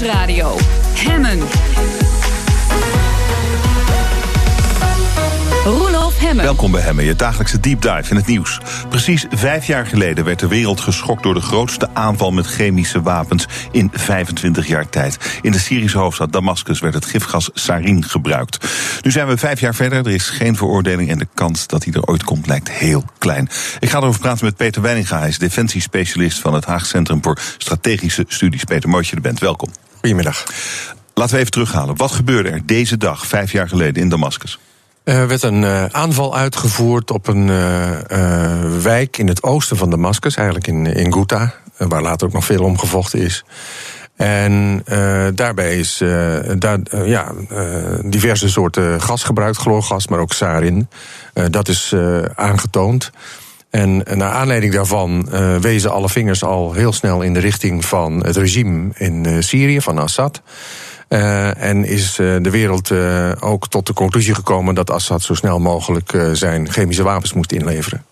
[0.00, 0.56] Nieuwsradio.
[0.94, 1.38] Hemmen.
[5.64, 6.44] Roelof Hemmen.
[6.44, 8.60] Welkom bij Hemmen, je dagelijkse deep dive in het nieuws.
[8.88, 13.46] Precies vijf jaar geleden werd de wereld geschokt door de grootste aanval met chemische wapens
[13.72, 15.38] in 25 jaar tijd.
[15.42, 18.66] In de Syrische hoofdstad Damascus werd het gifgas sarin gebruikt.
[19.02, 21.92] Nu zijn we vijf jaar verder, er is geen veroordeling en de kans dat hij
[21.92, 23.48] er ooit komt lijkt heel klein.
[23.80, 27.38] Ik ga erover praten met Peter Weininga, hij is defensiespecialist van het Haag Centrum voor
[27.58, 28.64] Strategische Studies.
[28.64, 29.89] Peter, mooi dat je er bent, welkom.
[30.00, 30.44] Goedemiddag.
[31.14, 31.96] Laten we even terughalen.
[31.96, 34.58] Wat gebeurde er deze dag, vijf jaar geleden, in Damascus?
[35.04, 39.90] Er werd een uh, aanval uitgevoerd op een uh, uh, wijk in het oosten van
[39.90, 43.44] Damascus, eigenlijk in, in Ghouta, waar later ook nog veel om gevochten is.
[44.16, 44.82] En
[45.34, 46.02] daarbij is
[46.58, 47.32] daar, ja,
[48.04, 50.88] diverse soorten gas gebruikt, chloorgas, maar ook sarin.
[51.50, 51.94] dat is
[52.34, 53.10] aangetoond.
[53.70, 55.28] En naar aanleiding daarvan
[55.60, 59.98] wezen alle vingers al heel snel in de richting van het regime in Syrië, van
[59.98, 60.42] Assad.
[61.08, 65.34] Uh, en is uh, de wereld uh, ook tot de conclusie gekomen dat Assad zo
[65.34, 68.04] snel mogelijk zijn chemische wapens moet inleveren.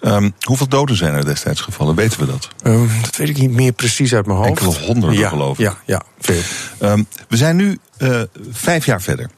[0.00, 1.94] Um, hoeveel doden zijn er destijds gevallen?
[1.94, 2.48] Weten we dat?
[2.62, 4.48] Um, dat weet ik niet meer precies uit mijn hoofd.
[4.48, 5.64] Enkele honderden, ja, geloof ik.
[5.64, 6.40] Ja, ja veel.
[6.82, 7.78] Um, we zijn nu
[8.50, 9.30] vijf jaar verder.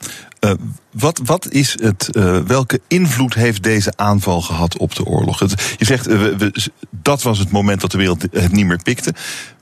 [0.90, 2.08] Wat, wat is het,
[2.46, 5.38] welke invloed heeft deze aanval gehad op de oorlog?
[5.76, 9.14] Je zegt, we, we, dat was het moment dat de wereld het niet meer pikte.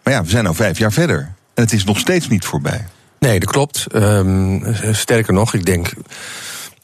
[0.02, 1.18] Maar ja, we zijn nu vijf jaar verder.
[1.54, 2.86] En het is nog steeds niet voorbij.
[3.18, 3.86] Nee, dat klopt.
[3.94, 5.92] Um, sterker nog, ik denk.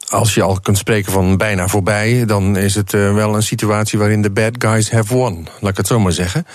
[0.09, 4.21] Als je al kunt spreken van bijna voorbij, dan is het wel een situatie waarin
[4.21, 5.47] de bad guys have won.
[5.59, 6.45] Laat ik het zo maar zeggen.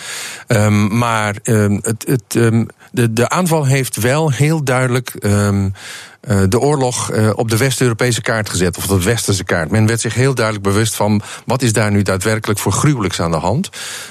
[0.47, 2.23] Um, maar um, het, het,
[2.93, 5.15] de, de aanval heeft wel heel duidelijk
[6.49, 9.71] de oorlog uh, op de West-Europese kaart gezet, of de Westerse kaart.
[9.71, 13.31] Men werd zich heel duidelijk bewust van wat is daar nu daadwerkelijk voor gruwelijks aan
[13.31, 13.71] de hand.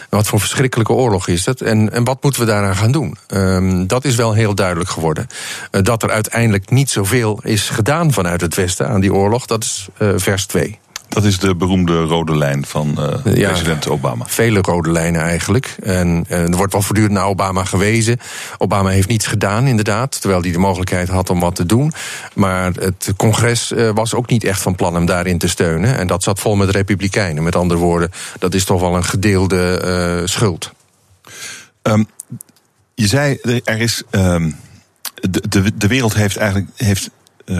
[0.09, 1.61] Wat voor verschrikkelijke oorlog is dat?
[1.61, 3.17] En, en wat moeten we daaraan gaan doen?
[3.27, 5.27] Um, dat is wel heel duidelijk geworden.
[5.71, 9.63] Uh, dat er uiteindelijk niet zoveel is gedaan vanuit het Westen aan die oorlog, dat
[9.63, 10.79] is vers 2.
[11.13, 14.25] Dat is de beroemde rode lijn van uh, ja, president Obama.
[14.27, 15.75] Vele rode lijnen eigenlijk.
[15.83, 18.19] En uh, er wordt wel voortdurend naar Obama gewezen.
[18.57, 20.21] Obama heeft niets gedaan, inderdaad.
[20.21, 21.91] Terwijl hij de mogelijkheid had om wat te doen.
[22.33, 25.97] Maar het congres uh, was ook niet echt van plan hem daarin te steunen.
[25.97, 27.43] En dat zat vol met republikeinen.
[27.43, 30.71] Met andere woorden, dat is toch wel een gedeelde schuld.
[31.83, 32.07] Um,
[32.93, 34.03] je zei, er is.
[34.11, 34.55] Um,
[35.29, 37.09] de, de, de wereld heeft eigenlijk heeft,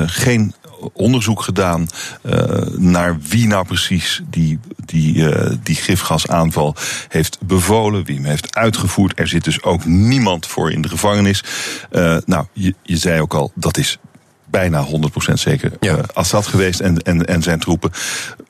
[0.05, 0.53] geen
[0.93, 1.87] onderzoek gedaan
[2.23, 2.33] uh,
[2.77, 6.75] naar wie nou precies die, die, uh, die gifgasaanval
[7.07, 9.19] heeft bevolen, wie hem heeft uitgevoerd.
[9.19, 11.43] Er zit dus ook niemand voor in de gevangenis.
[11.91, 13.97] Uh, nou, je, je zei ook al, dat is
[14.45, 15.99] bijna 100% zeker ja.
[16.13, 17.91] Assad geweest en, en, en zijn troepen.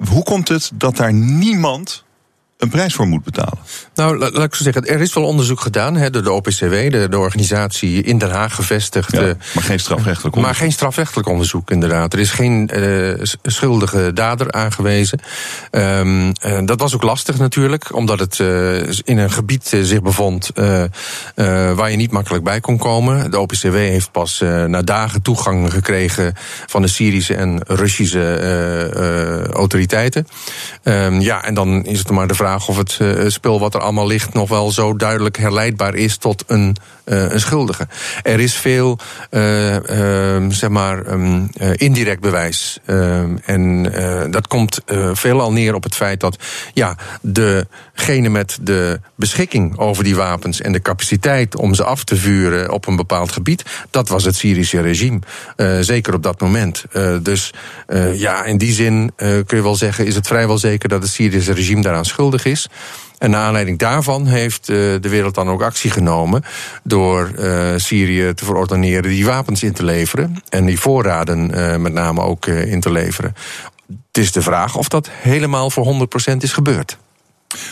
[0.10, 2.04] Hoe komt het dat daar niemand
[2.62, 3.58] een prijs voor moet betalen?
[3.96, 7.18] Nou, laat ik zo zeggen, er is wel onderzoek gedaan door de OPCW, de, de
[7.18, 9.12] organisatie in Den Haag gevestigd.
[9.12, 10.42] Ja, maar geen strafrechtelijk onderzoek.
[10.42, 12.14] Maar geen strafrechtelijk onderzoek, inderdaad.
[12.14, 13.14] Er is geen uh,
[13.44, 15.20] schuldige dader aangewezen.
[15.72, 20.52] Um, uh, dat was ook lastig natuurlijk, omdat het uh, in een gebied zich bevond
[21.76, 23.32] waar je niet makkelijk bij kon komen.
[23.32, 26.34] De OPCW heeft pas na dagen toegang gekregen
[26.66, 30.28] van de Syrische en Russische autoriteiten.
[30.84, 33.82] Um, ja, en dan is het maar de vraag of het uh, spul wat er
[33.82, 37.88] allemaal ligt nog wel zo duidelijk herleidbaar is tot een, een schuldige.
[38.24, 39.00] Er is veel,
[39.32, 39.76] uh,
[40.50, 42.80] zeg maar, um, indirect bewijs.
[42.86, 43.84] Ehm, en
[44.32, 44.80] dat komt
[45.14, 50.72] veelal neer op het feit dat ja, degene met de beschikking over die wapens en
[50.72, 54.82] de capaciteit om ze af te vuren op een bepaald gebied, dat was het Syrische
[54.82, 55.20] regime.
[55.82, 56.84] zeker op dat moment.
[57.22, 57.54] dus
[58.14, 61.54] ja, in die zin kun je wel zeggen, is het vrijwel zeker dat het Syrische
[61.54, 62.70] regime daaraan schuldig is.
[63.22, 66.44] En naar aanleiding daarvan heeft uh, de wereld dan ook actie genomen
[66.84, 71.94] door uh, Syrië te verordoneren die wapens in te leveren en die voorraden uh, met
[71.94, 73.36] name ook in te leveren.
[73.88, 76.98] Het is de vraag of dat helemaal voor 100% is gebeurd.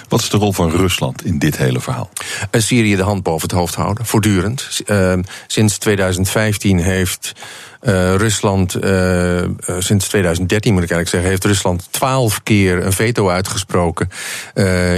[0.07, 2.09] Wat is de rol van Rusland in dit hele verhaal?
[2.51, 4.81] Syrië de hand boven het hoofd houden, voortdurend.
[5.47, 7.33] sinds 2015 heeft
[7.81, 9.43] uh, Rusland, uh,
[9.79, 14.09] sinds 2013 moet ik eigenlijk zeggen, heeft Rusland twaalf keer een veto uitgesproken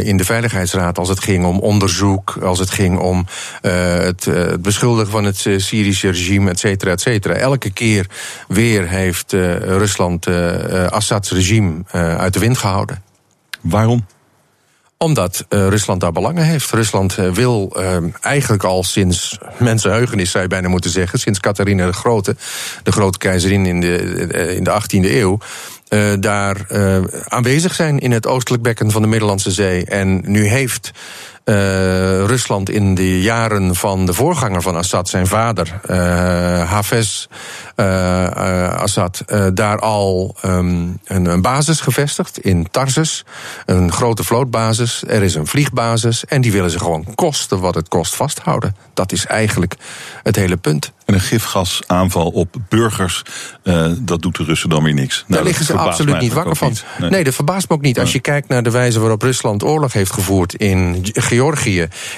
[0.03, 3.25] in de Veiligheidsraad als het ging om onderzoek, als het ging om
[3.61, 7.33] het, het, beschuldigen van het Syrische regime, et cetera, et cetera.
[7.33, 8.05] Elke keer
[8.47, 10.27] weer heeft Rusland
[10.89, 13.03] Assads regime uit de wind gehouden.
[13.61, 14.05] Waarom?
[15.01, 16.71] Omdat uh, Rusland daar belangen heeft.
[16.71, 21.85] Rusland uh, wil uh, eigenlijk al sinds mensenheugenis, zou je bijna moeten zeggen, sinds Catharina
[21.85, 22.35] de Grote,
[22.83, 23.95] de grote keizerin in de,
[24.55, 25.37] in de 18e eeuw,
[26.19, 26.65] daar
[27.27, 29.85] aanwezig zijn in het oostelijk bekken van de Middellandse Zee.
[29.85, 30.91] En nu heeft
[32.25, 35.79] Rusland in de jaren van de voorganger van Assad, zijn vader,
[36.65, 37.27] Hafez
[38.75, 43.25] Assad, daar al um, een, een, basis gevestigd in Tarsus.
[43.65, 45.03] Een grote vlootbasis.
[45.07, 46.25] Er is een vliegbasis.
[46.25, 48.75] En die willen ze gewoon kosten wat het kost vasthouden.
[48.93, 49.75] Dat is eigenlijk
[50.23, 50.91] het hele punt.
[51.05, 53.23] En een gifgasaanval op burgers,
[53.63, 55.17] uh, dat doet de Russen dan weer niks.
[55.17, 56.75] Daar nou, liggen ze absoluut niet wakker van.
[56.99, 57.09] Nee.
[57.09, 57.23] nee.
[57.23, 57.99] dat verbaast me ook niet.
[57.99, 61.40] Als je kijkt naar de wijze waarop Rusland oorlog heeft gevoerd in Georgië,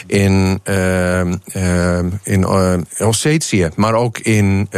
[0.07, 1.25] in, uh,
[1.55, 4.69] uh, in uh, Ossetië, maar ook in,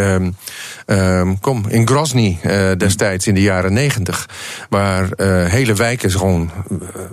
[1.42, 2.40] kom, in Grozny
[2.78, 4.30] destijds in de jaren negentig,
[4.70, 5.10] waar
[5.50, 6.52] hele wijken gewoon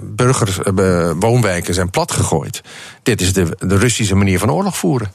[0.01, 0.59] burgers,
[1.19, 2.61] woonwijken zijn platgegooid.
[3.03, 5.13] Dit is de, de Russische manier van oorlog voeren.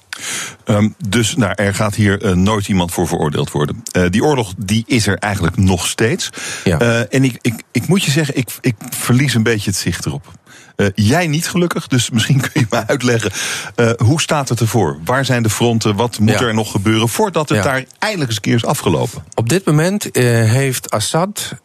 [0.66, 3.84] Um, dus nou, er gaat hier uh, nooit iemand voor veroordeeld worden.
[3.98, 6.30] Uh, die oorlog die is er eigenlijk nog steeds.
[6.64, 6.82] Ja.
[6.82, 10.06] Uh, en ik, ik, ik moet je zeggen, ik, ik verlies een beetje het zicht
[10.06, 10.32] erop.
[10.78, 13.32] Uh, jij niet gelukkig, dus misschien kun je me uitleggen.
[13.76, 14.98] Uh, hoe staat het ervoor?
[15.04, 15.96] Waar zijn de fronten?
[15.96, 16.42] Wat moet ja.
[16.42, 17.64] er nog gebeuren voordat het ja.
[17.64, 19.24] daar eindelijk eens een keer is afgelopen?
[19.34, 21.56] Op dit moment uh, heeft Assad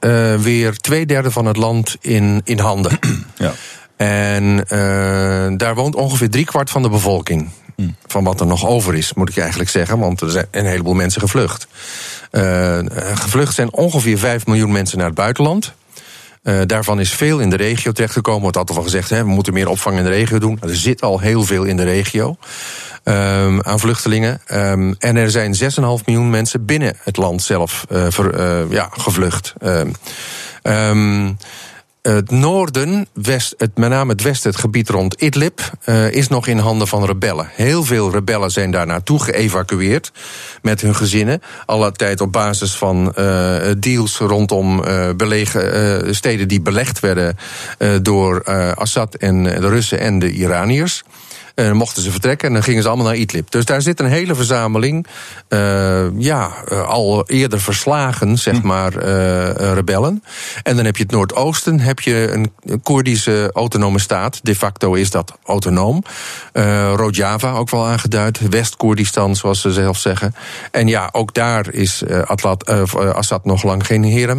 [0.41, 2.99] weer twee derde van het land in, in handen.
[3.37, 3.53] ja.
[3.97, 4.57] En
[5.57, 7.51] daar woont ongeveer driekwart van de bevolking.
[8.07, 9.99] Van wat er nog over is, moet ik eigenlijk zeggen.
[9.99, 11.67] Want er zijn een heleboel mensen gevlucht.
[13.15, 15.75] Gevlucht zijn ongeveer 5 miljoen mensen naar het buitenland.
[16.43, 18.43] Uh, daarvan is veel in de regio terechtgekomen.
[18.43, 20.59] Wordt altijd al gezegd, hè, we moeten meer opvang in de regio doen.
[20.61, 22.37] Er zit al heel veel in de regio
[23.05, 24.41] um, aan vluchtelingen.
[24.53, 25.61] Um, en er zijn 6,5
[26.05, 29.55] miljoen mensen binnen het land zelf ver, uh, ja, gevlucht.
[29.63, 31.37] Um,
[32.03, 36.47] het noorden, west, het, met name het westen, het gebied rond Idlib, uh, is nog
[36.47, 37.49] in handen van rebellen.
[37.53, 40.13] Heel veel rebellen zijn daar naartoe geëvacueerd
[40.63, 41.43] met hun gezinnen.
[41.67, 45.11] Alle tijd op basis van uh, deals rondom uh,
[46.11, 47.37] steden die belegd werden
[48.03, 48.45] door
[48.75, 51.03] Assad en de Russen en de Iraniërs.
[51.55, 53.51] En mochten ze vertrekken en dan gingen ze allemaal naar Idlib.
[53.51, 55.07] Dus daar zit een hele verzameling,
[55.49, 58.67] uh, ja, uh, al eerder verslagen, zeg hm.
[58.67, 60.23] maar, uh, rebellen.
[60.63, 62.53] En dan heb je het Noordoosten, heb je een
[62.83, 64.41] Koerdische autonome staat.
[64.43, 66.03] De facto is dat autonoom.
[66.97, 68.49] Rojava ook wel aangeduid.
[68.49, 70.35] West-Koerdistan, zoals ze zelf zeggen.
[70.71, 74.31] En ja, ook daar is Atlat, Assad nog lang geen heer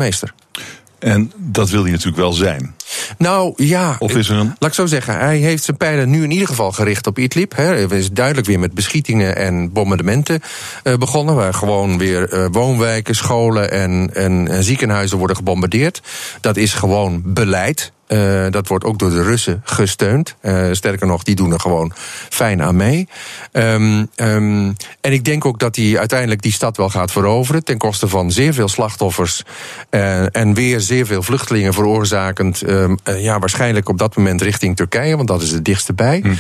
[1.03, 2.75] en dat wil hij natuurlijk wel zijn.
[3.17, 4.55] Nou ja, of is er een...
[4.59, 5.19] laat ik zo zeggen.
[5.19, 7.55] Hij heeft zijn pijlen nu in ieder geval gericht op Idlib.
[7.55, 10.41] Hij is duidelijk weer met beschietingen en bombardementen
[10.83, 11.35] uh, begonnen.
[11.35, 16.01] Waar gewoon weer uh, woonwijken, scholen en, en, en ziekenhuizen worden gebombardeerd.
[16.41, 17.91] Dat is gewoon beleid.
[18.07, 20.35] Uh, dat wordt ook door de Russen gesteund.
[20.41, 21.91] Uh, sterker nog, die doen er gewoon
[22.29, 23.07] fijn aan mee.
[23.51, 27.63] Um, um, en ik denk ook dat hij uiteindelijk die stad wel gaat veroveren.
[27.63, 29.43] Ten koste van zeer veel slachtoffers.
[29.89, 32.63] Uh, en weer zeer veel vluchtelingen veroorzakend.
[33.03, 36.19] ja, waarschijnlijk op dat moment richting Turkije, want dat is het dichtste bij.
[36.23, 36.33] Hm.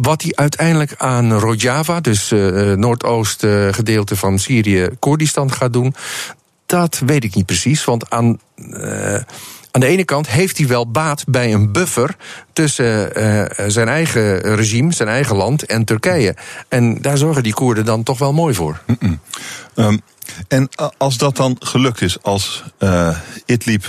[0.00, 5.94] Wat hij uiteindelijk aan Rojava, dus uh, noordoost uh, gedeelte van Syrië, Koerdistan gaat doen,
[6.66, 7.84] dat weet ik niet precies.
[7.84, 8.38] Want aan.
[8.56, 9.18] Uh,
[9.78, 12.16] aan de ene kant heeft hij wel baat bij een buffer
[12.52, 16.36] tussen uh, zijn eigen regime, zijn eigen land en Turkije.
[16.68, 18.80] En daar zorgen die Koerden dan toch wel mooi voor.
[19.74, 20.00] Um,
[20.48, 23.84] en als dat dan gelukt is, als uh, Idlib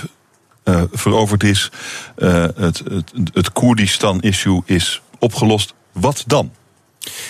[0.91, 1.71] veroverd is,
[2.15, 6.51] het, het, het Koerdistan-issue is opgelost, wat dan?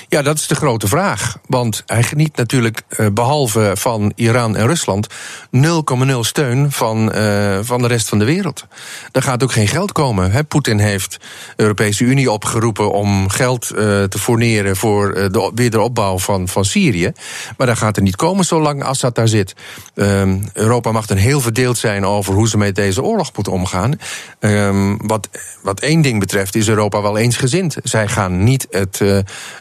[0.09, 1.37] Ja, dat is de grote vraag.
[1.47, 5.07] Want hij geniet natuurlijk, uh, behalve van Iran en Rusland,
[5.51, 8.65] 0,0 steun van, uh, van de rest van de wereld.
[9.11, 10.47] Er gaat ook geen geld komen.
[10.47, 16.47] Poetin heeft de Europese Unie opgeroepen om geld uh, te fourneren voor de wederopbouw van,
[16.47, 17.11] van Syrië.
[17.57, 19.55] Maar dat gaat er niet komen zolang Assad daar zit.
[19.95, 23.99] Ehm, Europa mag dan heel verdeeld zijn over hoe ze met deze oorlog moeten omgaan.
[24.39, 25.29] Ehm, wat,
[25.61, 27.77] wat één ding betreft is Europa wel eensgezind.
[27.83, 29.01] Zij gaan niet het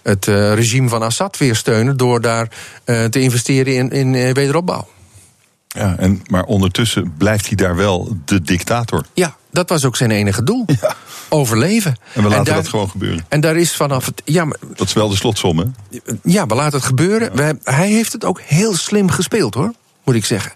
[0.02, 2.48] het uh, regime van Assad weer steunen door daar
[2.84, 4.88] uh, te investeren in, in uh, wederopbouw.
[5.68, 9.04] Ja, en, maar ondertussen blijft hij daar wel de dictator.
[9.14, 10.64] Ja, dat was ook zijn enige doel.
[10.80, 10.94] Ja.
[11.28, 11.96] Overleven.
[12.12, 13.24] En we laten daar, dat gewoon gebeuren.
[13.28, 14.22] En daar is vanaf het.
[14.24, 15.64] Ja, maar, dat is wel de slotsom, hè?
[16.22, 17.30] Ja, we laten het gebeuren.
[17.34, 17.34] Ja.
[17.34, 19.72] We, hij heeft het ook heel slim gespeeld, hoor,
[20.04, 20.52] moet ik zeggen.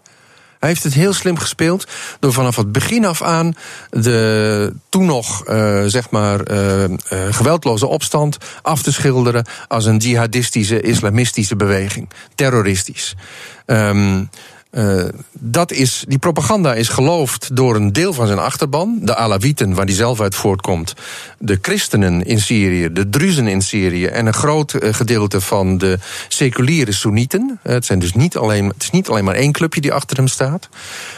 [0.63, 1.87] Hij heeft het heel slim gespeeld
[2.21, 3.55] door vanaf het begin af aan
[3.91, 6.89] de toen nog uh, zeg maar uh, uh,
[7.31, 13.17] geweldloze opstand af te schilderen als een jihadistische islamistische beweging, terroristisch.
[13.67, 14.29] Um,
[14.73, 18.99] uh, dat is, die propaganda is geloofd door een deel van zijn achterban.
[19.03, 20.95] De Alawieten, waar die zelf uit voortkomt.
[21.39, 24.07] De christenen in Syrië, de Druzen in Syrië.
[24.07, 25.99] En een groot uh, gedeelte van de
[26.29, 27.61] seculiere Soenieten.
[27.65, 30.17] Uh, het, zijn dus niet alleen, het is niet alleen maar één clubje die achter
[30.17, 30.69] hem staat.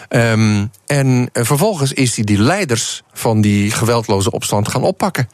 [0.08, 5.28] Um, en vervolgens is hij die leiders van die geweldloze opstand gaan oppakken.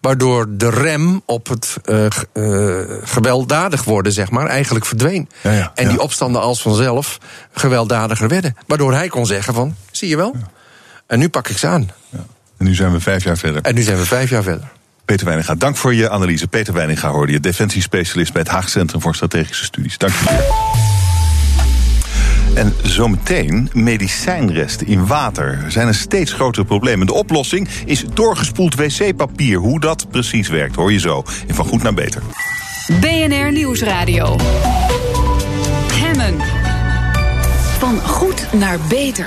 [0.00, 5.28] Waardoor de rem op het uh, uh, gewelddadig worden, zeg maar, eigenlijk verdween.
[5.42, 5.90] Ja, ja, en ja.
[5.90, 7.18] die opstanden als vanzelf
[7.52, 8.56] gewelddadiger werden.
[8.66, 10.34] Waardoor hij kon zeggen van, zie je wel,
[11.06, 11.90] en nu pak ik ze aan.
[12.56, 13.62] En nu zijn we vijf jaar verder.
[13.62, 14.68] En nu zijn we vijf jaar verder.
[15.04, 16.46] Peter Weininga, dank voor je analyse.
[16.46, 19.98] Peter Weininga hoorde je, defensiespecialist bij het Haag Centrum voor Strategische Studies.
[19.98, 20.93] Dank je wel.
[22.54, 27.00] En zometeen medicijnresten in water zijn een steeds groter probleem.
[27.00, 29.58] En de oplossing is doorgespoeld wc-papier.
[29.58, 31.22] Hoe dat precies werkt, hoor je zo.
[31.46, 32.22] In Van Goed naar Beter.
[33.00, 34.36] BNR Nieuwsradio.
[35.92, 36.40] Hemmen.
[37.78, 39.26] Van goed naar beter.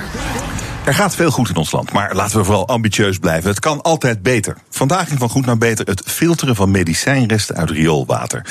[0.85, 3.49] Er gaat veel goed in ons land, maar laten we vooral ambitieus blijven.
[3.49, 4.57] Het kan altijd beter.
[4.69, 8.45] Vandaag in Van Goed naar Beter het filteren van medicijnresten uit rioolwater.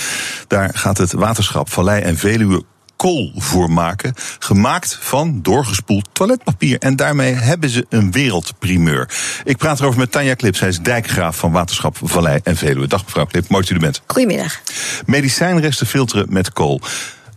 [0.46, 2.64] Daar gaat het waterschap Vallei en Veluwe
[2.96, 4.14] kool voor maken.
[4.38, 6.78] Gemaakt van doorgespoeld toiletpapier.
[6.78, 9.08] En daarmee hebben ze een wereldprimeur.
[9.44, 10.56] Ik praat erover met Tanja Klip.
[10.56, 12.86] Zij is dijkgraaf van Waterschap Vallei en Veluwe.
[12.86, 14.02] Dag mevrouw Klip, mooi dat u er bent.
[14.06, 14.60] Goedemiddag.
[15.06, 16.80] Medicijnresten filteren met kool.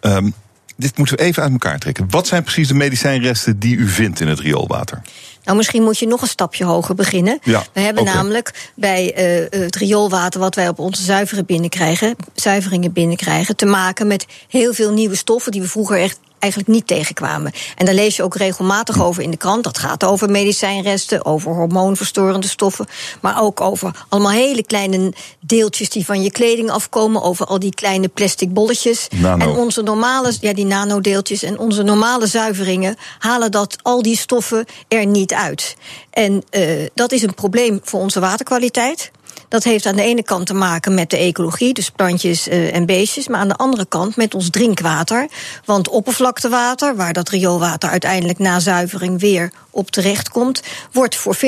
[0.01, 0.33] Um,
[0.75, 2.05] dit moeten we even uit elkaar trekken.
[2.09, 5.01] Wat zijn precies de medicijnresten die u vindt in het rioolwater?
[5.49, 7.39] Nou, misschien moet je nog een stapje hoger beginnen.
[7.43, 8.15] Ja, we hebben okay.
[8.15, 9.03] namelijk bij
[9.51, 14.73] uh, het rioolwater wat wij op onze zuiveren binnenkrijgen, zuiveringen binnenkrijgen, te maken met heel
[14.73, 17.51] veel nieuwe stoffen die we vroeger echt eigenlijk niet tegenkwamen.
[17.75, 19.63] En daar lees je ook regelmatig over in de krant.
[19.63, 22.87] Dat gaat over medicijnresten, over hormoonverstorende stoffen,
[23.21, 27.73] maar ook over allemaal hele kleine deeltjes die van je kleding afkomen, over al die
[27.73, 29.07] kleine plastic bolletjes.
[29.15, 29.45] Nano.
[29.45, 34.65] En onze normale, ja, die nanodeeltjes en onze normale zuiveringen halen dat al die stoffen
[34.87, 35.75] er niet uit.
[36.09, 39.11] En uh, dat is een probleem voor onze waterkwaliteit.
[39.49, 42.85] Dat heeft aan de ene kant te maken met de ecologie, dus plantjes uh, en
[42.85, 45.27] beestjes, maar aan de andere kant met ons drinkwater.
[45.65, 51.39] Want oppervlaktewater, waar dat rioolwater uiteindelijk na zuivering weer op terecht komt, wordt voor 40%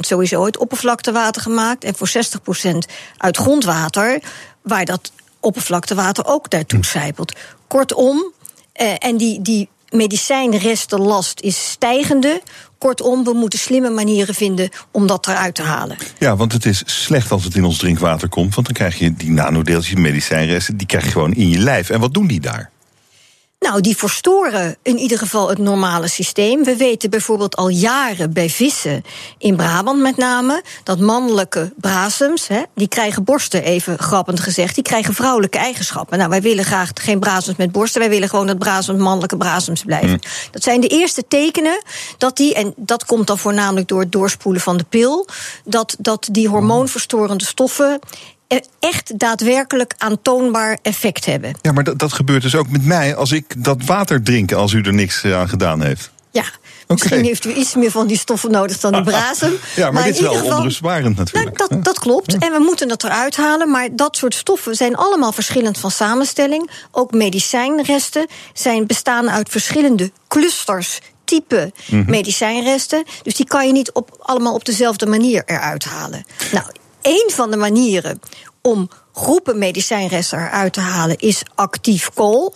[0.00, 2.76] sowieso uit oppervlaktewater gemaakt en voor 60%
[3.16, 4.20] uit grondwater,
[4.62, 7.32] waar dat oppervlaktewater ook daartoe zijpelt.
[7.66, 8.32] Kortom,
[8.80, 12.42] uh, en die, die medicijnrestenlast is stijgende.
[12.78, 15.96] Kortom, we moeten slimme manieren vinden om dat eruit te halen.
[16.18, 18.54] Ja, want het is slecht als het in ons drinkwater komt.
[18.54, 21.90] Want dan krijg je die nanodeeltjes, medicijnresten, die krijg je gewoon in je lijf.
[21.90, 22.70] En wat doen die daar?
[23.64, 26.64] Nou, die verstoren in ieder geval het normale systeem.
[26.64, 29.04] We weten bijvoorbeeld al jaren bij vissen,
[29.38, 34.84] in Brabant met name, dat mannelijke brasems, hè, die krijgen borsten, even grappend gezegd, die
[34.84, 36.18] krijgen vrouwelijke eigenschappen.
[36.18, 39.82] Nou, wij willen graag geen brasems met borsten, wij willen gewoon dat brasems mannelijke brasems
[39.82, 40.10] blijven.
[40.10, 40.20] Mm.
[40.50, 41.82] Dat zijn de eerste tekenen
[42.18, 45.26] dat die, en dat komt dan voornamelijk door het doorspoelen van de pil,
[45.64, 48.00] dat, dat die hormoonverstorende stoffen
[48.78, 51.56] echt daadwerkelijk aantoonbaar effect hebben.
[51.62, 54.72] Ja, maar dat, dat gebeurt dus ook met mij als ik dat water drink als
[54.72, 56.12] u er niks aan gedaan heeft.
[56.30, 56.44] Ja,
[56.86, 59.58] misschien heeft u iets meer van die stoffen nodig dan die brasem.
[59.76, 61.58] ja, maar, maar dit is wel geval, onrustbarend natuurlijk.
[61.58, 62.32] Nou, dat, dat klopt.
[62.32, 62.38] Ja.
[62.38, 63.70] En we moeten het eruit halen.
[63.70, 66.70] Maar dat soort stoffen zijn allemaal verschillend van samenstelling.
[66.90, 72.04] Ook medicijnresten zijn bestaan uit verschillende clusters type -hmm.
[72.06, 73.04] medicijnresten.
[73.22, 76.24] Dus die kan je niet op, allemaal op dezelfde manier eruit halen.
[76.52, 76.66] Nou,
[77.06, 78.20] een van de manieren
[78.62, 82.54] om groepen medicijnresten eruit te halen is actief kool.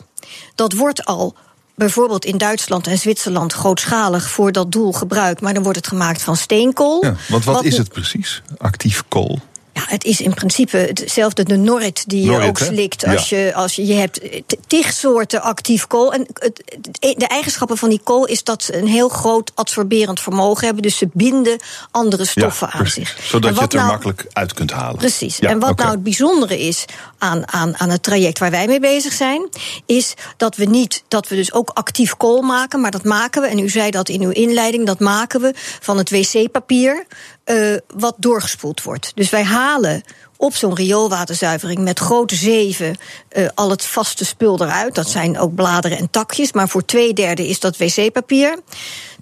[0.55, 1.35] Dat wordt al
[1.75, 6.23] bijvoorbeeld in Duitsland en Zwitserland grootschalig voor dat doel gebruikt, maar dan wordt het gemaakt
[6.23, 7.05] van steenkool.
[7.05, 9.39] Ja, want wat, wat is het precies, actief kool?
[9.79, 12.65] Ja, het is in principe hetzelfde de Norrit die je ook hè?
[12.65, 13.39] slikt als, Ja.
[13.39, 14.21] je, als je, je hebt
[14.67, 16.13] tig soorten actief kool.
[16.13, 16.63] En het,
[17.01, 20.83] de eigenschappen van die kool is dat ze een heel groot absorberend vermogen hebben.
[20.83, 23.17] Dus ze binden andere stoffen ja, aan zich.
[23.23, 24.97] Zodat je het er nou- makkelijk uit kunt halen.
[24.97, 25.37] Precies.
[25.37, 26.85] Ja, en wat nou het bijzondere is
[27.19, 29.49] aan, aan, aan het traject waar wij mee bezig zijn,
[29.87, 33.49] is dat we niet, dat we dus ook actief kool maken, maar dat maken we,
[33.49, 37.07] en u zei dat in uw inleiding, dat maken we van het wc-papier
[37.49, 39.13] eh, wat doorgespoeld wordt.
[39.15, 40.03] Dus wij halen
[40.37, 42.97] op zo'n rioolwaterzuivering met grote zeven
[43.29, 44.95] eh, al het vaste spul eruit.
[44.95, 48.59] Dat zijn ook bladeren en takjes, maar voor twee derde is dat wc-papier.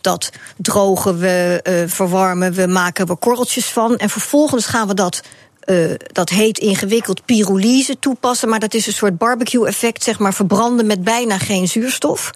[0.00, 3.96] Dat drogen we, eh, verwarmen we, maken we korreltjes van.
[3.96, 5.22] En vervolgens gaan we dat
[5.66, 10.86] eh, dat heet ingewikkeld pyrolyse toepassen, maar dat is een soort barbecue-effect, zeg maar verbranden
[10.86, 12.30] met bijna geen zuurstof.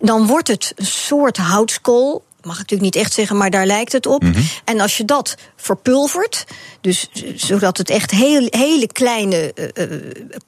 [0.00, 2.22] Dan wordt het een soort houtskool.
[2.48, 4.22] Mag ik natuurlijk niet echt zeggen, maar daar lijkt het op.
[4.64, 6.44] En als je dat verpulvert,
[6.80, 9.90] dus zodat het echt heel, hele kleine eh, eh,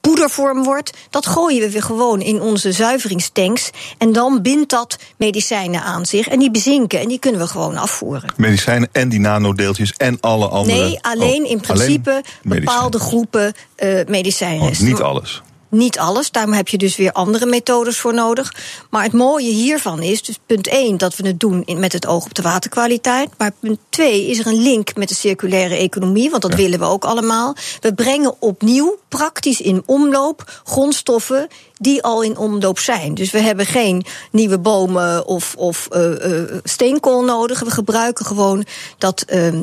[0.01, 3.69] poedervorm wordt, dat gooien we weer gewoon in onze zuiveringstanks.
[3.97, 6.27] En dan bindt dat medicijnen aan zich.
[6.27, 8.29] En die bezinken en die kunnen we gewoon afvoeren.
[8.37, 10.77] Medicijnen en die nanodeeltjes en alle andere.
[10.83, 12.65] Nee, alleen Oh, in principe alleen medicijnen.
[12.65, 14.85] bepaalde groepen eh Oh, medicijnresten.
[14.87, 15.41] niet alles.
[15.71, 18.53] Niet alles, daarom heb je dus weer andere methodes voor nodig.
[18.89, 22.25] Maar het mooie hiervan is, dus punt 1, dat we het doen met het oog
[22.25, 23.29] op de waterkwaliteit.
[23.37, 26.85] Maar punt 2 is er een link met de circulaire economie, want dat willen we
[26.85, 27.55] ook allemaal.
[27.79, 31.47] We brengen opnieuw praktisch in omloop grondstoffen
[31.81, 33.13] die al in omloop zijn.
[33.13, 37.59] Dus we hebben geen nieuwe bomen of, of uh, uh, steenkool nodig.
[37.59, 38.65] We gebruiken gewoon
[38.97, 39.53] dat, uh,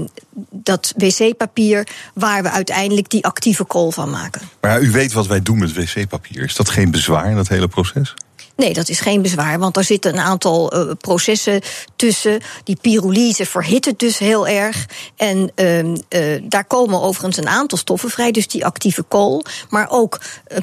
[0.50, 4.40] dat wc-papier waar we uiteindelijk die actieve kool van maken.
[4.60, 6.44] Maar u weet wat wij doen met wc-papier.
[6.44, 8.14] Is dat geen bezwaar in dat hele proces?
[8.58, 11.60] Nee, dat is geen bezwaar, want er zitten een aantal uh, processen
[11.96, 12.40] tussen.
[12.64, 14.86] Die pyrolyse verhit het dus heel erg.
[15.16, 15.94] En uh, uh,
[16.42, 19.44] daar komen overigens een aantal stoffen vrij, dus die actieve kool.
[19.68, 20.20] Maar ook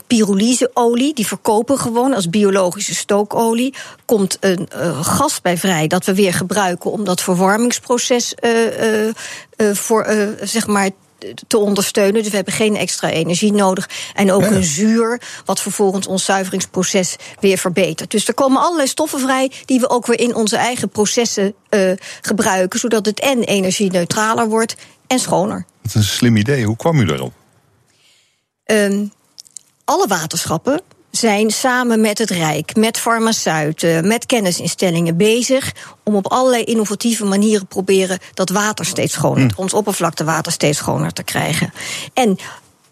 [0.08, 3.74] pyrolyseolie, die verkopen gewoon als biologische stookolie.
[4.06, 4.68] Komt een
[5.04, 8.34] gas bij vrij dat we weer gebruiken om dat verwarmingsproces
[9.58, 10.06] voor,
[10.42, 10.90] zeg maar,
[11.48, 12.22] te ondersteunen.
[12.22, 13.90] Dus we hebben geen extra energie nodig.
[14.14, 18.12] En ook een zuur, wat vervolgens ons zuiveringsproces weer verbetert.
[18.12, 21.92] Dus er komen allerlei stoffen vrij die we ook weer in onze eigen processen uh,
[22.22, 22.80] gebruiken.
[22.80, 24.76] Zodat het en energie-neutraler wordt
[25.08, 25.66] en schoner.
[25.82, 26.66] Dat is een slim idee.
[26.66, 27.34] Hoe kwam u daarop?
[28.66, 29.12] Um,
[29.86, 30.82] alle waterschappen
[31.16, 35.72] zijn samen met het Rijk, met farmaceuten, met kennisinstellingen bezig
[36.04, 39.50] om op allerlei innovatieve manieren proberen dat water steeds schoner, mm.
[39.56, 41.74] ons oppervlaktewater steeds schoner te krijgen.
[42.14, 42.38] En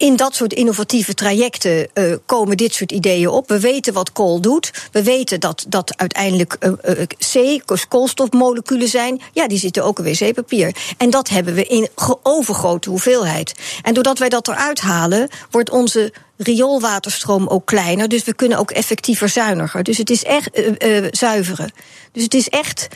[0.04, 3.48] in dat soort innovatieve trajecten uh, komen dit soort ideeën op.
[3.48, 4.70] We weten wat kool doet.
[4.92, 6.72] We weten dat dat uiteindelijk uh,
[7.32, 9.20] C, koolstofmoleculen zijn.
[9.32, 10.74] Ja, die zitten ook in wc-papier.
[10.96, 11.88] En dat hebben we in
[12.22, 13.54] overgrote hoeveelheid.
[13.82, 18.08] En doordat wij dat eruit halen, wordt onze rioolwaterstroom ook kleiner.
[18.08, 19.82] Dus we kunnen ook effectiever zuiniger.
[19.82, 20.50] Dus het is echt
[21.10, 21.72] zuiveren.
[22.12, 22.88] Dus het is echt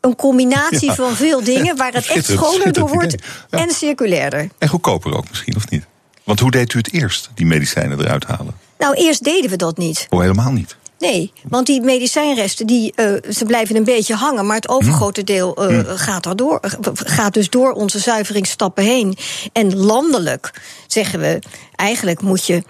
[0.00, 0.94] een combinatie ja.
[0.94, 3.14] van veel dingen waar het echt schoner door wordt
[3.50, 3.58] ja.
[3.58, 4.48] en circulairder.
[4.58, 5.90] En goedkoper ook misschien, of niet?
[6.32, 8.54] Want hoe deed u het eerst, die medicijnen eruit halen?
[8.78, 10.06] Nou, eerst deden we dat niet.
[10.10, 10.76] Oh, helemaal niet?
[10.98, 15.70] Nee, want die medicijnresten die, uh, ze blijven een beetje hangen, maar het overgrote deel
[15.70, 16.60] uh, gaat, er door,
[16.94, 19.16] gaat dus door onze zuiveringsstappen heen.
[19.52, 21.42] En landelijk zeggen we,
[21.76, 22.62] eigenlijk moet je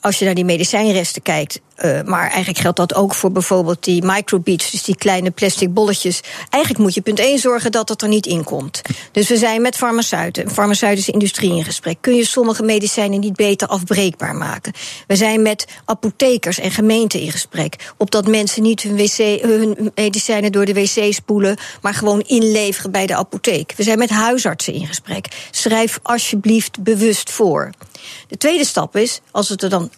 [0.00, 4.04] als je naar die medicijnresten kijkt, uh, maar eigenlijk geldt dat ook voor bijvoorbeeld die
[4.04, 6.20] microbeads, dus die kleine plastic bolletjes.
[6.50, 8.82] Eigenlijk moet je punt 1 zorgen dat dat er niet in komt.
[9.12, 11.96] Dus we zijn met farmaceuten, farmaceutische industrie in gesprek.
[12.00, 14.72] Kun je sommige medicijnen niet beter afbreekbaar maken?
[15.06, 17.92] We zijn met apothekers en gemeenten in gesprek.
[17.96, 23.06] Opdat mensen niet hun, wc, hun medicijnen door de wc spoelen, maar gewoon inleveren bij
[23.06, 23.74] de apotheek.
[23.76, 25.28] We zijn met huisartsen in gesprek.
[25.50, 27.70] Schrijf alsjeblieft bewust voor.
[28.28, 29.90] De tweede stap is, als het er dan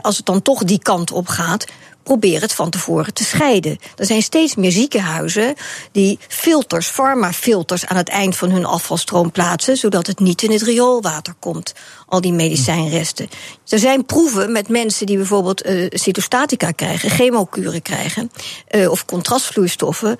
[0.00, 1.66] als het dan toch die kant op gaat,
[2.02, 3.78] probeer het van tevoren te scheiden.
[3.96, 5.54] Er zijn steeds meer ziekenhuizen
[5.92, 10.62] die filters, farmafilters aan het eind van hun afvalstroom plaatsen, zodat het niet in het
[10.62, 11.72] rioolwater komt,
[12.06, 13.28] al die medicijnresten.
[13.68, 18.30] Er zijn proeven met mensen die bijvoorbeeld uh, cytostatica krijgen, chemokuren krijgen,
[18.70, 20.18] uh, of contrastvloeistoffen,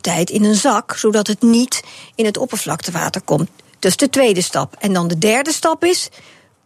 [0.00, 1.82] tijd in een zak, zodat het niet
[2.14, 3.48] in het oppervlaktewater komt.
[3.80, 4.76] Is de tweede stap.
[4.78, 6.08] En dan de derde stap is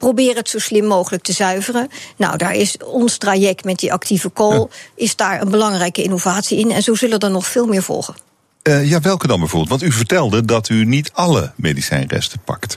[0.00, 1.88] probeer het zo slim mogelijk te zuiveren.
[2.16, 6.70] Nou, daar is ons traject met die actieve kool is daar een belangrijke innovatie in.
[6.70, 8.14] En zo zullen er nog veel meer volgen.
[8.62, 9.80] Uh, ja, welke dan bijvoorbeeld?
[9.80, 12.74] Want u vertelde dat u niet alle medicijnresten pakt.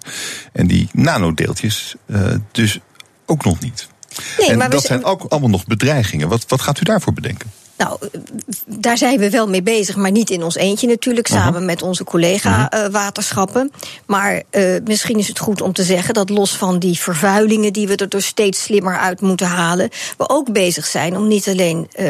[0.53, 2.79] En die nanodeeltjes uh, dus
[3.25, 3.87] ook nog niet.
[4.37, 6.27] Nee, en maar dat zijn ook allemaal nog bedreigingen.
[6.27, 7.51] Wat, wat gaat u daarvoor bedenken?
[7.77, 7.99] Nou,
[8.65, 11.43] daar zijn we wel mee bezig, maar niet in ons eentje natuurlijk, uh -huh.
[11.43, 13.71] samen met onze collega-waterschappen.
[13.73, 17.73] Uh, maar uh, misschien is het goed om te zeggen dat los van die vervuilingen
[17.73, 21.47] die we er dus steeds slimmer uit moeten halen, we ook bezig zijn om niet
[21.47, 22.07] alleen uh,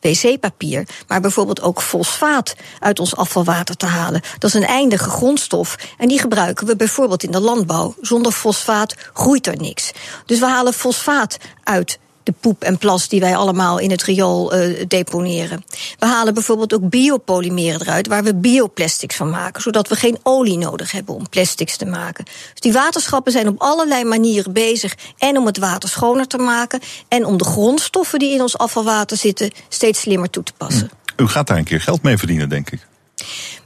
[0.00, 4.20] wc-papier, maar bijvoorbeeld ook fosfaat uit ons afvalwater te halen.
[4.38, 7.94] Dat is een eindige grondstof en die gebruiken we bijvoorbeeld in de landbouw.
[8.00, 9.90] Zonder fosfaat groeit er niks.
[10.26, 11.98] Dus we halen fosfaat uit
[12.30, 15.64] de poep en plas die wij allemaal in het riool uh, deponeren.
[15.98, 20.58] We halen bijvoorbeeld ook biopolymeren eruit, waar we bioplastics van maken, zodat we geen olie
[20.58, 22.24] nodig hebben om plastics te maken.
[22.24, 26.80] Dus die waterschappen zijn op allerlei manieren bezig en om het water schoner te maken
[27.08, 30.90] en om de grondstoffen die in ons afvalwater zitten steeds slimmer toe te passen.
[31.16, 32.86] U gaat daar een keer geld mee verdienen, denk ik.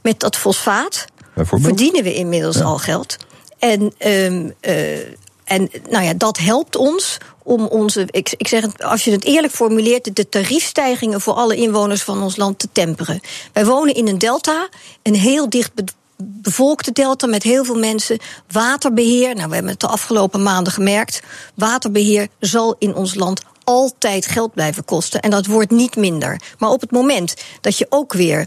[0.01, 2.63] Met dat fosfaat verdienen we inmiddels ja.
[2.63, 3.17] al geld.
[3.59, 4.97] En um, uh,
[5.45, 9.53] en nou ja, dat helpt ons om onze, ik, zeg het, als je het eerlijk
[9.53, 13.21] formuleert, de tariefstijgingen voor alle inwoners van ons land te temperen.
[13.53, 14.69] Wij wonen in een delta,
[15.03, 15.71] een heel dicht
[16.17, 18.19] bevolkte delta met heel veel mensen.
[18.51, 21.21] Waterbeheer, nou we hebben het de afgelopen maanden gemerkt,
[21.55, 25.21] waterbeheer zal in ons land altijd geld blijven kosten.
[25.21, 26.41] En dat wordt niet minder.
[26.57, 28.45] Maar op het moment dat je ook weer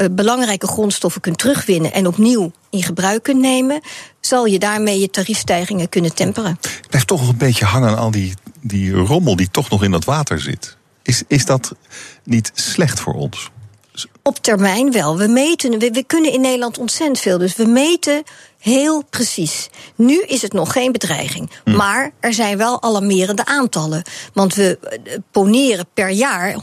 [0.00, 3.80] uh, belangrijke grondstoffen kunt terugwinnen en opnieuw in gebruik kunt nemen,
[4.26, 6.58] zal je daarmee je tariefstijgingen kunnen temperen.
[6.60, 9.82] Ik blijf toch nog een beetje hangen aan al die die rommel die toch nog
[9.82, 10.76] in dat water zit.
[11.02, 11.74] Is, is dat
[12.24, 13.50] niet slecht voor ons?
[14.22, 15.18] Op termijn wel.
[15.18, 17.38] We meten, we, we kunnen in Nederland ontzettend veel.
[17.38, 18.22] Dus we meten
[18.66, 19.68] heel precies.
[19.94, 21.50] Nu is het nog geen bedreiging.
[21.64, 21.76] Hm.
[21.76, 24.02] Maar er zijn wel alarmerende aantallen.
[24.32, 26.54] Want we eh, poneren per jaar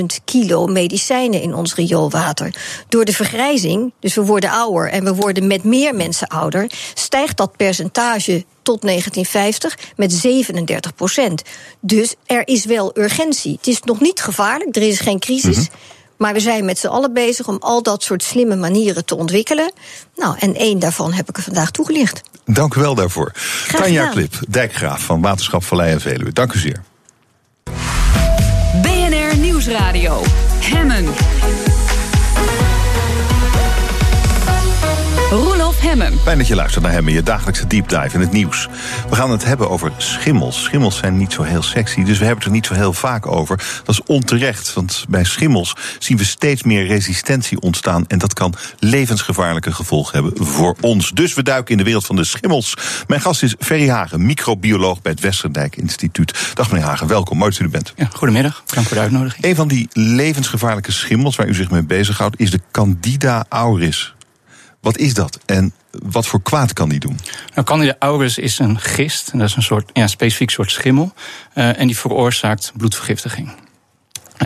[0.00, 2.54] 140.000 kilo medicijnen in ons rioolwater.
[2.88, 7.36] Door de vergrijzing, dus we worden ouder en we worden met meer mensen ouder, stijgt
[7.36, 11.42] dat percentage tot 1950 met 37 procent.
[11.80, 13.52] Dus er is wel urgentie.
[13.52, 15.68] Het is nog niet gevaarlijk, er is geen crisis.
[16.20, 19.72] Maar we zijn met z'n allen bezig om al dat soort slimme manieren te ontwikkelen.
[20.16, 22.20] Nou, en één daarvan heb ik er vandaag toegelicht.
[22.44, 23.32] Dank u wel daarvoor.
[23.72, 24.08] Tanja.
[24.08, 26.32] Klip, dijkgraaf van Waterschap Vallei en Veluwe.
[26.32, 26.82] Dank u zeer.
[28.82, 30.22] BNR Nieuwsradio.
[30.60, 31.04] Hemmen.
[35.30, 36.18] Roelof Hemmen.
[36.18, 38.68] Fijn dat je luistert naar Hemmen, je dagelijkse deep dive in het nieuws.
[39.08, 40.62] We gaan het hebben over schimmels.
[40.62, 43.26] Schimmels zijn niet zo heel sexy, dus we hebben het er niet zo heel vaak
[43.26, 43.56] over.
[43.84, 48.04] Dat is onterecht, want bij schimmels zien we steeds meer resistentie ontstaan...
[48.08, 51.10] en dat kan levensgevaarlijke gevolgen hebben voor ons.
[51.10, 52.74] Dus we duiken in de wereld van de schimmels.
[53.06, 56.52] Mijn gast is Ferry Hagen, microbioloog bij het Westerdijk Instituut.
[56.54, 57.92] Dag meneer Hagen, welkom, mooi dat u er bent.
[57.96, 59.44] Ja, goedemiddag, dank voor de uitnodiging.
[59.44, 62.40] Een van die levensgevaarlijke schimmels waar u zich mee bezighoudt...
[62.40, 64.14] is de Candida auris.
[64.80, 67.18] Wat is dat en wat voor kwaad kan die doen?
[67.54, 71.12] Nou, Candida auris is een gist, en dat is een soort, ja, specifiek soort schimmel.
[71.54, 73.52] eh, en die veroorzaakt bloedvergiftiging.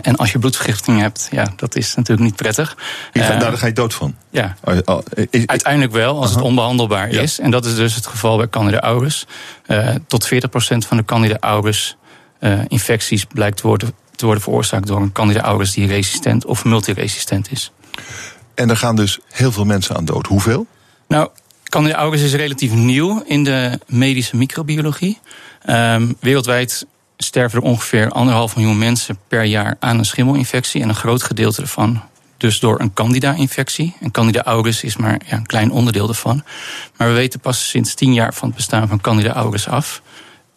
[0.01, 2.75] En als je bloedvergiftiging hebt, ja, dat is natuurlijk niet prettig.
[3.13, 4.15] Je gaat- Eh, nou, daar ga je dood van.
[4.29, 7.21] ja, Oh, oh, is- uiteindelijk wel, als het onbehandelbaar Ja.
[7.21, 7.39] is.
[7.39, 9.25] En dat is dus het geval bij Candida auris.
[9.65, 11.97] Eh, tot 40% van de Candida auris
[12.39, 16.65] eh, infecties blijkt te worden, te worden veroorzaakt door een Candida auris die resistent of
[16.65, 17.71] multiresistent is.
[18.55, 20.27] En er gaan dus heel veel mensen aan dood.
[20.27, 20.67] Hoeveel?
[21.07, 21.29] Nou,
[21.63, 25.19] Candida auris is relatief nieuw in de medische microbiologie.
[25.61, 26.85] Ehm, wereldwijd
[27.17, 30.81] sterven er ongeveer anderhalf miljoen mensen per jaar aan een schimmelinfectie.
[30.81, 32.01] En een groot gedeelte ervan
[32.37, 33.95] dus door een candida-infectie.
[33.99, 36.43] En candida auris is maar ja, een klein onderdeel daarvan.
[36.97, 40.01] Maar we weten pas sinds tien jaar van het bestaan van candida auris af.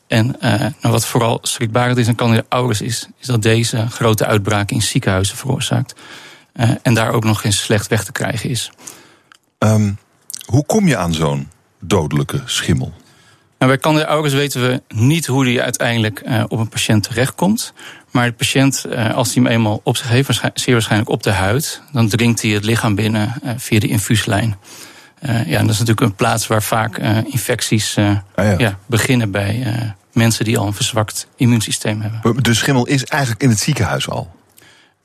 [0.07, 4.27] En eh, nou, wat vooral schrikbarend is aan candida auris is, is dat deze grote
[4.27, 5.95] uitbraak in ziekenhuizen veroorzaakt.
[6.83, 8.71] En daar ook nog eens slecht weg te krijgen is.
[9.59, 9.93] Ehm,
[10.47, 11.49] hoe kom je aan zo'n
[11.81, 12.93] dodelijke schimmel?
[13.59, 17.73] Nou, bij Candida auris weten we niet hoe die uiteindelijk eh, op een patiënt terechtkomt.
[18.11, 21.31] Maar de patiënt, eh, als hij hem eenmaal op zich heeft, zeer waarschijnlijk op de
[21.31, 24.57] huid, dan dringt hij het lichaam binnen eh, via de infuuslijn.
[25.21, 28.55] Ja, en dat is natuurlijk een plaats waar vaak infecties Ah, ja.
[28.59, 29.67] ja, beginnen bij
[30.13, 32.43] mensen die al een verzwakt immuunsysteem hebben.
[32.43, 34.31] De schimmel is eigenlijk in het ziekenhuis al.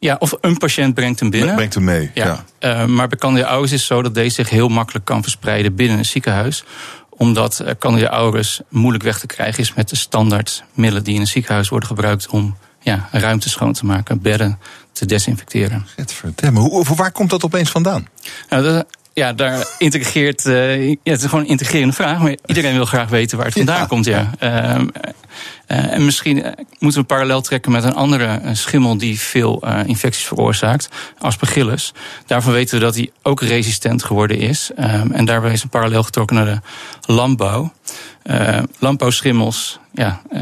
[0.03, 1.55] Ja, of een patiënt brengt hem binnen.
[1.55, 2.11] Brengt hem mee.
[2.13, 2.25] Ja.
[2.25, 2.43] Ja.
[2.81, 5.75] Eh, maar bij Candida auris is het zo dat deze zich heel makkelijk kan verspreiden
[5.75, 6.63] binnen een ziekenhuis.
[7.09, 11.21] Omdat eh, Candida auris moeilijk weg te krijgen is met de standaard middelen die in
[11.21, 14.59] een ziekenhuis worden gebruikt om ja, ruimte schoon te maken, bedden
[14.91, 15.87] te desinfecteren.
[16.53, 18.07] Hoe, waar komt dat opeens vandaan?
[18.49, 20.45] Nou, dat, ja, daar integreert.
[20.45, 23.55] eh, ja, het is gewoon een integrerende vraag, maar iedereen wil graag weten waar het
[23.55, 23.85] vandaan Ja.
[23.85, 24.05] komt.
[24.05, 24.31] Ja.
[24.39, 25.11] Ehm, eh,
[25.65, 29.79] en misschien eh, moeten we parallel trekken met een andere eh, schimmel die veel eh,
[29.85, 31.93] infecties veroorzaakt, Aspergillus.
[32.25, 34.71] Daarvan weten we dat die ook resistent geworden is.
[35.11, 36.59] En daarbij is een parallel getrokken naar de
[37.13, 37.73] landbouw.
[38.23, 40.41] Eh, landbouwschimmels, ja, eh,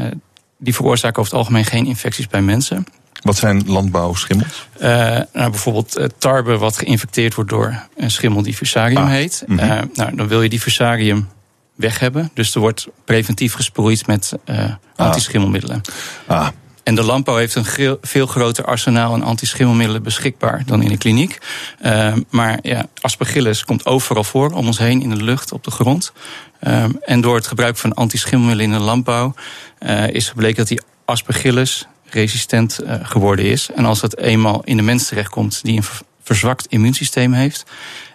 [0.58, 2.86] die veroorzaken over het algemeen geen infecties bij mensen.
[3.22, 4.68] Wat zijn landbouwschimmels?
[4.78, 4.88] Eh,
[5.32, 9.42] nou, bijvoorbeeld eh, tarwe wat geïnfecteerd wordt door een schimmel die fusarium Ah, heet.
[9.46, 9.58] mhm.
[9.58, 11.28] Eh, nou, dan wil je die fusarium
[11.74, 12.30] weg hebben.
[12.34, 14.64] Dus er wordt preventief gesproeid met eh
[14.96, 15.80] antischimmelmiddelen.
[16.26, 16.48] Ah,
[16.82, 21.38] En de landbouw heeft een veel groter arsenaal aan antischimmelmiddelen beschikbaar dan in de kliniek.
[21.80, 25.70] Eh, maar ja, aspergillus komt overal voor, om ons heen in de lucht, op de
[25.70, 26.12] grond.
[26.60, 29.34] Eh, en door het gebruik van antischimmelmiddelen in de landbouw
[29.78, 33.70] eh, is gebleken dat die aspergillus resistent eh, geworden is.
[33.74, 37.64] En als dat eenmaal in de mens terechtkomt die een ver- verzwakt immuunsysteem heeft.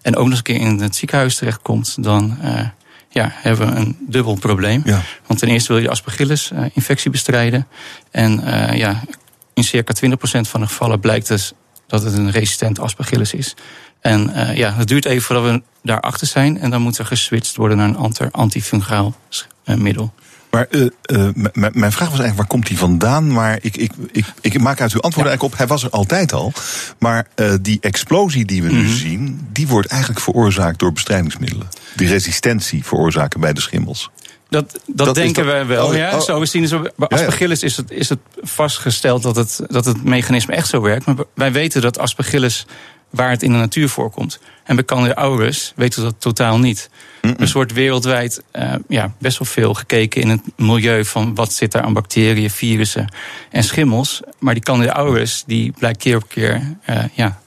[0.01, 2.59] en ook nog eens een keer in het ziekenhuis terechtkomt, dan eh,
[3.09, 4.81] ja, hebben we een dubbel probleem.
[4.85, 5.01] ja.
[5.25, 7.67] Want ten eerste wil je de aspergillus-infectie bestrijden.
[8.11, 9.01] En eh, ja,
[9.53, 10.09] in circa 20%
[10.41, 11.53] van de gevallen blijkt dus
[11.87, 13.55] dat het een resistent aspergillus is.
[14.01, 16.59] En eh, ja, het duurt even voordat we daarachter zijn.
[16.59, 19.15] En dan moet er geswitcht worden naar een anti- antifungaal
[19.63, 20.13] eh, middel.
[20.57, 23.31] Maar eh, eh, mijn vraag was eigenlijk, waar komt die vandaan?
[23.31, 25.31] Maar ik, ik, ik, ik maak uit uw antwoord Ja.
[25.31, 26.53] eigenlijk op, hij was er altijd al.
[26.99, 28.93] Maar eh, die explosie die we nu Mhm.
[28.93, 31.67] zien, die wordt eigenlijk veroorzaakt door bestrijdingsmiddelen.
[31.95, 34.09] Die resistentie veroorzaken bij de schimmels.
[34.49, 35.87] Dat, dat, denken dat- wij wel.
[35.87, 36.13] oh, ja.
[36.15, 36.21] oh.
[36.21, 40.53] Zo is er- bij Ja, is het, is het vastgesteld dat het, dat het mechanisme
[40.53, 41.05] echt zo werkt.
[41.05, 42.65] Maar wij weten dat aspergillus
[43.09, 44.39] waar het in de natuur voorkomt.
[44.63, 46.89] En bij Candida auris weten we dat totaal niet.
[47.37, 51.71] Dus wordt wereldwijd uh, ja, best wel veel gekeken in het milieu van wat zit
[51.71, 53.13] daar aan bacteriën, virussen
[53.49, 54.21] en schimmels.
[54.39, 57.39] Maar die Candida auris die blijkt keer op keer uh, ja,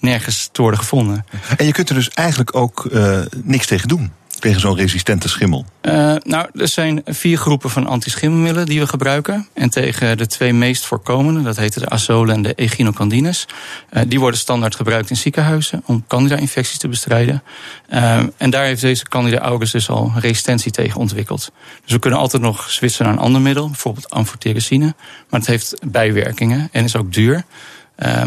[0.00, 1.26] nergens te worden gevonden.
[1.56, 5.64] En je kunt er dus eigenlijk ook uh, niks tegen doen tegen zo'n resistente schimmel?
[5.82, 9.48] Uh, nou, er zijn vier groepen van antischimmelmiddelen die we gebruiken.
[9.52, 13.46] En tegen de twee meest voorkomende, dat heten de azolen en de echinocandines,
[13.90, 17.42] uh, die worden standaard gebruikt in ziekenhuizen om candida-infecties te bestrijden.
[17.90, 21.52] Uh, en daar heeft deze candida auris dus al resistentie tegen ontwikkeld.
[21.84, 24.94] Dus we kunnen altijd nog switchen naar een ander middel, bijvoorbeeld amfotericine.
[25.30, 27.44] Maar het heeft bijwerkingen en is ook duur.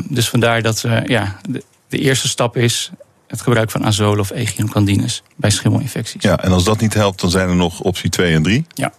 [0.10, 1.39] dus vandaar dat ja,
[1.89, 2.91] de eerste stap is
[3.27, 6.21] het gebruik van azole of echinocandines bij schimmelinfecties.
[6.21, 8.65] Ja, en als dat niet helpt, dan zijn er nog optie 2 en 3.
[8.73, 8.91] Ja.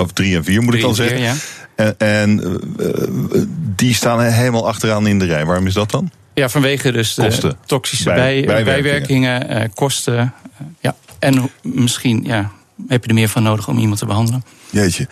[0.00, 1.20] Of 3 en 4 moet ik dan zeggen.
[1.20, 1.34] ja.
[1.74, 3.42] En, en uh,
[3.76, 5.44] die staan helemaal achteraan in de rij.
[5.46, 6.10] Waarom is dat dan?
[6.34, 7.56] Ja, vanwege dus de kosten.
[7.66, 10.14] toxische bij, bijwerkingen, bijwerkingen uh, kosten.
[10.14, 10.96] Uh, ja.
[11.18, 12.50] En misschien ja,
[12.88, 14.44] heb je er meer van nodig om iemand te behandelen.
[14.70, 15.08] Jeetje.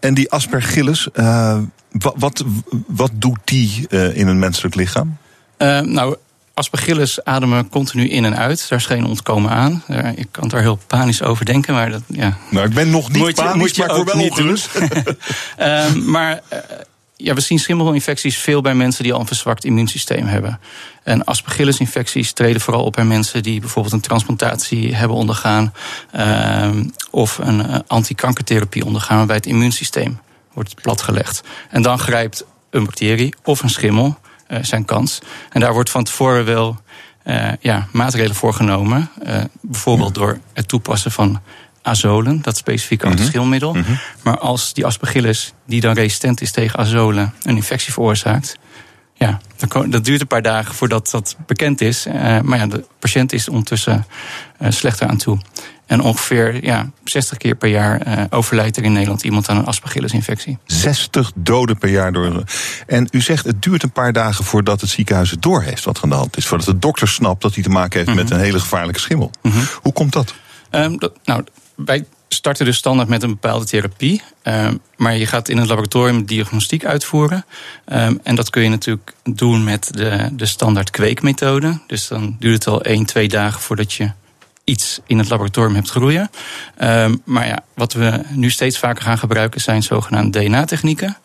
[0.00, 1.08] en die aspergillus,
[1.90, 2.44] wat, wat,
[2.86, 5.16] wat doet die in een menselijk lichaam?
[5.82, 6.16] nou,
[6.54, 8.66] aspergillus ademen continu in en uit.
[8.68, 9.82] Daar is geen ontkomen aan.
[10.14, 12.36] Ik kan daar heel panisch over denken, maar dat, ja.
[12.50, 14.68] Nou, ik ben nog niet moet je, panisch, moet je maar ik word wel ongerust.
[15.58, 16.58] um, maar uh,
[17.16, 20.60] ja, we zien schimmelinfecties veel bij mensen die al een verzwakt immuunsysteem hebben.
[21.02, 25.74] En aspergillusinfecties treden vooral op bij mensen die bijvoorbeeld een transplantatie hebben ondergaan.
[26.16, 26.70] Uh,
[27.10, 30.20] of een uh, antikankertherapie ondergaan, waarbij het immuunsysteem
[30.52, 31.42] wordt platgelegd.
[31.70, 34.18] En dan grijpt een bacterie of een schimmel
[34.62, 35.18] zijn kans.
[35.50, 36.80] En daar wordt van tevoren wel
[37.26, 39.10] uh, ja, maatregelen voor genomen.
[39.26, 41.40] Uh, bijvoorbeeld door het toepassen van
[41.82, 43.14] azolen, dat specifieke Mhm.
[43.14, 43.74] antischilmiddel.
[43.74, 43.98] Mm -hmm.
[44.22, 48.56] Maar als die aspergillus, die dan resistent is tegen azolen, een infectie veroorzaakt.
[49.14, 49.40] Ja,
[49.88, 52.06] dat duurt een paar dagen voordat dat bekend is.
[52.06, 54.06] Uh, maar ja, de patiënt is ondertussen
[54.60, 55.38] uh, slechter aan toe.
[55.86, 59.64] En ongeveer ja, 60 keer per jaar uh, overlijdt er in Nederland iemand aan een
[59.64, 60.58] aspergillusinfectie.
[60.66, 62.44] 60 doden per jaar door.
[62.86, 66.02] En u zegt het duurt een paar dagen voordat het ziekenhuis het doorheeft wat er
[66.02, 66.46] aan de hand is.
[66.46, 68.24] Voordat de dokter snapt dat hij te maken heeft mm -hmm.
[68.24, 69.30] met een hele gevaarlijke schimmel.
[69.42, 69.64] Mm -hmm.
[69.82, 70.34] Hoe komt dat?
[70.70, 74.22] Um, dat nou, wij starten dus standaard met een bepaalde therapie.
[74.42, 77.44] Um, maar je gaat in het laboratorium diagnostiek uitvoeren.
[77.92, 81.80] Um, en dat kun je natuurlijk doen met de, de standaard kweekmethode.
[81.86, 84.10] Dus dan duurt het al 1, 2 dagen voordat je
[84.64, 86.30] iets in het laboratorium hebt groeien.
[86.82, 91.16] Um, maar ja, wat we nu steeds vaker gaan gebruiken zijn zogenaamde DNA-technieken.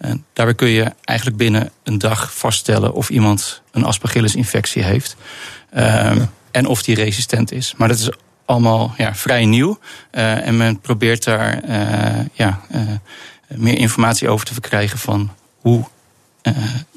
[0.00, 5.16] Uh, daarbij kun je eigenlijk binnen een dag vaststellen of iemand een aspergillusinfectie heeft.
[5.74, 6.28] Ja.
[6.50, 7.74] En of die resistent is.
[7.76, 8.10] Maar dat is
[8.46, 9.78] allemaal ja, vrij nieuw.
[10.12, 12.80] Uh, en men probeert daar uh, ja, uh,
[13.48, 15.30] meer informatie over te verkrijgen van
[15.60, 15.84] hoe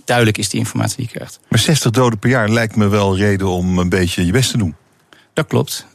[0.05, 1.39] duidelijk is die informatie die je krijgt.
[1.47, 4.57] Maar 60 doden per jaar lijkt me wel reden om een beetje je best te
[4.57, 4.75] doen.
[5.33, 5.85] Dat klopt.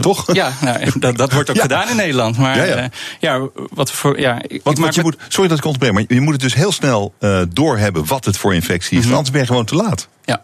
[0.00, 0.34] Toch?
[0.34, 1.62] Ja, nou, dat, dat wordt ook ja.
[1.62, 2.38] gedaan in Nederland.
[2.38, 2.90] Maar ja, ja.
[3.20, 4.20] ja wat voor.
[4.20, 6.72] Ja, want, want je moet, sorry dat ik onderbreek, maar je moet het dus heel
[6.72, 7.14] snel
[7.48, 9.02] doorhebben wat het voor infectie is.
[9.02, 9.16] Mm -hmm.
[9.16, 10.08] Anders ben je gewoon te laat.
[10.24, 10.42] Ja.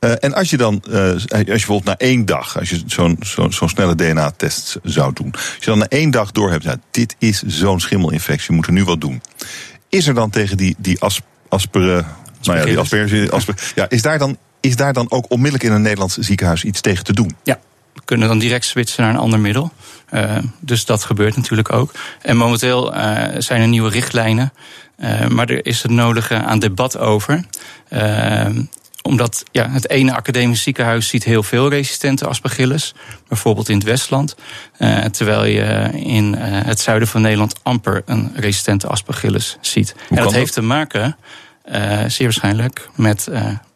[0.00, 3.16] Uh, en als je dan, uh, als je bijvoorbeeld na één dag, als je zo'n
[3.20, 6.78] zo, zo snelle DNA-test zou doen, als je dan na één dag door hebt, nou,
[6.90, 9.22] dit is zo'n schimmelinfectie, we moeten nu wat doen.
[9.88, 12.06] Is er dan tegen die, die as, asperen,
[12.42, 15.72] nou ja, die asperge, asper, ja, is daar dan, is daar dan ook onmiddellijk in
[15.72, 17.36] een Nederlands ziekenhuis iets tegen te doen?
[17.42, 17.58] Ja.
[17.94, 19.72] We kunnen dan direct switchen naar een ander middel.
[20.14, 21.92] Uh, dus dat gebeurt natuurlijk ook.
[22.22, 22.92] En momenteel
[23.38, 24.52] zijn er nieuwe richtlijnen.
[25.28, 27.44] maar er is het nodige aan debat over
[29.08, 32.94] omdat ja, het ene academisch ziekenhuis ziet heel veel resistente aspergillus.
[33.28, 34.36] Bijvoorbeeld in het Westland.
[34.78, 39.92] Uh, terwijl je in uh, het zuiden van Nederland amper een resistente aspergillus ziet.
[39.92, 41.16] Hoe en dat, dat heeft te maken,
[41.72, 43.28] uh, zeer waarschijnlijk, met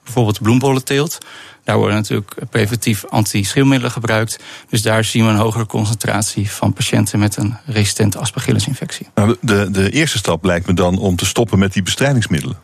[0.04, 1.18] bijvoorbeeld bloembollenteelt.
[1.64, 4.38] Daar worden natuurlijk preventief antischilmiddelen gebruikt.
[4.68, 9.08] Dus daar zien we een hogere concentratie van patiënten met een resistente aspergillusinfectie.
[9.14, 12.56] Nou, de, de eerste stap lijkt me dan om te stoppen met die bestrijdingsmiddelen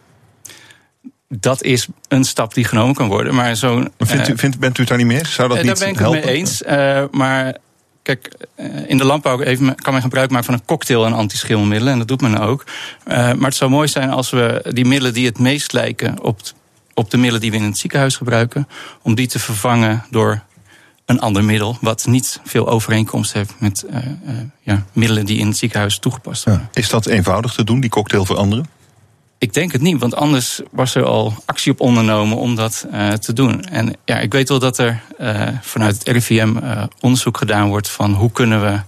[1.29, 3.35] dat is een stap die genomen kan worden.
[3.35, 3.85] Maar zo.
[3.99, 5.35] Vindt u, vindt, bent u het daar niet mee eens?
[5.35, 6.19] Zou dat uh, niet Daar ben ik helpen?
[6.19, 6.63] het mee eens.
[6.63, 7.57] Uh, maar
[8.03, 8.47] kijk,
[8.87, 11.93] in de landbouw even, kan men gebruik maken van een cocktail aan antischilmiddelen.
[11.93, 12.65] En dat doet men ook.
[13.07, 16.41] maar het zou mooi zijn als we die middelen die het meest lijken op,
[16.95, 18.69] op de middelen die we in het ziekenhuis gebruiken,
[19.03, 20.43] om die te vervangen door
[21.05, 23.85] een ander middel, wat niet veel overeenkomst heeft met
[24.63, 26.69] ja, middelen die in het ziekenhuis toegepast worden.
[26.73, 26.81] Ja.
[26.81, 28.78] Is dat eenvoudig te doen, die cocktail veranderen?
[29.39, 33.13] Ik denk het niet, want anders was er al actie op ondernomen om dat uh,
[33.13, 33.65] te doen.
[33.65, 37.89] En ja, ik weet wel dat er uh, vanuit het RIVM uh, onderzoek gedaan wordt
[37.89, 38.81] van hoe kunnen we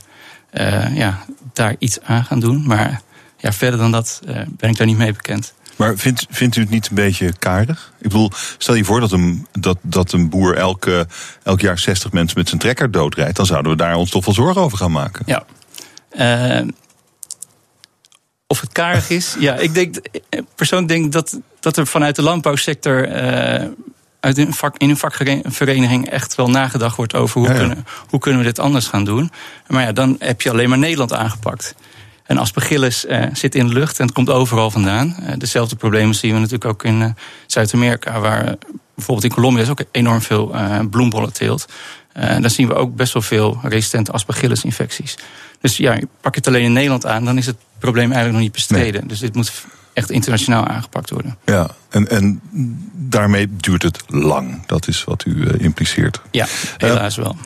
[0.94, 2.66] ja, daar iets aan gaan doen.
[2.66, 3.00] Maar
[3.36, 5.54] ja, verder dan dat ben ik daar niet mee bekend.
[5.80, 7.92] Maar vindt, vindt u het niet een beetje karig?
[7.96, 11.06] Ik bedoel, stel je voor dat een, dat, dat een boer elke,
[11.42, 13.36] elk jaar 60 mensen met zijn trekker doodrijdt.
[13.36, 15.22] Dan zouden we daar ons toch wel zorgen over gaan maken.
[15.26, 15.44] Ja.
[16.60, 16.68] Uh,
[18.50, 19.36] of het karig is?
[19.38, 19.96] ja, ik denk,
[20.54, 23.08] persoonlijk denk dat, dat er vanuit de landbouwsector.
[23.08, 23.68] Uh,
[24.20, 27.58] uit een vak, in een vakvereniging echt wel nagedacht wordt over hoe, ja, ja.
[27.58, 29.30] Kunnen, hoe kunnen we dit anders gaan doen.
[29.66, 31.74] Maar ja, dan heb je alleen maar Nederland aangepakt.
[32.24, 35.16] En aspergillus uh, zit in de lucht en het komt overal vandaan.
[35.20, 37.08] Uh, dezelfde problemen zien we natuurlijk ook in uh,
[37.46, 38.56] Zuid-Amerika, waar
[38.94, 40.54] bijvoorbeeld in Colombia is ook enorm veel
[40.90, 41.66] bloembollen teelt.
[42.12, 45.16] Daar zien we ook best wel veel resistente aspergillus-infecties.
[45.60, 48.42] Dus ja, pak je het alleen in Nederland aan, dan is het probleem eigenlijk nog
[48.42, 49.00] niet bestreden.
[49.00, 49.08] Nee.
[49.08, 49.52] Dus dit moet
[49.92, 51.38] echt internationaal aangepakt worden.
[51.44, 52.40] Ja, en, en
[52.94, 54.66] daarmee duurt het lang.
[54.66, 56.20] Dat is wat u impliceert.
[56.30, 56.46] Ja,
[56.76, 57.36] helaas wel.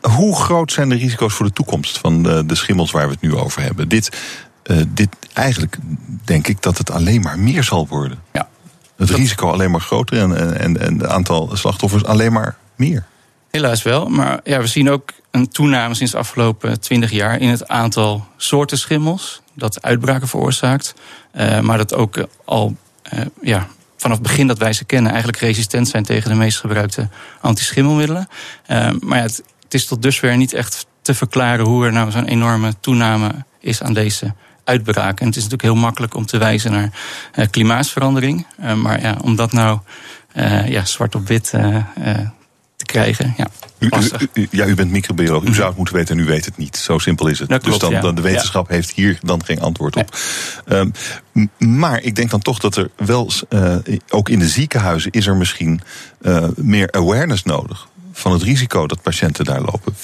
[0.00, 3.20] Hoe groot zijn de risico's voor de toekomst van de, de schimmels waar we het
[3.20, 3.88] nu over hebben?
[3.88, 4.18] Dit,
[4.64, 5.78] uh, dit eigenlijk
[6.24, 8.18] denk ik dat het alleen maar meer zal worden.
[8.32, 8.48] Ja.
[8.96, 9.16] Het dat...
[9.16, 13.04] risico alleen maar groter en, en, en het aantal slachtoffers alleen maar meer.
[13.50, 17.48] Helaas wel, maar ja, we zien ook een toename sinds de afgelopen twintig jaar in
[17.48, 20.94] het aantal soorten schimmels dat uitbraken veroorzaakt.
[21.34, 22.76] Uh, maar dat ook al
[23.14, 26.60] uh, ja, vanaf het begin dat wij ze kennen eigenlijk resistent zijn tegen de meest
[26.60, 27.08] gebruikte
[27.40, 28.28] antischimmelmiddelen.
[28.70, 32.10] Uh, maar ja, het, het is tot dusver niet echt te verklaren hoe er nou
[32.10, 33.30] zo'n enorme toename
[33.60, 35.20] is aan deze uitbraak.
[35.20, 38.46] En het is natuurlijk heel makkelijk om te wijzen naar klimaatsverandering.
[38.60, 39.78] Uh, maar ja, om dat nou
[40.66, 41.52] ja, zwart op wit
[43.36, 43.46] ja.
[43.78, 45.44] U, u, u, ja, u bent microbioloog.
[45.44, 46.76] U zou het moeten weten en u weet het niet.
[46.76, 47.48] Zo simpel is het.
[47.48, 48.00] Klopt, dus dan, ja.
[48.00, 48.74] dan de wetenschap ja.
[48.74, 50.16] heeft hier dan geen antwoord op.
[50.66, 50.78] Nee.
[50.78, 50.92] Um,
[51.58, 53.76] maar ik denk dan toch dat er wel, uh,
[54.08, 55.80] ook in de ziekenhuizen, is er misschien
[56.22, 59.94] uh, meer awareness nodig van het risico dat patiënten daar lopen.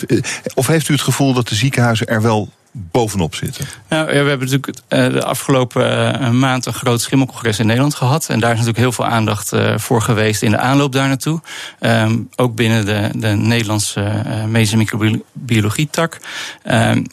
[0.55, 3.67] Of heeft u het gevoel dat de ziekenhuizen er wel bovenop zitten?
[3.89, 8.29] Nou, we hebben natuurlijk de afgelopen uh, maand een groot schimmelcongres in Nederland gehad.
[8.29, 11.41] En daar is natuurlijk heel veel aandacht uh, voor geweest in de aanloop daar naartoe.
[11.81, 16.21] Um, ook binnen de, de Nederlandse medische microbiologie-tak.
[16.65, 17.07] Um,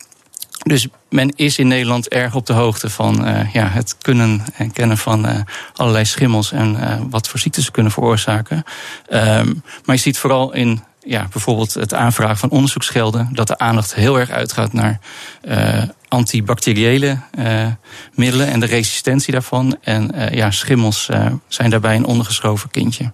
[0.63, 4.97] dus men is in Nederland erg op de hoogte van ja, het kunnen en kennen
[4.97, 8.63] van allerlei schimmels en wat voor ziektes ze kunnen veroorzaken.
[9.09, 13.95] Um, maar je ziet vooral in ja, bijvoorbeeld het aanvragen van onderzoeksgelden, dat de aandacht
[13.95, 14.99] heel erg uitgaat naar
[15.47, 17.65] uh, antibacteriële uh,
[18.13, 19.77] middelen en de resistentie daarvan.
[19.81, 23.11] En uh, ja, schimmels uh, zijn daarbij een ondergeschoven kindje.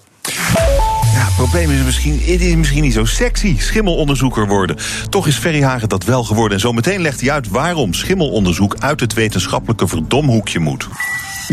[1.14, 4.78] Ja, het probleem is misschien, het is misschien niet zo sexy, schimmelonderzoeker worden.
[5.10, 6.54] Toch is Ferry Hagen dat wel geworden.
[6.54, 10.88] En zometeen legt hij uit waarom schimmelonderzoek uit het wetenschappelijke verdomhoekje moet.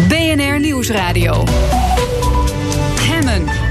[0.09, 1.44] BNR Nieuwsradio.
[3.00, 3.62] Hemmen.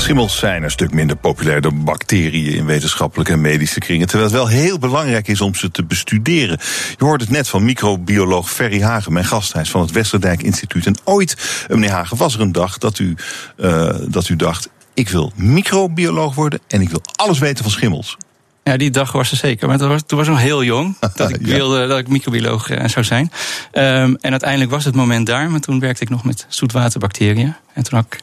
[0.00, 4.06] Schimmels zijn een stuk minder populair dan bacteriën in wetenschappelijke en medische kringen.
[4.06, 6.58] Terwijl het wel heel belangrijk is om ze te bestuderen.
[6.98, 9.52] Je hoort het net van microbioloog Ferry Hagen, mijn gast.
[9.52, 10.86] Hij is van het Westerdijk Instituut.
[10.86, 13.14] En ooit, meneer Hagen, was er een dag dat u,
[13.56, 18.16] uh, dat u dacht: ik wil microbioloog worden en ik wil alles weten van schimmels.
[18.62, 19.68] Ja, die dag was er zeker.
[19.68, 20.96] Maar was, toen was ik nog heel jong.
[21.14, 21.54] Dat ik ja.
[21.54, 23.32] wilde dat ik microbioloog uh, zou zijn.
[23.72, 25.50] Um, en uiteindelijk was het moment daar.
[25.50, 27.54] Maar toen werkte ik nog met zoetwaterbacteriën.
[27.74, 28.20] En toen had ik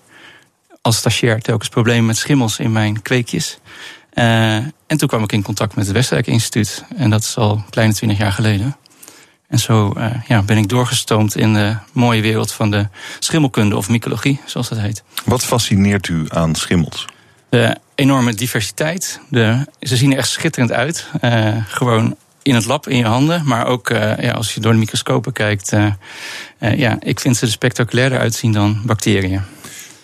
[0.87, 3.59] als stagiair telkens problemen met schimmels in mijn kweekjes.
[4.13, 6.83] Uh, en toen kwam ik in contact met het Westerwijk Instituut.
[6.95, 8.77] En dat is al kleine twintig jaar geleden.
[9.47, 12.87] En zo uh, ja, ben ik doorgestoomd in de mooie wereld van de
[13.19, 15.03] schimmelkunde of mycologie, zoals dat heet.
[15.25, 17.05] Wat fascineert u aan schimmels?
[17.49, 19.19] De enorme diversiteit.
[19.29, 21.07] De, ze zien er echt schitterend uit.
[21.21, 23.41] Uh, gewoon in het lab, in je handen.
[23.45, 25.71] Maar ook uh, ja, als je door de microscopen kijkt.
[26.59, 29.41] Ja, ik vind ze er spectaculairder uitzien dan bacteriën.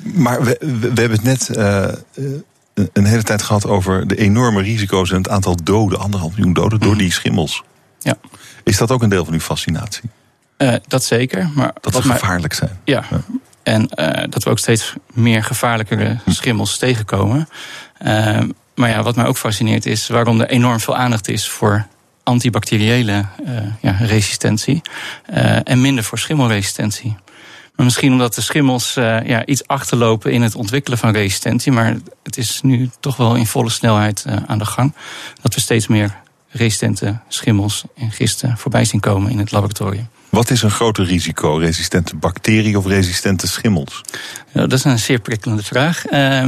[0.03, 1.87] Maar we, we, we, hebben het net uh,
[2.93, 6.79] een hele tijd gehad over de enorme risico's en het aantal doden, anderhalf miljoen doden,
[6.79, 7.63] door die schimmels.
[7.99, 8.15] Ja.
[8.63, 10.09] Is dat ook een deel van uw fascinatie?
[10.57, 11.49] Uh, dat zeker.
[11.55, 12.79] Maar dat ze gevaarlijk zijn.
[12.83, 13.03] Ja.
[13.09, 13.21] ja.
[13.63, 17.49] En uh, dat we ook steeds meer gevaarlijkere schimmels tegenkomen.
[18.05, 18.39] Uh,
[18.75, 21.87] maar ja, wat mij ook fascineert is waarom er enorm veel aandacht is voor
[22.23, 23.25] antibacteriële
[23.81, 24.81] ja, resistentie.
[25.63, 27.15] en minder voor schimmelresistentie.
[27.75, 31.71] Maar misschien omdat de schimmels uh, ja, iets achterlopen in het ontwikkelen van resistentie.
[31.71, 34.93] Maar het is nu toch wel in volle snelheid uh, aan de gang.
[35.41, 40.07] Dat we steeds meer resistente schimmels en gisten voorbij zien komen in het laboratorium.
[40.29, 41.55] Wat is een groter risico?
[41.55, 44.01] Resistente bacteriën of resistente schimmels?
[44.51, 46.11] Ja, dat is een zeer prikkelende vraag.
[46.11, 46.47] Uh,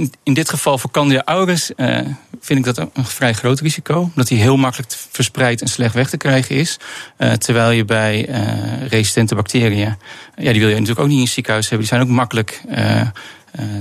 [0.00, 1.98] in, in, dit geval voor Candida auris uh,
[2.40, 4.00] vind ik dat een vrij groot risico.
[4.00, 6.78] Omdat die heel makkelijk verspreid en slecht weg te krijgen is.
[7.18, 9.96] Uh, terwijl je bij uh, resistente bacteriën,
[10.36, 11.88] ja, die wil je natuurlijk ook niet in het ziekenhuis hebben.
[11.88, 12.60] Die zijn ook makkelijk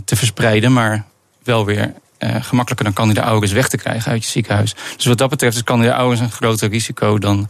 [0.06, 1.06] te verspreiden, maar
[1.44, 4.76] wel weer gemakkelijker dan Candida auris weg te krijgen uit je ziekenhuis.
[4.96, 7.50] Dus wat dat betreft is Candida auris een groter risico dan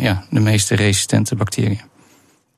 [0.00, 1.80] ja, de meeste resistente bacteriën.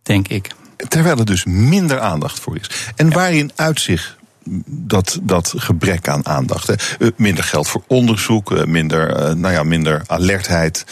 [0.03, 0.51] Denk ik.
[0.89, 2.70] terwijl er dus minder aandacht voor is.
[2.97, 4.18] En waarin uitzicht
[4.67, 6.67] dat, dat gebrek aan aandacht.
[6.67, 6.75] Hè.
[6.99, 10.85] Eh, minder geld voor onderzoek, eh, minder, eh, nou ja, minder alertheid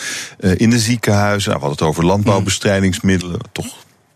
[0.56, 1.50] in de ziekenhuizen.
[1.50, 3.40] Nou, we hadden het over landbouwbestrijdingsmiddelen.
[3.52, 3.66] Toch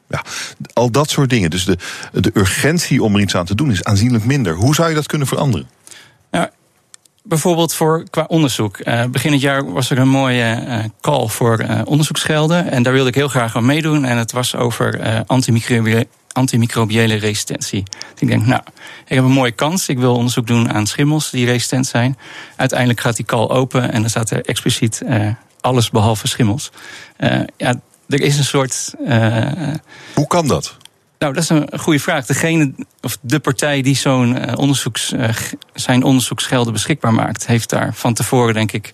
[0.09, 0.24] ja,
[0.72, 1.51] al dat soort dingen.
[1.51, 1.78] Dus de,
[2.12, 4.55] de urgentie om er iets aan te doen is aanzienlijk minder.
[4.55, 5.68] Hoe zou je dat kunnen veranderen?
[6.30, 6.49] Nou,
[7.22, 8.78] bijvoorbeeld voor, qua onderzoek.
[8.84, 12.70] Uh, begin het jaar was er een mooie uh, call voor uh, onderzoeksgelden.
[12.70, 14.05] En daar wilde ik heel graag aan meedoen.
[14.05, 17.82] En het was over antimicrobiële, antimicrobiële resistentie.
[17.82, 18.62] Dus ik denk, nou,
[19.06, 19.88] ik heb een mooie kans.
[19.88, 22.18] Ik wil onderzoek doen aan schimmels die resistent zijn.
[22.56, 25.02] Uiteindelijk gaat die call open en dan staat er expliciet
[25.60, 26.70] alles behalve schimmels.
[27.56, 28.94] ja, er is een soort.
[30.14, 30.76] Hoe kan dat?
[31.20, 32.26] Nou, dat is een goede vraag.
[32.26, 35.28] Degene, of de partij die zo'n uh, onderzoeks, uh,
[35.74, 38.92] zijn onderzoeksgelden beschikbaar maakt, heeft daar van tevoren, denk ik,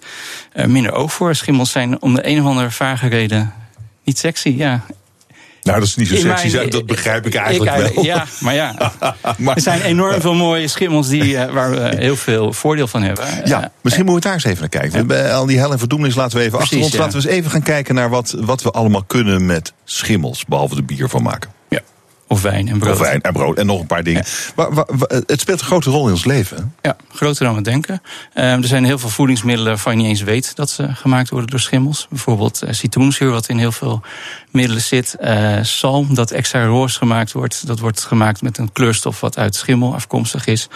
[0.54, 1.34] uh, minder oog voor.
[1.34, 3.52] Schimmels zijn om de een of andere vage reden
[4.04, 4.48] niet sexy.
[4.48, 4.84] Ja,
[5.66, 8.04] nou, dat is niet zo sexy, zijn, dat begrijp ik eigenlijk ik, wel.
[8.04, 8.92] Ja, maar ja,
[9.38, 13.24] maar, er zijn enorm veel mooie schimmels die, waar we heel veel voordeel van hebben.
[13.44, 15.08] Ja, misschien moeten we daar eens even naar kijken.
[15.08, 15.30] Ja.
[15.30, 16.96] Al die hel en verdoemenis laten we even achter ons.
[16.96, 20.74] Laten we eens even gaan kijken naar wat, wat we allemaal kunnen met schimmels, behalve
[20.74, 21.54] de bier van maken.
[22.28, 22.92] Of wijn en brood.
[22.92, 24.24] Of wijn en brood en nog een paar dingen.
[24.56, 24.68] Maar,
[25.26, 26.74] het speelt een grote rol in ons leven.
[26.82, 28.02] Ja, groter dan we denken.
[28.32, 31.60] er zijn heel veel voedingsmiddelen waarvan je niet eens weet dat ze gemaakt worden door
[31.60, 32.06] schimmels.
[32.10, 34.02] Bijvoorbeeld citroenzuur, wat in heel veel
[34.56, 35.16] middelen zit.
[35.20, 37.66] Uh, zalm, dat extra roos gemaakt wordt.
[37.66, 40.68] Dat wordt gemaakt met een kleurstof wat uit schimmel afkomstig is.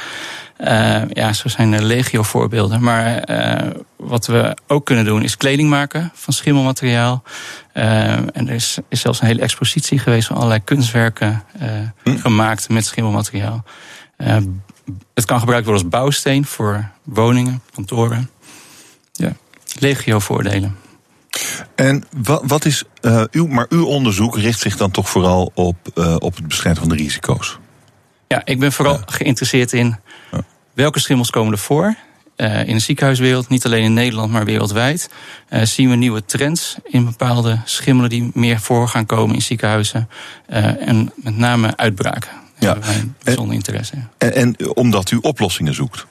[0.59, 2.83] Uh, ja, zo zijn er legio voorbeelden.
[2.83, 7.22] Maar uh, wat we ook kunnen doen is kleding maken van schimmelmateriaal.
[7.72, 11.43] En er is, is, zelfs een hele expositie geweest van allerlei kunstwerken
[12.03, 12.16] hm.
[12.16, 13.64] gemaakt met schimmelmateriaal.
[15.14, 18.31] het kan gebruikt worden als bouwsteen voor woningen, kantoren.
[19.12, 19.33] Ja,
[19.78, 20.76] legio voordelen.
[21.74, 22.85] En wat, wat is
[23.31, 25.76] uw, maar uw onderzoek richt zich dan toch vooral op,
[26.18, 27.59] op het bestrijden van de risico's?
[28.28, 29.97] Ja, ik ben vooral geïnteresseerd in
[30.74, 31.95] welke schimmels komen er voor.
[32.37, 35.11] Uh, in de ziekenhuiswereld, niet alleen in Nederland, maar wereldwijd,
[35.51, 40.09] uh, zien we nieuwe trends in bepaalde schimmelen die meer voor gaan komen in ziekenhuizen.
[40.49, 42.31] Uh, en met name uitbraken.
[42.59, 42.76] Ja.
[43.22, 44.09] bijzonder interesse in.
[44.18, 46.07] En, en, omdat u oplossingen zoekt?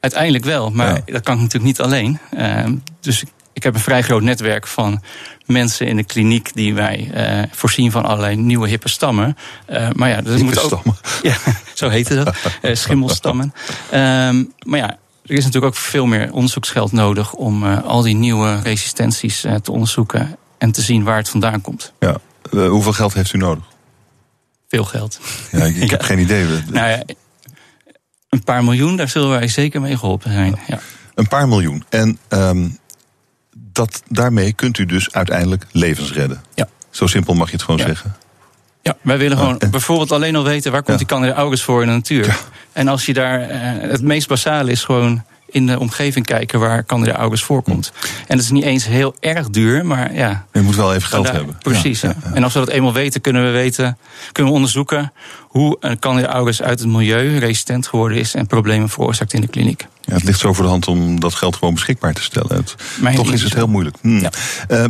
[0.00, 1.12] Uiteindelijk wel, maar ja.
[1.12, 2.18] dat kan ik natuurlijk niet alleen.
[3.00, 3.28] dus ik
[3.62, 5.02] heb een vrij groot netwerk van
[5.46, 9.36] mensen in de kliniek die wij uh, voorzien van allerlei nieuwe hippe stammen.
[9.70, 10.66] Uh, maar ja, dat moet ook.
[10.66, 10.96] Stammen.
[11.22, 11.36] Ja,
[11.74, 12.36] zo heette dat.
[12.62, 13.54] Uh, schimmelstammen.
[13.94, 18.60] Um, maar ja, er is natuurlijk ook veel meer onderzoeksgeld nodig om al die nieuwe
[18.62, 21.92] resistenties te onderzoeken en te zien waar het vandaan komt.
[21.98, 22.16] Ja,
[22.50, 23.64] hoeveel geld heeft u nodig?
[24.68, 25.20] Veel geld.
[25.50, 26.46] Ja, ik, ik heb geen idee.
[26.70, 27.02] Nou ja,
[28.28, 30.58] een paar miljoen, daar zullen wij zeker mee geholpen zijn.
[30.66, 30.78] Ja.
[31.14, 31.84] Een paar miljoen.
[31.88, 32.78] En um,
[33.78, 36.42] dat, daarmee kunt u dus uiteindelijk levens redden.
[36.54, 36.68] Ja.
[36.90, 38.16] Zo simpel mag je het gewoon zeggen.
[38.82, 41.88] Ja, wij willen gewoon bijvoorbeeld alleen al weten waar komt die Candida auris voor in
[41.88, 42.38] de natuur.
[42.72, 46.84] En als je daar, eh, het meest basale is gewoon in de omgeving kijken waar
[46.84, 47.92] Candida auris voorkomt.
[48.00, 48.06] Hm.
[48.06, 50.46] En dat is niet eens heel erg duur, maar ja.
[50.52, 51.58] Je moet wel even geld hebben.
[51.62, 52.00] Precies.
[52.00, 53.98] Ja, En als we dat eenmaal weten, kunnen we weten,
[54.32, 55.12] kunnen we onderzoeken
[55.48, 59.48] hoe een Candida auris uit het milieu resistent geworden is en problemen veroorzaakt in de
[59.48, 59.86] kliniek.
[60.00, 62.56] Ja, het ligt zo voor de hand om dat geld gewoon beschikbaar te stellen.
[62.56, 62.74] Het,
[63.14, 63.96] toch is het heel moeilijk.
[64.00, 64.18] Hm.
[64.18, 64.30] Ja.
[64.68, 64.84] Uh,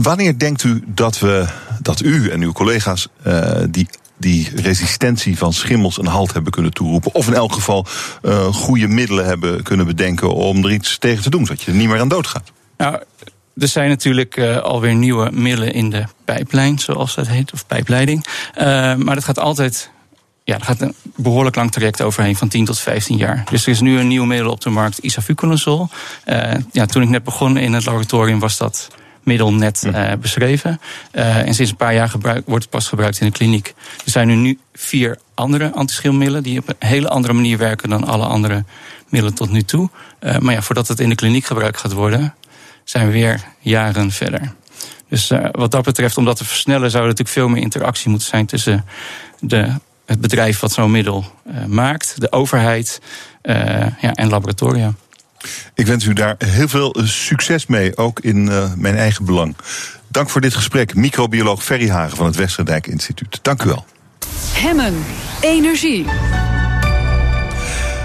[0.00, 1.46] wanneer denkt u dat, we,
[1.82, 6.72] dat u en uw collega's uh, die die resistentie van schimmels een halt hebben kunnen
[6.72, 7.14] toeroepen.
[7.14, 7.86] Of in elk geval
[8.22, 11.76] uh, goede middelen hebben kunnen bedenken om er iets tegen te doen, zodat je er
[11.76, 12.52] niet meer aan dood gaat.
[12.76, 12.98] Nou,
[13.56, 18.26] er zijn natuurlijk uh, alweer nieuwe middelen in de pijplijn, zoals dat heet, of pijpleiding.
[18.58, 18.64] Uh,
[18.94, 19.90] maar dat gaat altijd.
[20.44, 23.44] Ja, er gaat een behoorlijk lang traject overheen, van 10 tot 15 jaar.
[23.50, 25.88] Dus er is nu een nieuw middel op de markt, isavuconazol.
[26.72, 28.88] ja, toen ik net begon in het laboratorium was dat
[29.26, 30.80] middel net uh, beschreven.
[31.12, 33.74] Uh, en sinds een paar jaar gebruik, wordt het pas gebruikt in de kliniek.
[34.04, 38.04] Er zijn nu, nu vier andere antischilmiddelen die op een hele andere manier werken dan
[38.04, 38.64] alle andere
[39.08, 39.90] middelen tot nu toe.
[40.20, 42.34] Uh, maar ja, voordat het in de kliniek gebruikt gaat worden,
[42.84, 44.52] zijn we weer jaren verder.
[45.08, 48.28] Dus wat dat betreft, om dat te versnellen, zou er natuurlijk veel meer interactie moeten
[48.28, 48.84] zijn tussen
[49.40, 49.72] de,
[50.06, 51.24] het bedrijf wat zo'n middel
[51.66, 53.00] maakt, de overheid
[54.00, 54.94] ja, en laboratoria.
[55.74, 59.56] Ik wens u daar heel veel succes mee, ook in uh, mijn eigen belang.
[60.08, 63.38] Dank voor dit gesprek, microbioloog Ferry Hagen van het Westerdijk Instituut.
[63.42, 63.84] Dank u wel.
[64.52, 65.04] Hemmen,
[65.40, 66.06] energie.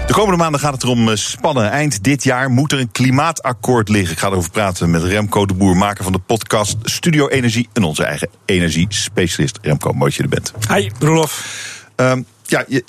[0.06, 1.70] De komende maanden gaat het erom spannen.
[1.70, 4.12] Eind dit jaar moet er een klimaatakkoord liggen.
[4.12, 7.82] Ik ga erover praten met Remco de Boer, maker van de podcast Studio Energie en
[7.82, 9.58] onze eigen energiespecialist.
[9.62, 10.52] Remco, mooi dat je er bent.
[10.68, 11.44] Hi, Roelof.
[11.96, 12.84] Um, Ja, je,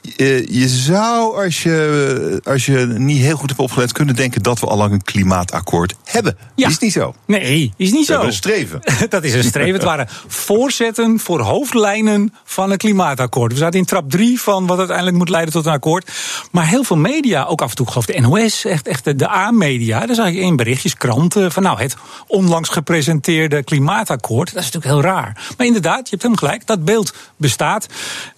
[0.50, 4.66] je zou, als je, als je niet heel goed hebt opgelet, kunnen denken dat we
[4.66, 6.38] al lang een klimaatakkoord hebben.
[6.56, 6.68] Ja.
[6.68, 7.16] Is niet zo.
[7.26, 8.12] Nee, is niet We zo.
[8.12, 8.82] hebben een streven.
[9.10, 9.74] Dat is een streven.
[9.74, 13.52] Het waren voorzetten voor hoofdlijnen van een klimaatakkoord.
[13.52, 16.12] We zaten in trap 3 van wat uiteindelijk moet leiden tot een akkoord.
[16.52, 19.16] Maar heel veel media, ook af en toe geloof ik de NOS, echt, echt de,
[19.16, 21.96] de A-media, daar zag ik in berichtjes, kranten, van nou, het
[22.28, 24.54] onlangs gepresenteerde klimaatakkoord.
[24.54, 25.54] Dat is natuurlijk heel raar.
[25.58, 27.88] Maar inderdaad, je hebt helemaal gelijk, dat beeld bestaat.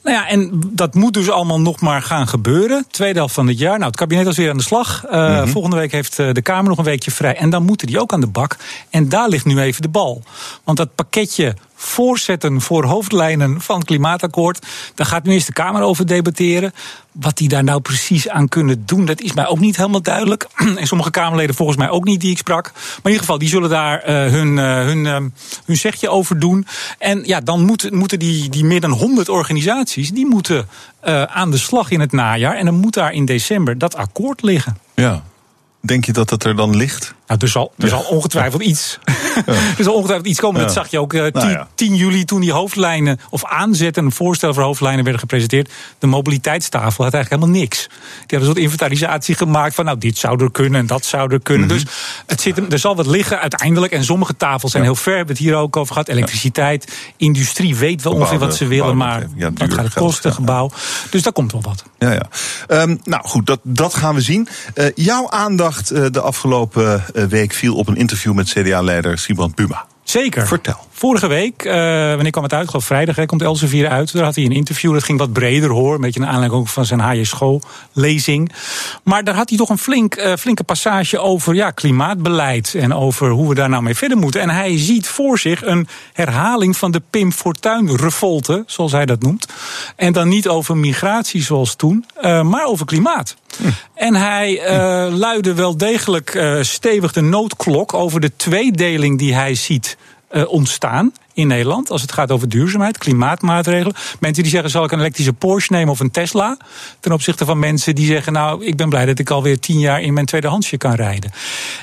[0.03, 2.85] Nou ja, en dat moet dus allemaal nog maar gaan gebeuren.
[2.91, 3.77] Tweede helft van het jaar.
[3.77, 5.03] Nou, het kabinet was weer aan de slag.
[5.11, 7.35] Uh, Volgende week heeft eh, de Kamer nog een weekje vrij.
[7.35, 8.57] En dan moeten die ook aan de bak.
[8.89, 10.23] En daar ligt nu even de bal.
[10.63, 14.65] Want dat pakketje voorzetten voor hoofdlijnen van het klimaatakkoord.
[14.95, 16.73] Daar gaat nu eerst de Kamer over debatteren.
[17.11, 20.47] Wat die daar nou precies aan kunnen doen, dat is mij ook niet helemaal duidelijk.
[20.75, 22.71] En sommige Kamerleden volgens mij ook niet die ik sprak.
[22.73, 25.15] Maar in ieder geval, die zullen daar uh, hun, uh, hun, uh,
[25.65, 26.67] hun zegje over doen.
[26.99, 30.67] En ja, dan moet, moeten die, die meer dan 100 organisaties, die moeten
[31.27, 32.55] aan de slag in het najaar.
[32.55, 34.77] En dan moet daar in december dat akkoord liggen.
[34.95, 35.23] Ja.
[35.85, 37.13] Denk je dat dat er dan ligt?
[37.27, 38.99] Nou, er zal, er zal ongetwijfeld iets.
[39.77, 40.61] er zal ongetwijfeld iets komen.
[40.61, 41.67] Dat zag je ook uh, 10, Nou ja.
[41.75, 45.71] 10 juli toen die hoofdlijnen, of aanzetten, een voorstel voor hoofdlijnen werden gepresenteerd.
[45.99, 47.87] De mobiliteitstafel had eigenlijk helemaal niks.
[47.87, 51.33] Die hadden een soort inventarisatie gemaakt van, nou, dit zou er kunnen en dat zou
[51.33, 51.67] er kunnen.
[51.67, 51.75] Mhm.
[51.75, 51.85] Dus
[52.25, 53.93] het zit, er- zal wat liggen uiteindelijk.
[53.93, 55.11] En sommige tafels zijn heel ver.
[55.11, 56.07] We hebben het hier ook over gehad.
[56.09, 60.71] Elektriciteit, industrie weet wel ongeveer wat ze willen, maar ja, dat gaat het kosten, gebouw.
[61.09, 61.83] Dus daar komt wel wat.
[61.99, 62.27] Ja, ja.
[62.67, 64.47] Ehm, nou goed, dat, dat gaan we zien.
[64.73, 69.55] Eh, jouw aandacht eh, de afgelopen eh, week viel op een interview met CDA-leider Sibrand
[69.55, 69.85] Buma.
[70.03, 70.47] Zeker.
[70.47, 70.77] Vertel.
[70.91, 71.73] Vorige week, eh,
[72.13, 72.63] wanneer kwam het uit?
[72.63, 74.13] Ik geloof vrijdag, hè, komt Elsevier uit.
[74.13, 75.95] Daar had hij een interview, dat ging wat breder hoor.
[75.95, 78.51] Een beetje een aanleiding ook van zijn HJ School-lezing.
[79.03, 82.75] Maar daar had hij toch een flink, eh, flinke passage over ja, klimaatbeleid.
[82.75, 84.41] En over hoe we daar nou mee verder moeten.
[84.41, 89.47] En hij ziet voor zich een herhaling van de Pim Fortuyn-revolte, zoals hij dat noemt.
[89.95, 93.35] En dan niet over migratie zoals toen, eh, maar over klimaat.
[93.93, 99.55] En hij eh luidde wel degelijk eh, stevig de noodklok over de tweedeling die hij
[99.55, 99.97] ziet
[100.27, 101.91] eh, ontstaan in Nederland.
[101.91, 103.95] Als het gaat over duurzaamheid, klimaatmaatregelen.
[104.19, 106.57] Mensen die zeggen: zal ik een elektrische Porsche nemen of een Tesla?
[106.99, 110.01] Ten opzichte van mensen die zeggen: nou, ik ben blij dat ik alweer tien jaar
[110.01, 111.31] in mijn tweedehandsje kan rijden.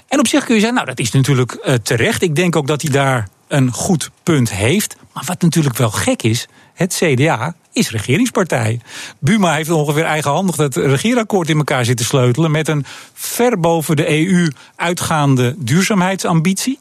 [0.09, 2.23] En op zich kun je zeggen: nou, dat is natuurlijk terecht.
[2.23, 4.97] Ik denk ook dat hij daar een goed punt heeft.
[5.12, 6.47] Maar wat natuurlijk wel gek is,
[6.83, 8.80] het CDA is regeringspartij.
[9.18, 12.51] Buma heeft ongeveer eigenhandig dat regeerakkoord in elkaar zitten sleutelen...
[12.51, 16.78] met een ver boven de EU uitgaande duurzaamheidsambitie.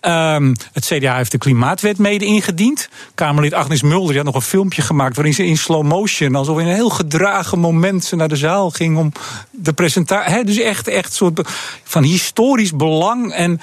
[0.00, 2.88] Ehm, het CDA heeft de klimaatwet mede ingediend.
[3.14, 5.16] Kamerlid Agnes Mulder had nog een filmpje gemaakt...
[5.16, 8.04] waarin ze in slow motion, alsof in een heel gedragen moment...
[8.04, 9.12] ze naar de zaal ging om
[9.50, 10.44] de presentatie...
[10.44, 11.48] Dus echt, echt soort
[11.84, 13.32] van historisch belang.
[13.32, 13.60] En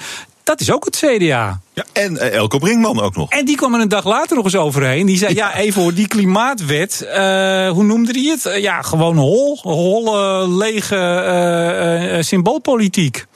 [0.50, 1.60] dat is ook het CDA.
[1.72, 3.30] Ja, en eh, Elko Brinkman ook nog.
[3.30, 5.06] En die kwam er een dag later nog eens overheen.
[5.06, 8.46] Die zei, ja, even hoor, die klimaatwet, eh, hoe noemde hij het?
[8.46, 13.26] Eh, ja, gewoon hol, holle, lege symboolpolitiek.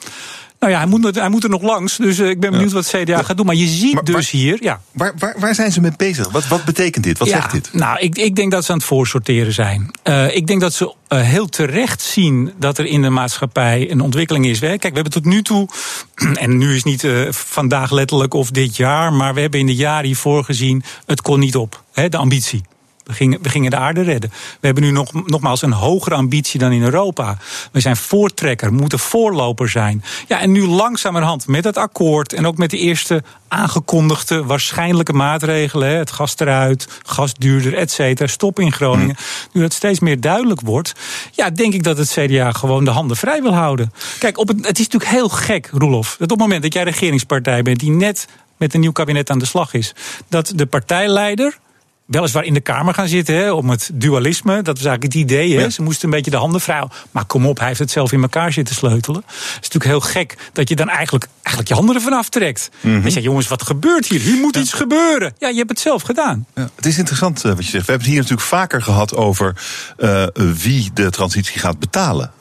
[0.65, 2.71] Nou ja, hij moet, er- hij moet er nog langs, dus eh, ik ben benieuwd
[2.71, 3.45] wat CDA gaat doen.
[3.45, 6.31] Maar je ziet Maar- dus hier, ja, Waar, waar, waar zijn ze mee bezig?
[6.31, 7.17] Wat, wat betekent dit?
[7.17, 7.69] Wat zegt dit?
[7.73, 9.91] Nou, ik, ik denk dat ze aan het voorsorteren zijn.
[10.03, 14.01] Eh, ik denk dat ze eh, heel terecht zien dat er in de maatschappij een
[14.01, 14.59] ontwikkeling is.
[14.59, 14.67] Hè.
[14.67, 15.67] Kijk, we hebben tot nu toe,
[16.33, 20.05] en nu is niet vandaag letterlijk of dit jaar, maar we hebben in de jaren
[20.05, 22.61] hiervoor gezien, het kon niet op, hè, de ambitie.
[23.05, 24.29] We gingen, we gingen de aarde redden.
[24.59, 27.37] We hebben nu nog, nogmaals een hogere ambitie dan in Europa.
[27.71, 30.03] We zijn voortrekker, moeten voorloper zijn.
[30.27, 35.87] Ja, en nu langzamerhand met het akkoord en ook met de eerste aangekondigde waarschijnlijke maatregelen.
[35.89, 38.27] hè, Het gas eruit, gas duurder, et cetera.
[38.27, 39.15] Stop in Groningen.
[39.51, 40.93] Nu dat steeds meer duidelijk wordt.
[41.31, 43.93] Ja, denk ik dat het CDA gewoon de handen vrij wil houden.
[44.19, 46.09] Kijk, op het, het is natuurlijk heel gek, Roelof.
[46.09, 48.27] Dat op het moment dat jij regeringspartij bent die net
[48.57, 49.93] met een nieuw kabinet aan de slag is.
[50.29, 51.57] Dat de partijleider
[52.05, 54.61] weliswaar in de Kamer gaan zitten hè, om het dualisme.
[54.61, 55.55] Dat was eigenlijk het idee.
[55.55, 55.61] Hè.
[55.61, 55.69] Ja.
[55.69, 56.73] Ze moesten een beetje de handen vrij.
[57.11, 59.23] Maar kom op, hij heeft het zelf in elkaar zitten sleutelen.
[59.25, 62.69] Het is natuurlijk heel gek dat je dan eigenlijk, eigenlijk je handen ervan aftrekt.
[62.81, 63.03] Mhm.
[63.03, 64.19] Je zegt, jongens, wat gebeurt hier?
[64.19, 65.33] Hier moet iets gebeuren.
[65.37, 66.45] Ja, je hebt het zelf gedaan.
[66.55, 67.85] Ja, het is interessant eh, wat je zegt.
[67.85, 69.55] We hebben het hier natuurlijk vaker gehad over
[69.97, 72.31] eh, wie de transitie gaat betalen.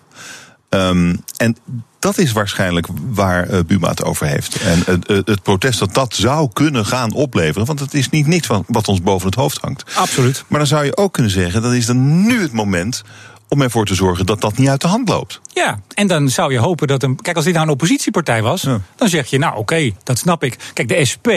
[0.75, 1.57] Ehm, en
[1.99, 4.57] dat is waarschijnlijk waar eh, Buma het over heeft.
[4.61, 7.67] En het, het- protest dat dat zou kunnen gaan opleveren.
[7.67, 9.85] Want het is niet niks wat, wat ons boven het hoofd hangt.
[9.97, 10.45] Absoluut.
[10.49, 13.03] Maar dan zou je ook kunnen zeggen, dat is dan nu het moment
[13.49, 15.41] om ervoor te zorgen dat dat niet uit de hand loopt.
[15.53, 17.17] Ja, en dan zou je hopen dat een.
[17.21, 18.81] Kijk, als dit nou een oppositiepartij was, Ja.
[18.97, 20.59] dan zeg je, nou oké, dat snap ik.
[20.73, 21.29] Kijk, de SP.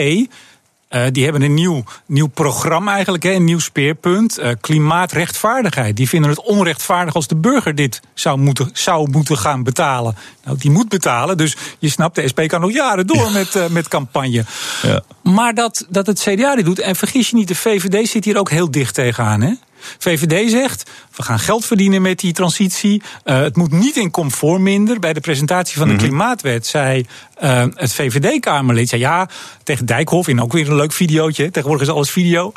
[0.88, 4.38] Eh, die hebben een nieuw, nieuw programma eigenlijk, hè, een nieuw speerpunt.
[4.38, 5.96] eh, klimaatrechtvaardigheid.
[5.96, 10.16] Die vinden het onrechtvaardig als de burger dit zou moeten, zou moeten gaan betalen.
[10.44, 13.66] Nou, die moet betalen, dus je snapt, de SP kan nog jaren door met, eh,
[13.66, 14.44] met campagne.
[14.82, 15.02] Ja.
[15.22, 18.38] Maar dat, dat het CDA dit doet, en vergis je niet, de VVD zit hier
[18.38, 19.40] ook heel dicht tegenaan.
[19.40, 19.52] Hè?
[19.98, 23.02] VVD zegt, we gaan geld verdienen met die transitie.
[23.24, 24.98] Uh, het moet niet in comfort minder.
[24.98, 26.08] Bij de presentatie van de mm -hmm.
[26.08, 27.06] Klimaatwet zei
[27.42, 28.88] uh, het VVD-Kamerlid...
[28.88, 29.28] Zei, ja,
[29.62, 31.50] tegen Dijkhoff, in ook weer een leuk videootje.
[31.50, 32.52] Tegenwoordig is alles video.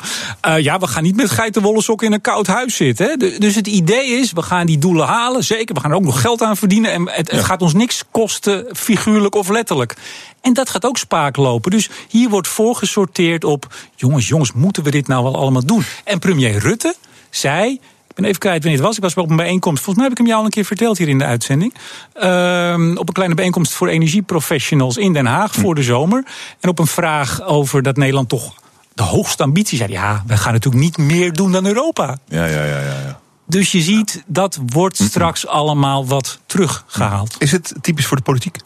[0.46, 3.06] Uh, ja, we gaan niet met geitenwolle sokken in een koud huis zitten.
[3.06, 3.38] Hè.
[3.38, 5.44] Dus het idee is, we gaan die doelen halen.
[5.44, 6.92] Zeker, we gaan er ook nog geld aan verdienen.
[6.92, 7.36] En het, ja.
[7.36, 9.96] het gaat ons niks kosten, figuurlijk of letterlijk.
[10.40, 11.70] En dat gaat ook spaak lopen.
[11.70, 13.74] Dus hier wordt voorgesorteerd op...
[13.96, 15.84] jongens, jongens, moeten we dit nou wel allemaal doen?
[16.04, 16.94] En premier Rutte
[17.34, 17.80] zei...
[18.08, 18.96] Ik ben even kwijt wanneer het was.
[18.96, 19.82] Ik was op een bijeenkomst.
[19.82, 21.74] Volgens mij heb ik hem jou al een keer verteld hier in de uitzending.
[22.16, 26.24] Uh, op een kleine bijeenkomst voor energieprofessionals in Den Haag voor de zomer.
[26.60, 28.54] En op een vraag over dat Nederland toch
[28.94, 29.92] de hoogste ambitie zei.
[29.92, 32.16] Ja, we gaan natuurlijk niet meer doen dan Europa.
[32.28, 33.00] Ja, ja, ja, ja.
[33.06, 33.20] ja.
[33.46, 37.36] Dus je ziet, dat wordt straks allemaal wat teruggehaald.
[37.38, 38.56] Is het typisch voor de politiek?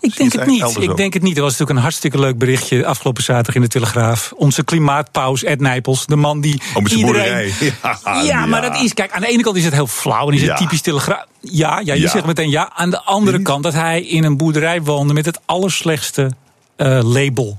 [0.00, 0.76] Ik denk het niet.
[0.80, 1.36] Ik denk het niet.
[1.36, 4.32] Er was natuurlijk een hartstikke leuk berichtje afgelopen zaterdag in de Telegraaf.
[4.36, 6.62] Onze klimaatpaus Ed Nijpels, de man die.
[6.74, 7.52] Oh, iedereen...
[7.82, 8.94] Ja, ja, ja, maar dat is.
[8.94, 11.26] Kijk, aan de ene kant is het heel flauw en is het typisch Telegraaf.
[11.40, 12.70] Ja, ja, je zegt meteen ja.
[12.74, 16.30] Aan de andere kant dat hij in een boerderij woonde met het allerslechtste
[16.76, 17.58] uh, label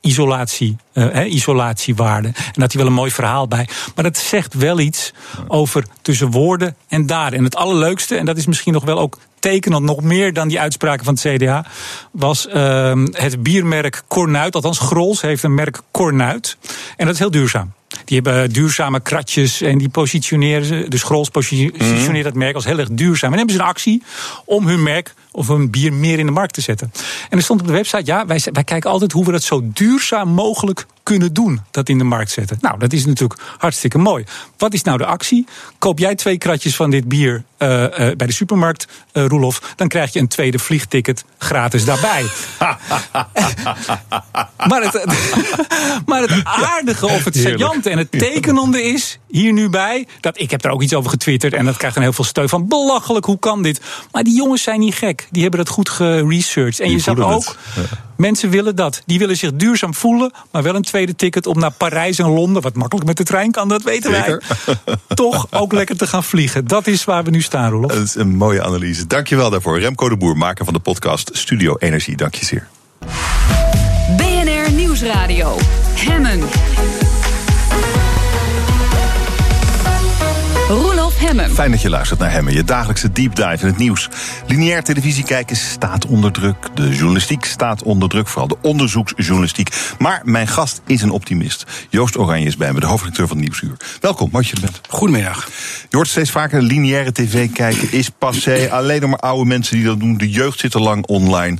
[0.00, 2.28] isolatie, uh, isolatiewaarde.
[2.28, 3.68] En dat hij wel een mooi verhaal bij.
[3.94, 5.12] Maar dat zegt wel iets
[5.48, 7.38] over tussen woorden en daden.
[7.38, 10.60] En het allerleukste, en dat is misschien nog wel ook tekenend, nog meer dan die
[10.60, 11.66] uitspraken van het CDA,
[12.10, 14.54] was uh, het biermerk Cornuit.
[14.54, 16.56] Althans, Grols heeft een merk Cornuit.
[16.96, 17.72] En dat is heel duurzaam.
[18.04, 20.86] Die hebben duurzame kratjes en die positioneren ze.
[20.88, 22.22] Dus Grols positioneert mm.
[22.22, 23.30] dat merk als heel erg duurzaam.
[23.30, 24.02] En hebben ze een actie
[24.44, 26.92] om hun merk of hun bier meer in de markt te zetten.
[27.28, 29.60] En er stond op de website, ja, wij, wij kijken altijd hoe we dat zo
[29.64, 32.58] duurzaam mogelijk kunnen doen, dat in de markt zetten.
[32.60, 34.24] Nou, dat is natuurlijk hartstikke mooi.
[34.56, 35.46] Wat is nou de actie?
[35.78, 39.88] Koop jij twee kratjes van dit bier uh, uh, bij de supermarkt, uh, Roelof, dan
[39.88, 42.24] krijg je een tweede vliegticket gratis daarbij.
[44.68, 45.06] maar, het,
[46.06, 50.50] maar het aardige of het saillante en het tekenende is hier nu bij, dat ik
[50.50, 53.24] heb er ook iets over getwitterd en dat krijgt dan heel veel steun van belachelijk,
[53.24, 53.80] hoe kan dit?
[54.12, 55.28] Maar die jongens zijn niet gek.
[55.30, 56.80] Die hebben dat goed geresearched.
[56.80, 57.56] En je zag ook.
[58.20, 59.02] Mensen willen dat.
[59.06, 62.62] Die willen zich duurzaam voelen, maar wel een tweede ticket om naar Parijs en Londen,
[62.62, 64.42] wat makkelijk met de trein kan, dat weten Zeker.
[64.64, 64.96] wij.
[65.14, 66.66] Toch ook lekker te gaan vliegen.
[66.66, 67.92] Dat is waar we nu staan, Rolf.
[67.92, 69.06] Dat is een mooie analyse.
[69.06, 69.78] Dankjewel daarvoor.
[69.78, 72.16] Remco de Boer, maker van de podcast Studio Energie.
[72.16, 72.68] Dank je zeer.
[74.16, 75.56] BNR Nieuwsradio.
[75.94, 76.40] Hemmen.
[81.20, 81.50] Hemmen.
[81.50, 84.08] Fijn dat je luistert naar Hemmen, je dagelijkse deep dive in het nieuws.
[84.46, 86.56] Lineair televisie kijken staat onder druk.
[86.74, 89.68] De journalistiek staat onder druk, vooral de onderzoeksjournalistiek.
[89.98, 91.64] Maar mijn gast is een optimist.
[91.88, 93.76] Joost Oranje is bij me, de hoofdredacteur van Nieuwsuur.
[94.00, 94.80] Welkom, wat je er bent.
[94.88, 95.48] Goedemiddag.
[95.88, 98.68] Je hoort steeds vaker lineaire tv kijken is passé.
[98.70, 100.16] Alleen nog maar oude mensen die dat doen.
[100.16, 101.58] De jeugd zit al lang online.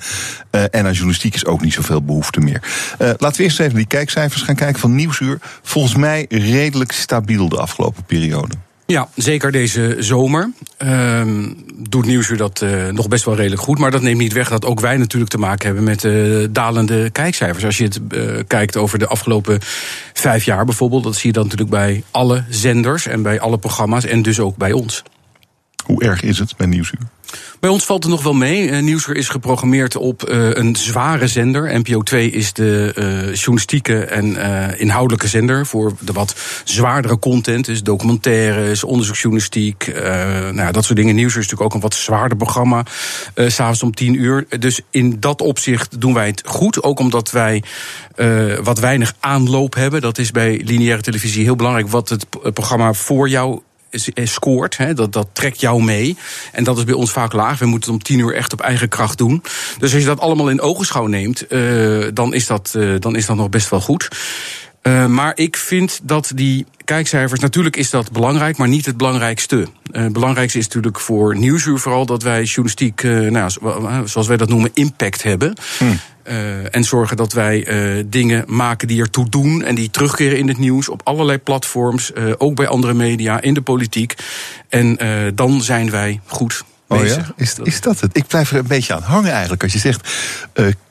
[0.50, 2.62] Uh, en aan journalistiek is ook niet zoveel behoefte meer.
[2.98, 5.38] Uh, laten we eerst even die kijkcijfers gaan kijken van Nieuwsuur.
[5.62, 8.54] Volgens mij redelijk stabiel de afgelopen periode.
[8.90, 13.78] Ja, zeker deze zomer um, doet Nieuwsuur dat uh, nog best wel redelijk goed.
[13.78, 17.10] Maar dat neemt niet weg dat ook wij natuurlijk te maken hebben met uh, dalende
[17.10, 17.64] kijkcijfers.
[17.64, 19.58] Als je het uh, kijkt over de afgelopen
[20.12, 24.04] vijf jaar bijvoorbeeld, dat zie je dan natuurlijk bij alle zenders en bij alle programma's
[24.04, 25.02] en dus ook bij ons.
[25.84, 27.00] Hoe erg is het bij Nieuwsuur?
[27.60, 28.68] Bij ons valt het nog wel mee.
[28.68, 31.78] Uh, Nieuwsuur is geprogrammeerd op uh, een zware zender.
[31.78, 34.36] NPO 2 is de uh, journalistieke en
[34.78, 37.64] inhoudelijke zender voor de wat zwaardere content.
[37.64, 41.14] Dus documentaires, onderzoeksjournalistiek, nou ja, dat soort dingen.
[41.14, 42.84] Nieuwsuur is natuurlijk ook een wat zwaarder programma.
[43.34, 44.46] S'avonds om tien uur.
[44.58, 46.82] Dus in dat opzicht doen wij het goed.
[46.82, 47.62] Ook omdat wij
[48.62, 50.00] wat weinig aanloop hebben.
[50.00, 51.88] Dat is bij lineaire televisie heel belangrijk.
[51.88, 53.60] Wat het programma voor jou
[54.14, 54.76] scoort.
[54.76, 56.16] Hè, dat, dat trekt jou mee.
[56.52, 57.58] En dat is bij ons vaak laag.
[57.58, 59.42] We moeten het om tien uur echt op eigen kracht doen.
[59.78, 63.26] Dus als je dat allemaal in ogenschouw neemt, uh, dan, is dat, uh, dan is
[63.26, 64.08] dat nog best wel goed.
[64.82, 69.56] Uh, maar ik vind dat die kijkcijfers, natuurlijk is dat belangrijk, maar niet het belangrijkste.
[69.56, 73.50] Uh, het belangrijkste is natuurlijk voor Nieuwsuur vooral dat wij journalistiek, uh, nou,
[74.08, 75.54] zoals wij dat noemen, impact hebben.
[75.78, 75.98] Hmm.
[76.24, 77.68] Uh, en zorgen dat wij
[77.98, 82.10] uh, dingen maken die ertoe doen en die terugkeren in het nieuws op allerlei platforms,
[82.14, 84.14] uh, ook bij andere media, in de politiek.
[84.68, 84.98] En
[85.34, 86.64] dan zijn wij goed.
[86.88, 87.32] Oh ja?
[87.36, 88.16] Is, is dat het?
[88.16, 90.08] Ik blijf er een beetje aan hangen eigenlijk als je zegt,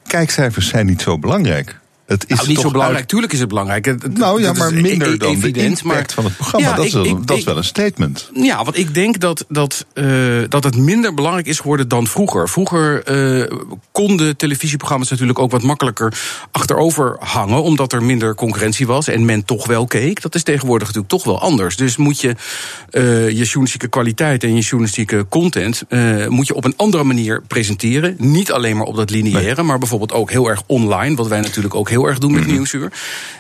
[0.08, 1.79] kijkcijfers zijn niet zo belangrijk.
[2.10, 3.00] Het is nou, niet zo belangrijk.
[3.00, 3.08] Uit...
[3.08, 3.86] Tuurlijk is het belangrijk.
[3.86, 6.68] Het, nou ja, maar minder dan evident, de impact maar, van het programma.
[6.68, 8.30] Ja, dat, ik, is, ik, dat is wel een statement.
[8.34, 12.50] Ja, want ik denk dat, dat, uh, dat het minder belangrijk is geworden dan vroeger.
[12.50, 13.58] Vroeger uh,
[13.92, 16.14] konden televisieprogramma's natuurlijk ook wat makkelijker
[16.52, 17.64] achterover hangen...
[17.64, 20.22] omdat er minder concurrentie was en men toch wel keek.
[20.22, 21.76] Dat is tegenwoordig natuurlijk toch wel anders.
[21.76, 22.36] Dus moet je
[22.92, 25.84] uh, je journalistieke kwaliteit en je journalistieke content...
[26.28, 28.16] moet je op een andere manier presenteren.
[28.18, 29.66] Niet alleen maar op dat lineaire, nee.
[29.66, 31.16] maar bijvoorbeeld ook heel erg online...
[31.16, 32.92] wat wij natuurlijk ook heel heel erg doen met Nieuwsuur.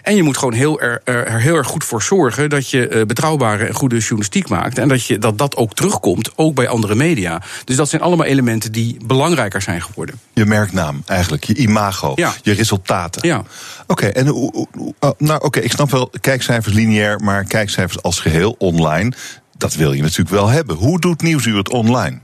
[0.03, 3.05] En je moet gewoon heel er, er heel erg goed voor zorgen dat je eh,
[3.05, 4.78] betrouwbare en goede journalistiek maakt.
[4.78, 7.41] En dat, je, dat dat ook terugkomt, ook bij andere media.
[7.66, 10.20] Dus dat zijn allemaal elementen die belangrijker zijn geworden.
[10.34, 12.34] Je merknaam eigenlijk, je imago, Ja.
[12.41, 13.28] je resultaten.
[13.28, 13.43] Ja.
[13.88, 14.68] Oké, en hoe-
[14.99, 19.12] oh, nou oké, ik snap wel kijkcijfers lineair, maar kijkcijfers als geheel online,
[19.57, 20.76] dat wil je natuurlijk wel hebben.
[20.76, 22.20] Hoe doet Nieuwsuur het online?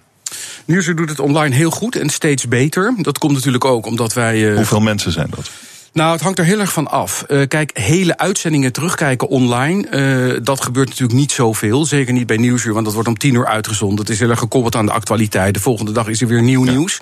[0.66, 2.94] Nieuwsuur doet het online heel goed en steeds beter.
[2.98, 4.50] Dat komt natuurlijk ook omdat wij.
[4.50, 5.50] eh, Hoeveel mensen zijn dat?
[5.96, 7.24] Nou, het hangt er heel erg van af.
[7.24, 11.86] Eh, kijk, hele uitzendingen terugkijken online, eh, dat gebeurt natuurlijk niet zoveel.
[11.86, 14.00] Zeker niet bij Nieuwsuur, want dat wordt om tien uur uitgezonden.
[14.00, 15.54] Het is heel erg gekoppeld aan de actualiteit.
[15.54, 17.00] De volgende dag is er weer nieuw nieuws.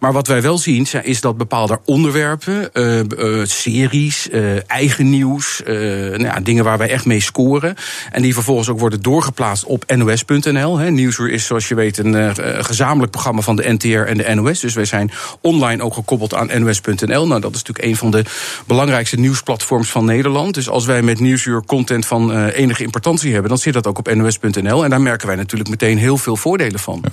[0.00, 4.28] Maar wat wij wel zien, is dat bepaalde onderwerpen, eh, series,
[4.66, 7.74] eigen nieuws, nou ja, dingen waar wij echt mee scoren.
[8.10, 10.76] En die vervolgens ook worden doorgeplaatst op nos.nl.
[10.76, 12.34] Nieuwsuur is, zoals je weet, een
[12.64, 14.60] gezamenlijk programma van de NTR en de NOS.
[14.60, 15.10] Dus wij zijn
[15.40, 17.26] online ook gekoppeld aan nos.nl.
[17.26, 18.26] Nou, dat is natuurlijk een van de
[18.66, 20.54] belangrijkste nieuwsplatforms van Nederland.
[20.54, 23.98] Dus als wij met Nieuwsuur content van eh, enige importantie hebben, dan zit dat ook
[23.98, 24.84] op nos.nl.
[24.84, 27.04] En daar merken wij natuurlijk meteen heel veel voordelen van.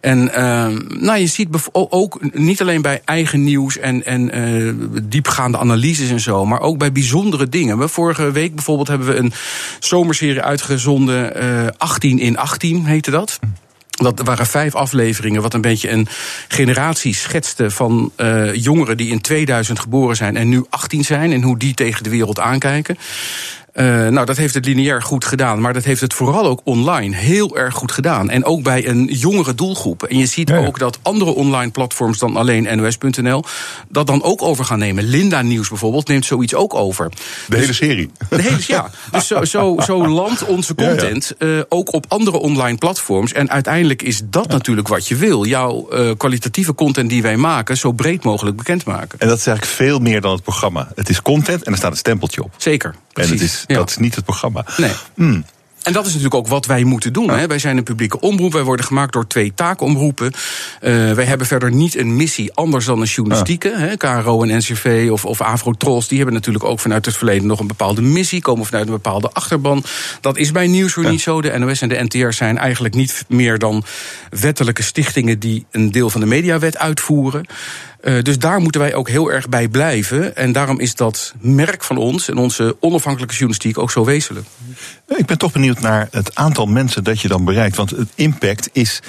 [0.00, 4.72] En ehm, nou, je ziet ook niet alleen bij eigen nieuws en, en eh,
[5.02, 7.78] diepgaande analyses en zo, maar ook bij bijzondere dingen.
[7.78, 9.32] We vorige week bijvoorbeeld hebben we een
[9.78, 13.38] zomerserie uitgezonden, eh 18 in 18 heette dat.
[13.96, 16.08] Dat waren vijf afleveringen, wat een beetje een
[16.48, 21.42] generatie schetste van eh, jongeren die in 2000 geboren zijn en nu 18 zijn en
[21.42, 22.98] hoe die tegen de wereld aankijken.
[23.76, 27.16] Eh, nou, dat heeft het lineair goed gedaan, maar dat heeft het vooral ook online
[27.16, 28.30] heel erg goed gedaan.
[28.30, 30.02] En ook bij een jongere doelgroep.
[30.02, 33.44] En je ziet Ja, ook dat andere online platforms dan alleen NOS.nl
[33.88, 35.04] dat dan ook over gaan nemen.
[35.04, 37.08] Linda Nieuws bijvoorbeeld neemt zoiets ook over.
[37.48, 38.10] De hele serie.
[38.28, 40.90] De hele, ja, dus zo, zo, zo landt onze Ja, ja.
[40.90, 43.32] content eh, ook op andere online platforms.
[43.32, 45.44] En uiteindelijk is dat natuurlijk wat je wil.
[45.44, 49.18] Jouw eh, kwalitatieve content die wij maken, zo breed mogelijk bekendmaken.
[49.18, 50.88] En dat is eigenlijk veel meer dan het programma.
[50.94, 52.54] Het is content en er staat een stempeltje op.
[52.56, 53.30] Zeker, precies.
[53.32, 53.74] En het is, Ja.
[53.74, 54.64] dat is niet het programma.
[54.76, 54.92] Nee.
[55.14, 55.44] Hmm.
[55.86, 57.30] En dat is natuurlijk ook wat wij moeten doen.
[57.30, 57.46] Hè.
[57.46, 58.52] Wij zijn een publieke omroep.
[58.52, 60.32] Wij worden gemaakt door twee taakomroepen.
[60.80, 63.74] Eh wij hebben verder niet een missie anders dan een journalistieke.
[63.76, 63.96] Hè.
[63.96, 66.08] KRO en NCV of, of Afro-Tros.
[66.08, 68.40] Die hebben natuurlijk ook vanuit het verleden nog een bepaalde missie.
[68.40, 69.84] Komen vanuit een bepaalde achterban.
[70.20, 71.40] Dat is bij Nieuwsuur niet zo.
[71.40, 73.84] De NOS en de NTR zijn eigenlijk niet meer dan
[74.30, 75.38] wettelijke stichtingen...
[75.38, 77.46] die een deel van de mediawet uitvoeren.
[78.06, 80.36] Eh, dus daar moeten wij ook heel erg bij blijven.
[80.36, 84.46] En daarom is dat merk van ons en onze onafhankelijke journalistiek ook zo wezenlijk.
[85.06, 87.76] Ik ben toch benieuwd naar het aantal mensen dat je dan bereikt.
[87.76, 89.00] Want het impact is,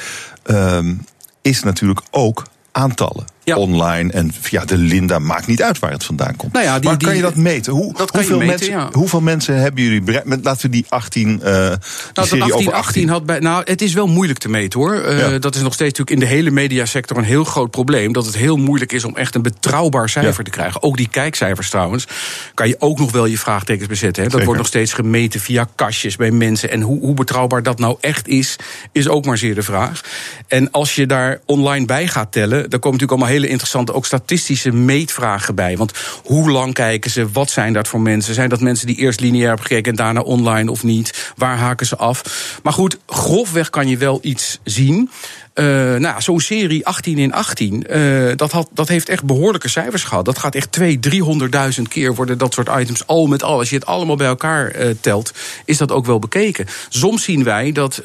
[0.44, 0.96] ehm,
[1.42, 3.26] is natuurlijk ook aantallen.
[3.48, 3.56] Ja.
[3.56, 6.54] Online en via de Linda maakt niet uit waar het vandaan komt.
[6.54, 7.74] Nou ja, die- maar kan die- je dat meten?
[7.74, 8.90] Hoe, dat hoeveel, meten, mensen, ja.
[8.92, 10.28] hoeveel mensen hebben jullie bereikt?
[10.28, 11.42] Met, laten we die 18.
[11.44, 11.78] eh die Nou,
[12.14, 13.40] dat serie 18, over 18 had bij.
[13.40, 14.94] Nou, het is wel moeilijk te meten hoor.
[14.96, 15.40] Eh.
[15.40, 18.14] Dat is nog steeds natuurlijk in de hele mediasector een heel groot probleem.
[18.14, 20.84] Dat het heel moeilijk is om echt een betrouwbaar cijfer te krijgen.
[20.84, 22.08] Ook die kijkcijfers trouwens.
[22.54, 24.24] Kan je ook nog wel je vraagtekens bezetten.
[24.24, 24.30] Hè.
[24.30, 24.46] Dat Zeker.
[24.46, 26.70] wordt nog steeds gemeten via kastjes bij mensen.
[26.72, 28.56] En hoe, hoe betrouwbaar dat nou echt is,
[28.92, 30.02] is ook maar zeer de vraag.
[30.48, 34.06] En als je daar online bij gaat tellen, dan komen natuurlijk allemaal hele interessante, ook
[34.06, 35.78] statistische meetvragen bij.
[35.78, 35.92] Want
[36.24, 37.32] hoe lang kijken ze?
[37.32, 38.34] Wat zijn dat voor mensen?
[38.34, 41.34] Zijn dat mensen die eerst lineair hebben gekeken en daarna online of niet?
[41.36, 42.22] Waar haken ze af?
[42.64, 45.10] Maar goed, grofweg kan je wel iets zien.
[45.58, 50.04] Eh, nou, zo'n serie 18 in 18, eh, dat, had, dat heeft echt behoorlijke cijfers
[50.04, 50.26] gehad.
[50.26, 53.58] Dat gaat echt 200.000, 300.000 keer worden dat soort items al met al.
[53.60, 55.34] Als je het allemaal bij elkaar eh, telt,
[55.66, 56.66] is dat ook wel bekeken.
[56.90, 58.02] Soms zien wij dat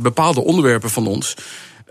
[0.00, 1.34] bepaalde onderwerpen van ons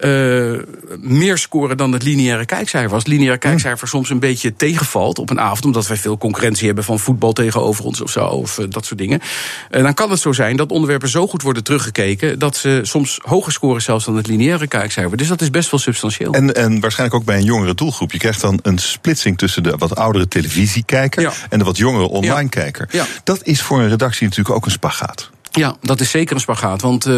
[0.02, 0.52] eh,
[1.00, 2.94] meer scoren dan het lineaire kijkcijfer.
[2.94, 6.66] Als het lineaire kijkcijfer soms een beetje tegenvalt op een avond, omdat wij veel concurrentie
[6.66, 9.22] hebben van voetbal tegenover ons of zo, of eh, dat soort dingen,
[9.70, 13.20] eh, dan kan het zo zijn dat onderwerpen zo goed worden teruggekeken dat ze soms
[13.24, 15.18] hoger scoren zelfs dan het lineaire kijkcijfer.
[15.18, 16.34] Dus dat is best wel substantieel.
[16.34, 18.12] En, en waarschijnlijk ook bij een jongere doelgroep.
[18.12, 21.32] Je krijgt dan een splitsing tussen de wat oudere televisiekijker Ja.
[21.50, 22.48] en de wat jongere online Ja.
[22.50, 22.88] kijker.
[22.92, 23.06] Ja.
[23.24, 25.30] Dat is voor een redactie natuurlijk ook een spagaat.
[25.52, 26.82] Ja, dat is zeker een spagaat.
[26.82, 27.16] Want uh,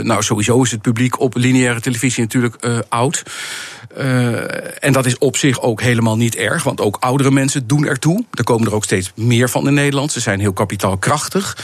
[0.00, 3.22] nou, sowieso is het publiek op lineaire televisie natuurlijk uh, oud.
[4.80, 8.24] en dat is op zich ook helemaal niet erg, want ook oudere mensen doen ertoe.
[8.32, 10.12] Er komen er ook steeds meer van in Nederland.
[10.12, 11.56] Ze zijn heel kapitaalkrachtig.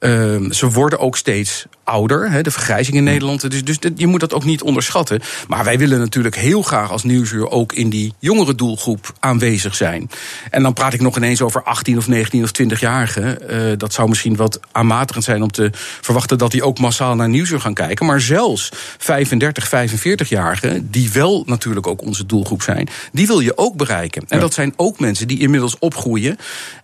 [0.00, 3.50] Uh, ze worden ook steeds ouder, hè, de vergrijzing in Nederland.
[3.50, 5.20] Dus, dus je moet dat ook niet onderschatten.
[5.48, 10.10] Maar wij willen natuurlijk heel graag als Nieuwsuur ook in die jongere doelgroep aanwezig zijn.
[10.50, 13.50] En dan praat ik nog ineens over 18 of 19 of 20-jarigen.
[13.50, 15.70] Uh, dat zou misschien wat aanmatigend zijn om te
[16.00, 18.06] verwachten dat die ook massaal naar Nieuwsuur gaan kijken.
[18.06, 23.76] Maar zelfs 35, 45-jarigen, die wel natuurlijk ook onze doelgroep zijn, die wil je ook
[23.76, 24.22] bereiken.
[24.28, 24.42] En ja.
[24.42, 26.36] dat zijn ook mensen die inmiddels opgroeien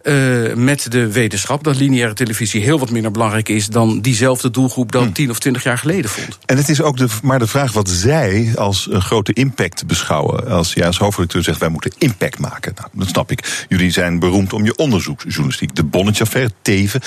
[0.03, 4.93] uh, met de wetenschap dat lineaire televisie heel wat minder belangrijk is dan diezelfde doelgroep
[4.93, 6.39] dat tien of twintig jaar geleden vond.
[6.47, 10.49] En het is ook de, maar de vraag wat zij als een grote impact beschouwen.
[10.49, 12.73] Als jij als hoofdredacteur zegt wij moeten impact maken.
[12.77, 13.67] Nou, dat snap ik.
[13.69, 15.75] Jullie zijn beroemd om je onderzoeksjournalistiek.
[15.75, 17.01] De Bonnetje-affaire, Teven,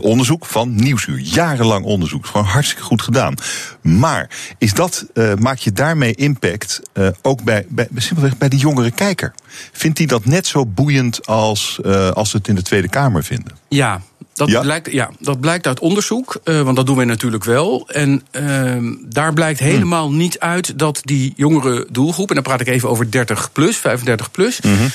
[0.00, 1.18] onderzoek van Nieuwsuur.
[1.18, 2.26] Jarenlang onderzoek.
[2.26, 3.34] Gewoon hartstikke goed gedaan.
[3.82, 8.56] Maar is dat, uh, maak je daarmee impact uh, ook bij, bij, simpelweg bij de
[8.56, 9.34] jongere kijker?
[9.72, 13.24] Vindt hij dat net zo boeiend als, uh, als ze het in de Tweede Kamer
[13.24, 13.56] vinden?
[13.68, 14.00] Ja,
[14.32, 14.60] dat, ja?
[14.60, 17.88] Blijkt, ja, dat blijkt uit onderzoek, uh, want dat doen wij natuurlijk wel.
[17.88, 20.16] En uh, daar blijkt helemaal hmm.
[20.16, 24.30] niet uit dat die jongere doelgroep, en dan praat ik even over 30 plus, 35
[24.30, 24.60] plus.
[24.60, 24.88] Mm -hmm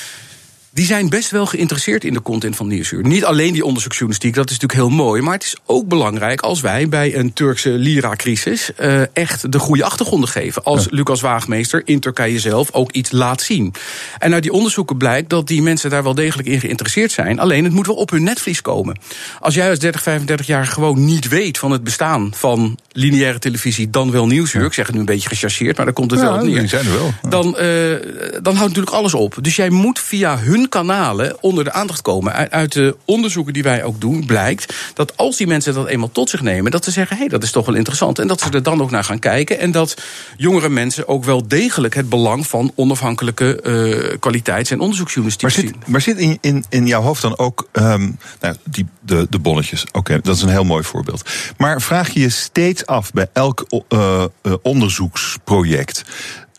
[0.76, 3.06] die zijn best wel geïnteresseerd in de content van Nieuwsuur.
[3.06, 5.22] Niet alleen die onderzoeksjournalistiek, dat is natuurlijk heel mooi.
[5.22, 9.84] Maar het is ook belangrijk als wij bij een Turkse lira-crisis uh, echt de goede
[9.84, 10.64] achtergronden geven.
[10.64, 10.88] Als ja.
[10.90, 13.74] Lucas Waagmeester in Turkije zelf ook iets laat zien.
[14.18, 17.38] En uit die onderzoeken blijkt dat die mensen daar wel degelijk in geïnteresseerd zijn.
[17.38, 18.98] Alleen het moet wel op hun netvlies komen.
[19.40, 23.90] Als jij als 30, 35 jaar gewoon niet weet van het bestaan van lineaire televisie,
[23.90, 24.64] dan wel Nieuwsuur.
[24.64, 26.58] Ik zeg het nu een beetje gechargeerd, maar daar komt het ja, wel neer.
[26.58, 27.12] Die zijn er wel.
[27.28, 27.96] Dan, uh,
[28.42, 29.38] dan houdt natuurlijk alles op.
[29.40, 32.50] Dus jij moet via hun kanalen onder de aandacht komen.
[32.50, 36.30] Uit de onderzoeken die wij ook doen, blijkt dat als die mensen dat eenmaal tot
[36.30, 38.18] zich nemen, dat ze zeggen: hé, hey, dat is toch wel interessant.
[38.18, 39.58] En dat ze er dan ook naar gaan kijken.
[39.58, 39.96] En dat
[40.36, 45.68] jongere mensen ook wel degelijk het belang van onafhankelijke uh, kwaliteits- en onderzoeksjournalistiek maar zit,
[45.68, 45.92] zien.
[45.92, 49.84] Maar zit in, in, in jouw hoofd dan ook um, nou, die, de, de bonnetjes?
[49.84, 51.30] Oké, okay, dat is een heel mooi voorbeeld.
[51.56, 56.04] Maar vraag je je steeds af bij elk uh, uh, onderzoeksproject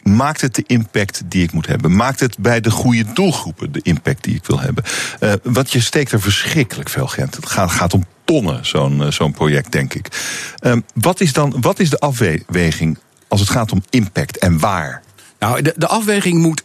[0.04, 1.96] maakt het de impact die ik moet hebben?
[1.96, 4.84] Maakt het bij de goede doelgroepen de impact die ik wil hebben?
[5.20, 7.36] Uh, want je steekt er verschrikkelijk veel geld.
[7.36, 10.08] Het gaat, gaat om tonnen, zo'n zo'n project, denk ik.
[10.62, 12.98] Uh, wat, is dan, wat is de afweging
[13.28, 15.02] als het gaat om impact en waar?
[15.40, 16.64] Nou, de, de afweging moet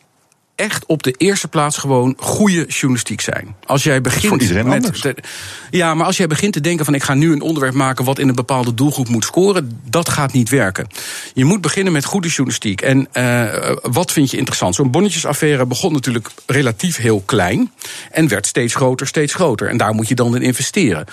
[0.63, 3.55] echt op de eerste plaats gewoon goede journalistiek zijn.
[3.65, 5.15] Als jij begint voor iedereen met
[5.71, 8.19] ja, maar als jij begint te denken van ik ga nu een onderwerp maken wat
[8.19, 10.87] in een bepaalde doelgroep moet scoren, dat gaat niet werken.
[11.35, 12.81] Je moet beginnen met goede journalistiek.
[12.81, 14.75] En uh, wat vind je interessant?
[14.75, 17.73] Zo'n bonnetjesaffaire begon natuurlijk relatief heel klein
[18.11, 19.69] en werd steeds groter, steeds groter.
[19.69, 21.07] En daar moet je dan in investeren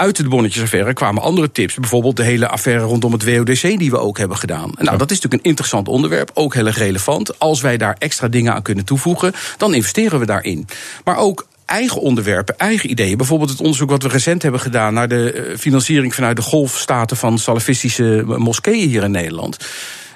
[0.00, 1.74] uit de bonnetjesaffaire kwamen andere tips.
[1.74, 4.72] Bijvoorbeeld de hele affaire rondom het WODC die we ook hebben gedaan.
[4.78, 7.38] Nou, dat is natuurlijk een interessant onderwerp, ook heel erg relevant.
[7.38, 10.66] Als wij daar extra dingen aan kunnen toevoegen, dan investeren we daarin.
[11.04, 13.16] Maar ook eigen onderwerpen, eigen ideeën.
[13.16, 17.38] Bijvoorbeeld het onderzoek wat we recent hebben gedaan naar de financiering vanuit de golfstaten van
[17.38, 19.56] salafistische moskeeën hier in Nederland.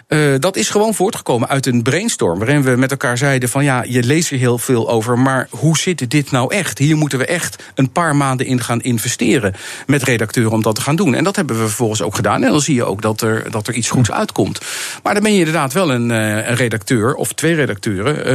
[0.09, 2.39] Uh, dat is gewoon voortgekomen uit een brainstorm.
[2.39, 5.19] Waarin we met elkaar zeiden: van ja, je leest er heel veel over.
[5.19, 6.79] Maar hoe zit dit nou echt?
[6.79, 9.55] Hier moeten we echt een paar maanden in gaan investeren.
[9.87, 11.15] Met redacteuren om dat te gaan doen.
[11.15, 12.43] En dat hebben we vervolgens ook gedaan.
[12.43, 14.61] En dan zie je ook dat er, dat er iets goeds uitkomt.
[15.03, 18.33] Maar dan ben je inderdaad wel een, een redacteur, of twee redacteuren,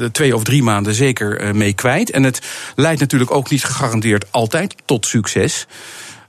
[0.00, 2.10] uh, twee of drie maanden zeker mee kwijt.
[2.10, 2.40] En het
[2.76, 5.66] leidt natuurlijk ook niet gegarandeerd altijd tot succes.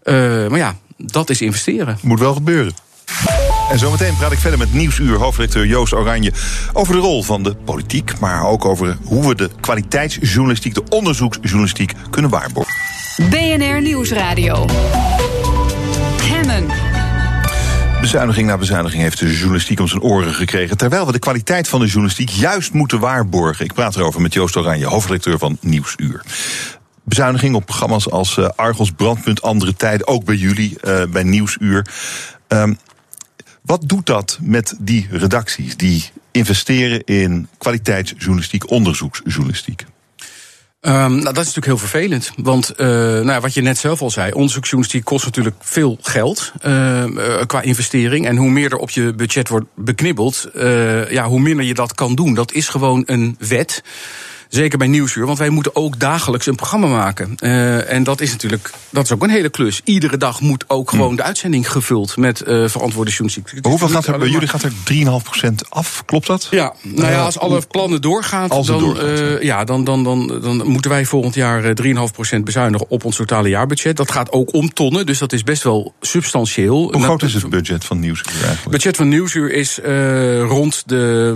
[0.03, 1.97] Maar ja, dat is investeren.
[2.01, 2.73] Moet wel gebeuren.
[3.69, 6.31] En zometeen praat ik verder met Nieuwsuur hoofdredacteur Joost Oranje
[6.73, 11.93] over de rol van de politiek, maar ook over hoe we de kwaliteitsjournalistiek, de onderzoeksjournalistiek
[12.09, 12.73] kunnen waarborgen.
[13.29, 14.65] BNR Nieuwsradio.
[16.21, 16.65] Hemmen.
[18.01, 20.77] Bezuiniging na bezuiniging heeft de journalistiek om zijn oren gekregen.
[20.77, 23.65] Terwijl we de kwaliteit van de journalistiek juist moeten waarborgen.
[23.65, 26.21] Ik praat erover met Joost Oranje, hoofdredacteur van Nieuwsuur
[27.09, 31.85] bezuiniging op programma's als uh, Argos, Brandpunt, Andere Tijden, ook bij jullie, uh, bij Nieuwsuur.
[32.47, 32.77] Um,
[33.69, 39.85] wat doet dat met die redacties die investeren in kwaliteitsjournalistiek, onderzoeksjournalistiek?
[40.81, 42.31] Um, nou, dat is natuurlijk heel vervelend.
[42.35, 42.87] Want uh,
[43.19, 47.05] nou wat je net zelf al zei, onderzoeksjournalistiek kost natuurlijk veel geld uh,
[47.45, 48.25] qua investering.
[48.25, 51.93] En hoe meer er op je budget wordt beknibbeld, uh, ja, hoe minder je dat
[51.93, 52.33] kan doen.
[52.33, 53.83] Dat is gewoon een wet.
[54.49, 57.35] Zeker bij Nieuwsuur, want wij moeten ook dagelijks een programma maken.
[57.43, 59.81] Uh, en dat is natuurlijk dat is ook een hele klus.
[59.83, 63.65] Iedere dag moet ook gewoon de uitzending gevuld met uh, verantwoorde journalistiek.
[63.65, 66.03] Hoeveel gaat er bij jullie gaat er 3,5% af?
[66.05, 66.47] Klopt dat?
[66.51, 70.39] Ja, nou ja, als alle plannen doorgaan, als dan, doorgaat, uh, ja, dan, dan, dan,
[70.41, 73.97] dan moeten wij volgend jaar 3,5% bezuinigen op ons totale jaarbudget.
[73.97, 76.91] Dat gaat ook om tonnen, dus dat is best wel substantieel.
[76.91, 78.61] Hoe groot is het budget van Nieuwsuur eigenlijk?
[78.63, 79.79] Het budget van Nieuwsuur is
[80.47, 81.35] rond de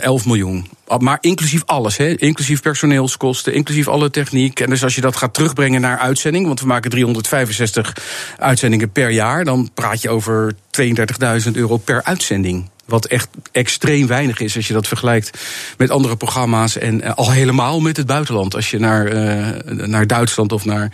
[0.00, 0.66] 11 miljoen.
[0.96, 2.14] Maar inclusief alles, hè?
[2.16, 4.60] inclusief personeelskosten, inclusief alle techniek.
[4.60, 7.96] En dus als je dat gaat terugbrengen naar uitzending, want we maken 365
[8.38, 12.70] uitzendingen per jaar, dan praat je over 32.000 euro per uitzending.
[12.86, 15.38] Wat echt extreem weinig is als je dat vergelijkt
[15.76, 16.78] met andere programma's.
[16.78, 18.54] En al helemaal met het buitenland.
[18.54, 20.92] Als je naar, uh, naar Duitsland of naar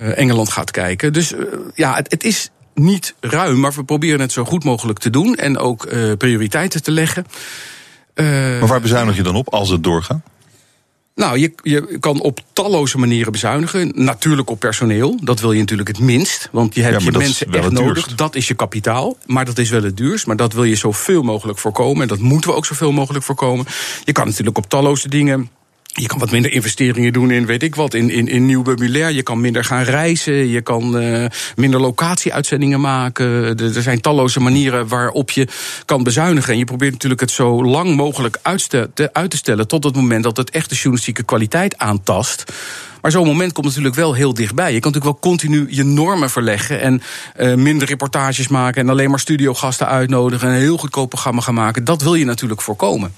[0.00, 1.12] uh, Engeland gaat kijken.
[1.12, 1.34] Dus
[1.74, 5.34] ja, het, het is niet ruim, maar we proberen het zo goed mogelijk te doen.
[5.34, 7.26] En ook prioriteiten te leggen.
[8.14, 10.20] Maar waar bezuinig je dan op als het doorgaat?
[11.14, 13.92] Nou, je, je kan op talloze manieren bezuinigen.
[13.94, 15.18] Natuurlijk op personeel.
[15.22, 16.48] Dat wil je natuurlijk het minst.
[16.52, 17.94] Want je hebt Ja, je mensen echt nodig.
[17.94, 18.18] duurst.
[18.18, 19.16] Dat is je kapitaal.
[19.26, 20.26] Maar dat is wel het duurst.
[20.26, 22.02] Maar dat wil je zoveel mogelijk voorkomen.
[22.02, 23.66] En dat moeten we ook zoveel mogelijk voorkomen.
[24.04, 25.50] Je kan natuurlijk op talloze dingen.
[25.92, 29.10] Je kan wat minder investeringen doen in, weet ik wat, in, in, in nieuw meubilair.
[29.10, 30.48] Je kan minder gaan reizen.
[30.48, 31.24] Je kan eh,
[31.56, 33.56] minder locatieuitzendingen maken.
[33.58, 35.48] Er, zijn talloze manieren waarop je
[35.84, 36.52] kan bezuinigen.
[36.52, 39.68] En je probeert natuurlijk het zo lang mogelijk uitstel- te- uit te stellen...
[39.68, 42.52] tot het moment dat het echt de journalistieke kwaliteit aantast.
[43.00, 44.72] Maar zo'n moment komt natuurlijk wel heel dichtbij.
[44.72, 47.02] Je kan natuurlijk wel continu je normen verleggen en
[47.36, 51.54] eh, minder reportages maken en alleen maar studiogasten uitnodigen en een heel goedkoop programma gaan
[51.54, 51.84] maken.
[51.84, 53.12] Dat wil je natuurlijk voorkomen.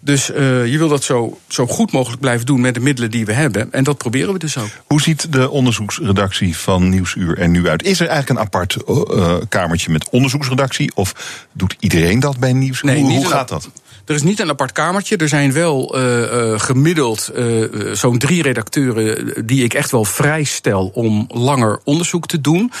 [0.00, 3.24] Dus eh, je wil dat zo, zo goed mogelijk blijven doen met de middelen die
[3.24, 3.72] we hebben.
[3.72, 4.68] En dat proberen we dus ook.
[4.86, 7.82] Hoe ziet de onderzoeksredactie van Nieuwsuur er nu uit?
[7.82, 10.90] Is er eigenlijk een apart eh, kamertje met onderzoeksredactie?
[10.94, 12.90] Of doet iedereen dat bij Nieuwsuur?
[12.90, 13.70] Nee, hoe gaat dat?
[14.10, 15.16] Er is niet een apart kamertje.
[15.16, 17.44] Er zijn wel eh, eh, gemiddeld eh,
[17.92, 22.72] zo'n drie redacteuren die ik echt wel vrijstel om langer onderzoek te doen.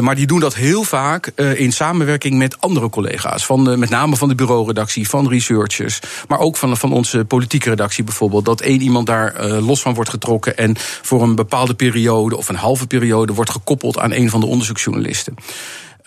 [0.00, 3.46] Maar die doen dat heel vaak in samenwerking met andere collega's.
[3.46, 6.00] Van met name van de bureauredactie, van researchers.
[6.28, 8.44] Maar ook van, van onze politieke redactie bijvoorbeeld.
[8.44, 10.56] Dat één iemand daar los van wordt getrokken.
[10.56, 14.46] En voor een bepaalde periode of een halve periode wordt gekoppeld aan een van de
[14.46, 15.34] onderzoeksjournalisten.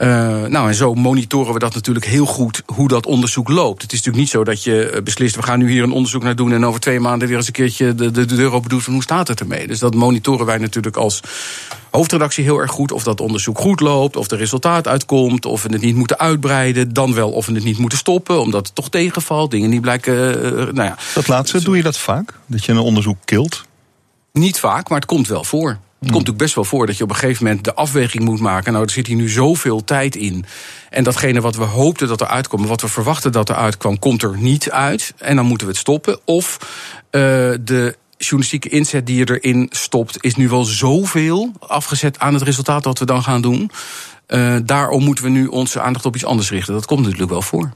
[0.01, 0.07] Uh,
[0.45, 3.81] nou, en zo monitoren we dat natuurlijk heel goed hoe dat onderzoek loopt.
[3.81, 6.23] Het is natuurlijk niet zo dat je eh, beslist, we gaan nu hier een onderzoek
[6.23, 8.69] naar doen en over twee maanden weer eens een keertje de, de, de deur open
[8.69, 9.67] doet van hoe staat het ermee.
[9.67, 11.21] Dus dat monitoren wij natuurlijk als
[11.91, 12.91] hoofdredactie heel erg goed.
[12.91, 16.93] Of dat onderzoek goed loopt, of er resultaat uitkomt, of we het niet moeten uitbreiden,
[16.93, 20.45] dan wel of we het niet moeten stoppen, omdat het toch tegenvalt, dingen niet blijken.
[20.45, 20.97] Uh, nou ja.
[21.13, 22.33] Dat laatste, doe je dat vaak?
[22.45, 23.63] Dat je een onderzoek kilt?
[24.33, 25.79] Niet vaak, maar het komt wel voor.
[26.01, 28.39] Het komt natuurlijk best wel voor dat je op een gegeven moment de afweging moet
[28.39, 28.71] maken.
[28.71, 30.45] Nou, er zit hier nu zoveel tijd in.
[30.89, 34.23] En datgene wat we hoopten dat er uitkwam, wat we verwachten dat er uitkwam, komt
[34.23, 35.13] er niet uit.
[35.17, 36.19] En dan moeten we het stoppen.
[36.25, 37.21] Of uh,
[37.61, 42.83] de journalistieke inzet die je erin stopt, is nu wel zoveel afgezet aan het resultaat
[42.83, 43.71] dat we dan gaan doen.
[44.27, 46.73] Uh, daarom moeten we nu onze aandacht op iets anders richten.
[46.73, 47.71] Dat komt natuurlijk wel voor.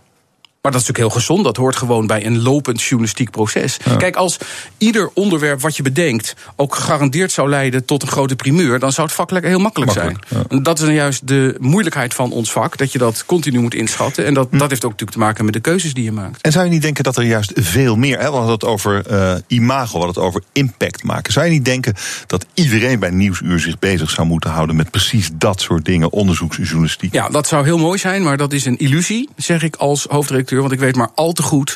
[0.66, 1.46] Maar dat is natuurlijk heel gezond.
[1.46, 3.78] Dat hoort gewoon bij een lopend journalistiek proces.
[3.86, 3.96] Ja.
[3.96, 4.38] Kijk, als
[4.78, 9.08] ieder onderwerp wat je bedenkt ook gegarandeerd zou leiden tot een grote primeur, dan zou
[9.08, 10.48] het vak heel makkelijk, makkelijk zijn.
[10.50, 10.60] Ja.
[10.62, 14.26] Dat is dan juist de moeilijkheid van ons vak, dat je dat continu moet inschatten.
[14.26, 14.58] En dat, hm.
[14.58, 16.42] dat heeft ook natuurlijk te maken met de keuzes die je maakt.
[16.42, 19.04] En zou je niet denken dat er juist veel meer, hè, we hadden het over
[19.12, 21.34] uh, imago, we hadden het over impact maken.
[21.34, 21.94] Zou je niet denken
[22.28, 27.14] dat iedereen bij Nieuwsuur zich bezig zou moeten houden met precies dat soort dingen, onderzoeksjournalistiek?
[27.14, 30.54] Ja, dat zou heel mooi zijn, maar dat is een illusie, zeg ik als hoofdredacteur.
[30.62, 31.76] Want ik weet maar al te goed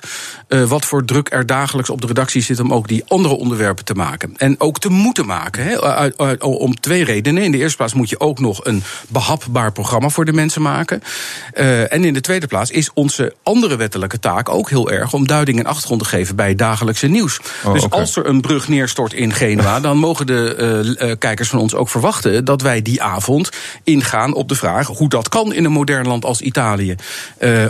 [0.49, 3.85] uh, wat voor druk er dagelijks op de redactie zit om ook die andere onderwerpen
[3.85, 4.33] te maken.
[4.37, 5.63] En ook te moeten maken.
[5.63, 7.43] Hè, uit, uit, om twee redenen.
[7.43, 11.01] In de eerste plaats moet je ook nog een behapbaar programma voor de mensen maken.
[11.53, 15.27] Uh, en in de tweede plaats is onze andere wettelijke taak ook heel erg om
[15.27, 17.39] duiding en achtergrond te geven bij het dagelijkse nieuws.
[17.63, 17.99] Oh, dus okay.
[17.99, 21.89] als er een brug neerstort in Genua, dan mogen de uh, kijkers van ons ook
[21.89, 23.49] verwachten dat wij die avond
[23.83, 26.95] ingaan op de vraag hoe dat kan in een modern land als Italië.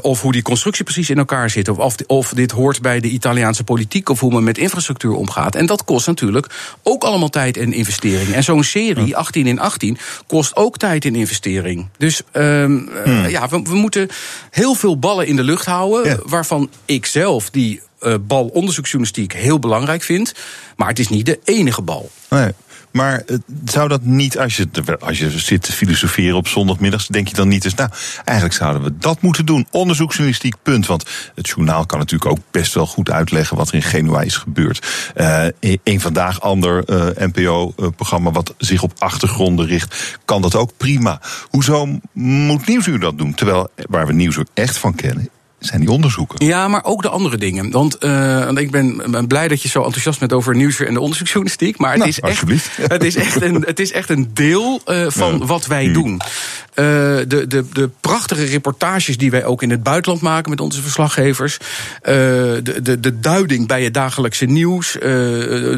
[0.01, 1.70] of hoe die constructie precies in elkaar zit.
[1.70, 4.10] Of, of dit hoort bij de Italiaanse politiek.
[4.10, 5.56] Of hoe men met infrastructuur omgaat.
[5.56, 6.47] En dat kost natuurlijk
[6.84, 8.34] ook allemaal tijd en investering.
[8.34, 9.97] En zo'n serie, 18 in 18,
[10.28, 11.88] kost ook tijd en investering.
[11.97, 13.26] Dus um, hmm.
[13.26, 14.10] uh, ja, we, we, moeten
[14.50, 16.12] heel veel ballen in de lucht houden.
[16.12, 16.18] Ja.
[16.26, 20.34] Waarvan ik zelf die uh, bal onderzoeksjournalistiek heel belangrijk vind.
[20.76, 22.10] Maar het is niet de enige bal.
[22.30, 22.52] Nee.
[22.92, 23.24] Maar
[23.66, 24.68] zou dat niet, als je,
[25.00, 27.90] als je zit te filosoferen op zondagmiddags, denk je dan niet eens, nou,
[28.24, 29.68] eigenlijk zouden we dat moeten doen.
[29.72, 30.86] Onderzoeksjournalistiek, punt.
[30.86, 34.38] Want het journaal kan natuurlijk ook best wel goed uitleggen wat er in Genua is
[34.38, 34.88] gebeurd.
[35.16, 35.46] Uh,
[35.84, 41.22] een vandaag ander uh, NPO-programma wat zich op achtergronden richt, kan dat ook prima.
[41.50, 43.34] Hoezo moet Nieuwsuur dat doen?
[43.34, 45.30] Terwijl waar we Nieuwsuur echt van kennen,
[45.60, 46.45] zijn die onderzoeken.
[46.45, 47.72] Ja, maar ook de andere dingen.
[47.72, 50.99] Want uh, ik ben, ben, blij dat je zo enthousiast bent over nieuwsuur en de
[50.99, 51.78] onderzoeksjournalistiek.
[51.78, 52.41] Maar het, nou, is, echt,
[52.93, 55.45] het, is, echt een, het is echt een deel uh, van ja.
[55.45, 56.12] wat wij doen.
[56.12, 56.86] Uh,
[57.28, 61.57] de, de, de prachtige reportages die wij ook in het buitenland maken met onze verslaggevers.
[62.01, 64.97] de, de, de duiding bij het dagelijkse nieuws.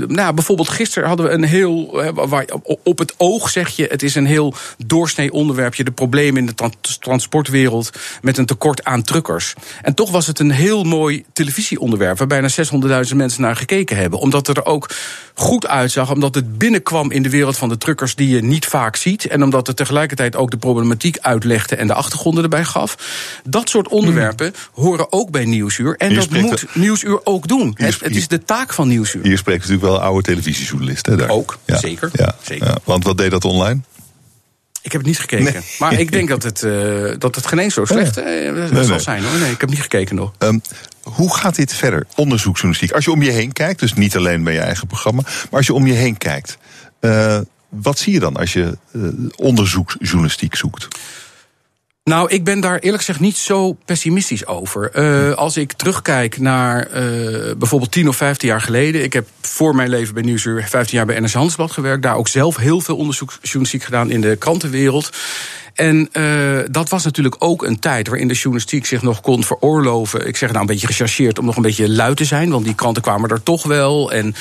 [0.08, 2.04] nou, bijvoorbeeld gisteren hadden we een heel.
[2.14, 2.46] Waar,
[2.84, 4.54] op het oog zeg je, het is een heel
[4.86, 5.84] doorsnee onderwerpje.
[5.84, 6.70] De problemen in de tra
[7.00, 7.90] transportwereld
[8.22, 9.54] met een tekort aan truckers.
[9.82, 12.18] En toch was het een heel mooi televisieonderwerp...
[12.18, 12.50] waar bijna
[13.10, 14.20] 600.000 mensen naar gekeken hebben.
[14.20, 14.90] Omdat het er ook
[15.34, 18.16] goed uitzag, omdat het binnenkwam in de wereld van de truckers...
[18.16, 19.28] die je niet vaak ziet.
[19.28, 21.76] En omdat het tegelijkertijd ook de problematiek uitlegde...
[21.76, 22.98] en de achtergronden erbij gaf.
[23.44, 24.84] Dat soort onderwerpen hmm.
[24.84, 25.96] horen ook bij Nieuwsuur.
[25.98, 26.68] En dat moet de...
[26.74, 27.74] Nieuwsuur ook doen.
[27.76, 29.24] Het, het, is de taak van Nieuwsuur.
[29.24, 31.18] Hier spreekt natuurlijk wel oude televisiejournalisten.
[31.18, 31.30] Daar.
[31.30, 31.78] Ook, ja.
[31.78, 32.10] zeker.
[32.14, 32.36] Ja.
[32.42, 32.68] zeker.
[32.68, 32.78] Ja.
[32.84, 33.82] Want wat deed dat online?
[34.82, 35.64] Ik heb het niet gekeken.
[35.80, 38.26] Maar ik denk dat het, uh, dat het geen eens zo slecht uh,
[38.72, 39.24] nee, zal zijn.
[39.24, 39.40] Hoor.
[39.40, 40.32] Nee, ik heb niet gekeken nog.
[40.40, 40.62] Um,
[41.02, 42.92] hoe gaat dit verder, onderzoeksjournalistiek?
[42.96, 45.22] Als je om je heen kijkt, dus niet alleen bij je eigen programma...
[45.22, 46.58] maar als je om je heen kijkt...
[47.02, 48.78] Uh, wat zie je dan als je
[49.36, 50.88] onderzoeksjournalistiek zoekt?
[52.04, 54.92] Nou, ik ben daar eerlijk gezegd niet zo pessimistisch over.
[54.96, 59.04] Uh, als ik terugkijk naar uh, bijvoorbeeld 10 of 15 jaar geleden.
[59.04, 62.04] Ik heb voor mijn leven bij Nieuwsuur 15 jaar bij NRC Handelsblad gewerkt.
[62.04, 65.10] Daar ook zelf heel veel onderzoeksjournalistiek gedaan in de krantenwereld.
[65.74, 70.28] En uh, dat was natuurlijk ook een tijd waarin de journalistiek zich nog kon veroorloven.
[70.28, 72.50] Ik zeg nou een beetje gechargeerd om nog een beetje luid te zijn.
[72.50, 74.12] Want die kranten kwamen er toch wel.
[74.12, 74.36] En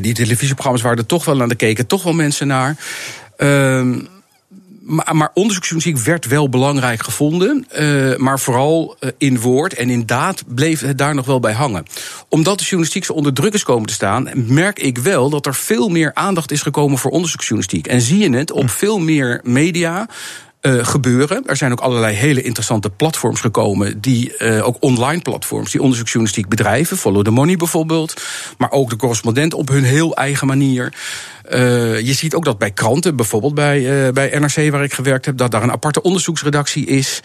[0.00, 1.86] die televisieprogramma's waren er toch wel aan de keken.
[1.86, 2.76] Toch wel mensen naar.
[3.38, 3.96] Uh,
[4.84, 7.66] maar, maar onderzoeksjournalistiek werd wel belangrijk gevonden.
[7.78, 11.52] Uh, maar vooral uh, in woord en in daad bleef het daar nog wel bij
[11.52, 11.84] hangen.
[12.28, 15.54] Omdat de journalistiek zo onder druk is komen te staan, merk ik wel dat er
[15.54, 17.86] veel meer aandacht is gekomen voor onderzoeksjournalistiek.
[17.86, 20.08] En zie je het op veel meer media.
[20.66, 21.42] Uh, gebeuren.
[21.46, 26.48] Er zijn ook allerlei hele interessante platforms gekomen, die uh, ook online platforms, die onderzoeksjournalistiek
[26.48, 28.22] bedrijven, Follow the Money bijvoorbeeld,
[28.58, 30.92] maar ook de correspondent op hun heel eigen manier.
[31.50, 35.36] Uh, je ziet ook dat bij kranten, bijvoorbeeld bij, bij NRC waar ik gewerkt heb,
[35.36, 37.20] dat daar een aparte onderzoeksredactie is.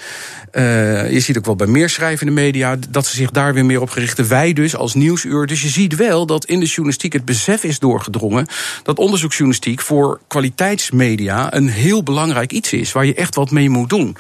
[1.12, 3.90] Je ziet ook wel bij meer schrijvende media dat ze zich daar weer meer op
[3.90, 4.28] gerichten.
[4.28, 5.46] Wij dus als nieuwsuur.
[5.46, 8.48] Dus je ziet wel dat in de journalistiek het besef is doorgedrongen
[8.84, 13.90] dat onderzoeksjournalistiek voor kwaliteitsmedia een heel belangrijk iets is, waar je echt wat mee moet
[13.90, 14.18] doen.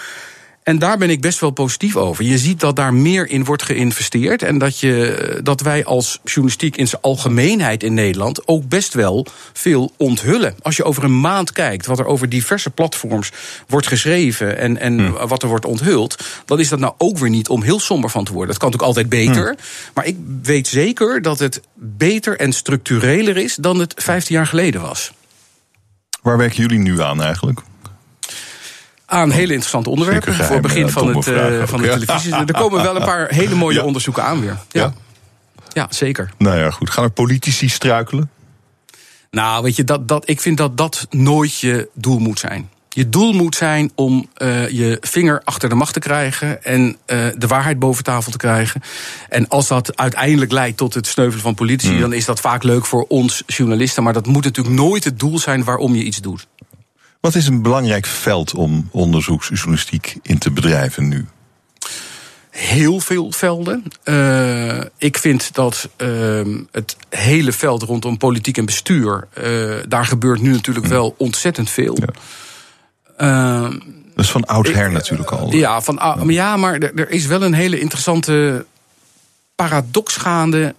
[0.70, 2.24] En daar ben ik best wel positief over.
[2.24, 4.44] Je ziet dat daar meer in wordt geïnvesteerd.
[4.44, 9.26] En dat, je, dat wij als journalistiek in zijn algemeenheid in Nederland ook best wel
[9.54, 10.56] veel onthullen.
[10.62, 13.32] Als je over een maand kijkt wat er over diverse platforms
[13.68, 15.28] wordt geschreven en, en hmm.
[15.28, 18.24] wat er wordt onthuld, dan is dat nou ook weer niet om heel somber van
[18.24, 18.50] te worden.
[18.50, 19.48] Dat kan natuurlijk altijd beter.
[19.48, 19.66] Hmm.
[19.94, 24.82] Maar ik weet zeker dat het beter en structureler is dan het 15 jaar geleden
[24.82, 25.12] was.
[26.22, 27.62] Waar werken jullie nu aan eigenlijk?
[29.10, 30.34] Aan hele interessante onderwerpen.
[30.34, 32.34] Voor het begin van, het, uh, van de televisie.
[32.34, 34.58] Er komen wel een paar hele mooie onderzoeken aan weer.
[34.72, 34.94] Ja.
[35.74, 35.88] ja.
[35.90, 36.32] Zeker.
[36.38, 36.90] Nou ja, goed.
[36.90, 38.30] Gaan er politici struikelen?
[39.32, 42.70] Nou, weet je, dat, dat, ik vind dat dat nooit je doel moet zijn.
[42.90, 47.28] Je doel moet zijn om uh, je vinger achter de macht te krijgen en uh,
[47.38, 48.82] de waarheid boven tafel te krijgen.
[49.30, 52.00] En als dat uiteindelijk leidt tot het sneuvelen van politici, hmm.
[52.00, 54.04] dan is dat vaak leuk voor ons journalisten.
[54.04, 56.48] Maar dat moet natuurlijk nooit het doel zijn waarom je iets doet.
[57.20, 61.26] Wat is een belangrijk veld om onderzoeksjournalistiek in te bedrijven nu?
[62.50, 63.84] Heel veel velden.
[64.04, 66.42] Uh, ik vind dat uh,
[66.72, 70.92] het hele veld rondom politiek en bestuur, uh, daar gebeurt nu natuurlijk hm.
[70.92, 71.98] wel ontzettend veel.
[71.98, 72.08] Ja.
[73.18, 73.72] Ehm,
[74.16, 75.54] dat is van oudsher natuurlijk al.
[75.54, 76.24] Ja, van, ja.
[76.28, 78.66] ja maar er, er is wel een hele interessante
[79.56, 80.76] paradox gaande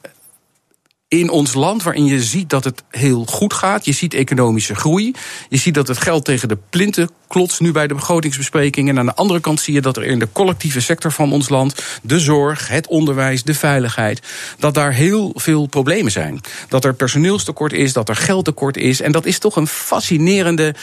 [1.10, 3.84] in ons land, waarin je ziet dat het heel goed gaat.
[3.84, 5.14] Je ziet economische groei.
[5.48, 8.94] Je ziet dat het geld tegen de plinten klotst nu bij de begrotingsbesprekingen.
[8.94, 11.48] En aan de andere kant zie je dat er in de collectieve sector van ons
[11.48, 14.22] land, de zorg, het onderwijs, de veiligheid,
[14.58, 16.40] dat daar heel veel problemen zijn.
[16.68, 19.00] Dat er personeelstekort is, dat er geldtekort is.
[19.00, 20.74] En dat is toch een fascinerende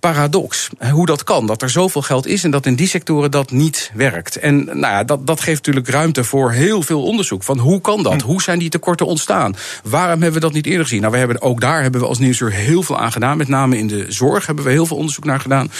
[0.00, 0.68] paradox.
[0.90, 3.90] Hoe dat kan, dat er zoveel geld is en dat in die sectoren dat niet
[3.94, 4.36] werkt.
[4.36, 7.42] En nou ja, dat, dat geeft natuurlijk ruimte voor heel veel onderzoek.
[7.42, 8.20] Van hoe kan dat?
[8.20, 8.26] Hm.
[8.26, 9.56] Hoe zijn die tekorten ontstaan?
[9.82, 11.00] Waarom hebben we dat niet eerder gezien?
[11.00, 13.36] Nou, we hebben, ook daar hebben we als Nieuwsuur heel veel aan gedaan.
[13.36, 15.70] Met name in de zorg hebben we heel veel onderzoek naar gedaan.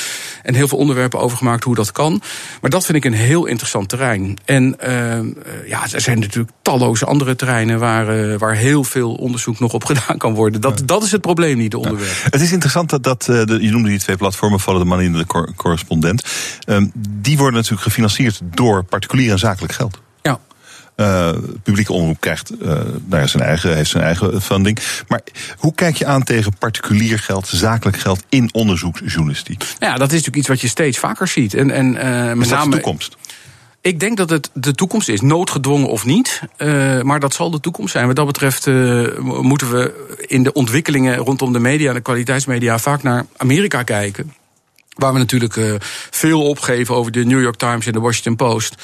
[0.43, 2.23] En heel veel onderwerpen over gemaakt hoe dat kan.
[2.61, 4.39] Maar dat vind ik een heel interessant terrein.
[4.45, 9.61] En uh, ja, er zijn natuurlijk talloze andere terreinen waar, uh, waar heel veel onderzoek
[9.61, 10.61] nog op gedaan kan worden.
[10.61, 12.16] Dat, dat is het probleem niet, de onderwerpen.
[12.16, 12.29] Ja.
[12.31, 15.07] Het is interessant dat, dat uh, de, je noemde die twee platformen, Follow the Money
[15.07, 16.25] en de cor Correspondent.
[16.67, 20.01] Um, die worden natuurlijk gefinancierd door particulier en zakelijk geld.
[20.23, 20.41] Ja.
[20.97, 21.31] Uh,
[21.63, 24.79] publieke omroep krijgt uh, nou ja, zijn eigen, heeft zijn eigen funding.
[25.09, 25.21] Maar
[25.57, 29.65] hoe kijk je aan tegen particulier geld, zakelijk geld in onderzoeksjournalistiek?
[29.79, 31.55] Ja, dat is natuurlijk iets wat je steeds vaker ziet.
[31.55, 33.17] En, en, uh, met name, de toekomst?
[33.83, 36.43] Ik denk dat het de toekomst is, noodgedwongen of niet.
[36.59, 38.07] Uh, maar dat zal de toekomst zijn.
[38.07, 43.03] Wat dat betreft uh, moeten we in de ontwikkelingen rondom de media, de kwaliteitsmedia, vaak
[43.03, 44.33] naar Amerika kijken.
[44.97, 45.74] Waar we natuurlijk uh,
[46.11, 48.74] veel opgeven over de New York Times en de Washington Post.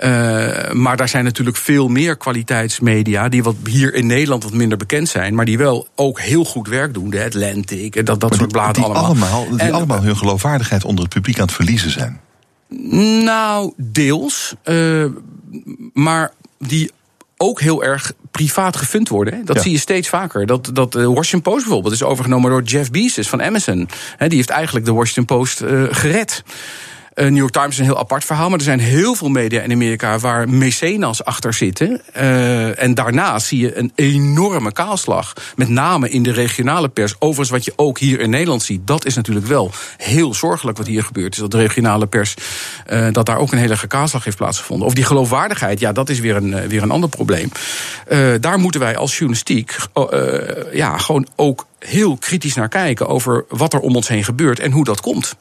[0.00, 4.78] Uh, maar daar zijn natuurlijk veel meer kwaliteitsmedia die wat hier in Nederland wat minder
[4.78, 7.10] bekend zijn, maar die wel ook heel goed werk doen.
[7.10, 9.04] De Atlantic en dat, dat soort bladen allemaal.
[9.04, 9.48] allemaal.
[9.50, 12.20] Die en, allemaal hun geloofwaardigheid onder het publiek aan het verliezen zijn.
[13.24, 14.54] Nou, deels.
[14.64, 15.04] Uh,
[15.92, 16.90] maar die
[17.36, 19.44] ook heel erg privaat gefund worden.
[19.44, 19.62] Dat ja.
[19.62, 20.46] zie je steeds vaker.
[20.46, 23.88] Dat, dat de Washington Post bijvoorbeeld is overgenomen door Jeff Bezos van Amazon.
[24.18, 26.42] die heeft eigenlijk de Washington Post uh, gered.
[27.14, 29.60] Uh, New York Times is een heel apart verhaal, maar er zijn heel veel media
[29.60, 32.00] in Amerika waar mecenas achter zitten.
[32.16, 35.32] Uh, en daarnaast zie je een enorme kaalslag.
[35.56, 37.14] Met name in de regionale pers.
[37.18, 40.86] Overigens, wat je ook hier in Nederland ziet, dat is natuurlijk wel heel zorgelijk wat
[40.86, 41.34] hier gebeurt.
[41.34, 42.34] Is dat de regionale pers,
[42.90, 44.86] uh, dat daar ook een hele kaalslag heeft plaatsgevonden.
[44.86, 47.50] Of die geloofwaardigheid, ja, dat is weer een, weer een ander probleem.
[48.40, 49.76] daar moeten wij als journalistiek
[50.72, 54.70] ja, gewoon ook heel kritisch naar kijken over wat er om ons heen gebeurt en
[54.70, 55.36] hoe dat komt.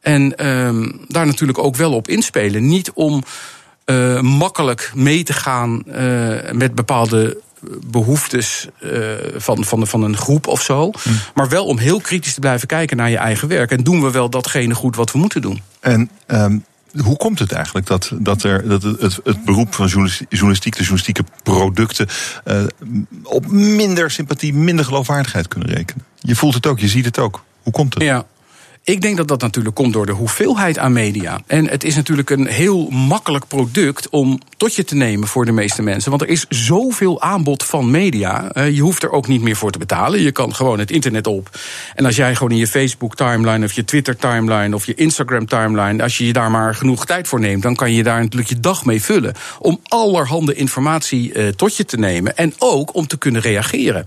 [0.00, 2.66] En uh, daar natuurlijk ook wel op inspelen.
[2.66, 3.22] Niet om
[3.86, 7.40] uh, makkelijk mee te gaan uh, met bepaalde
[7.86, 10.90] behoeftes uh, van, van, van een groep of zo.
[11.02, 11.10] Hm.
[11.34, 13.70] Maar wel om heel kritisch te blijven kijken naar je eigen werk.
[13.70, 15.62] En doen we wel datgene goed wat we moeten doen.
[15.80, 16.64] En um,
[16.96, 21.24] hoe komt het eigenlijk dat, dat, er, dat het, het beroep van journalistiek, de journalistieke
[21.42, 22.08] producten,
[22.44, 22.62] uh,
[23.22, 26.04] op minder sympathie, minder geloofwaardigheid kunnen rekenen?
[26.18, 27.44] Je voelt het ook, je ziet het ook.
[27.62, 28.02] Hoe komt het?
[28.02, 28.26] Ja,
[28.88, 31.40] ik denk dat dat natuurlijk komt door de hoeveelheid aan media.
[31.46, 35.52] En het is natuurlijk een heel makkelijk product om tot je te nemen voor de
[35.52, 36.10] meeste mensen.
[36.10, 38.50] Want er is zoveel aanbod van media.
[38.56, 40.20] Uh, je hoeft er ook niet meer voor te betalen.
[40.20, 41.58] Je kan gewoon het internet op.
[41.94, 45.46] En als jij gewoon in je Facebook timeline of je Twitter timeline of je Instagram
[45.46, 48.50] timeline, als je je daar maar genoeg tijd voor neemt, dan kan je daar natuurlijk
[48.50, 49.34] je dag mee vullen.
[49.58, 52.36] Om allerhande informatie uh, tot je te nemen.
[52.36, 54.04] En ook om te kunnen reageren.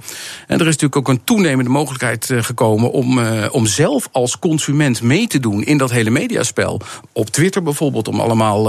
[0.48, 3.20] En er is natuurlijk ook een toenemende mogelijkheid uh, gekomen om,
[3.52, 4.70] om zelf als consument
[5.02, 6.82] mee te doen in dat hele mediaspel.
[7.12, 8.60] Op Twitter bijvoorbeeld, om allemaal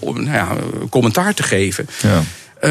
[0.00, 0.56] om, nou ja,
[0.90, 1.86] commentaar te geven.
[2.02, 2.22] Ja.
[2.60, 2.70] Uh,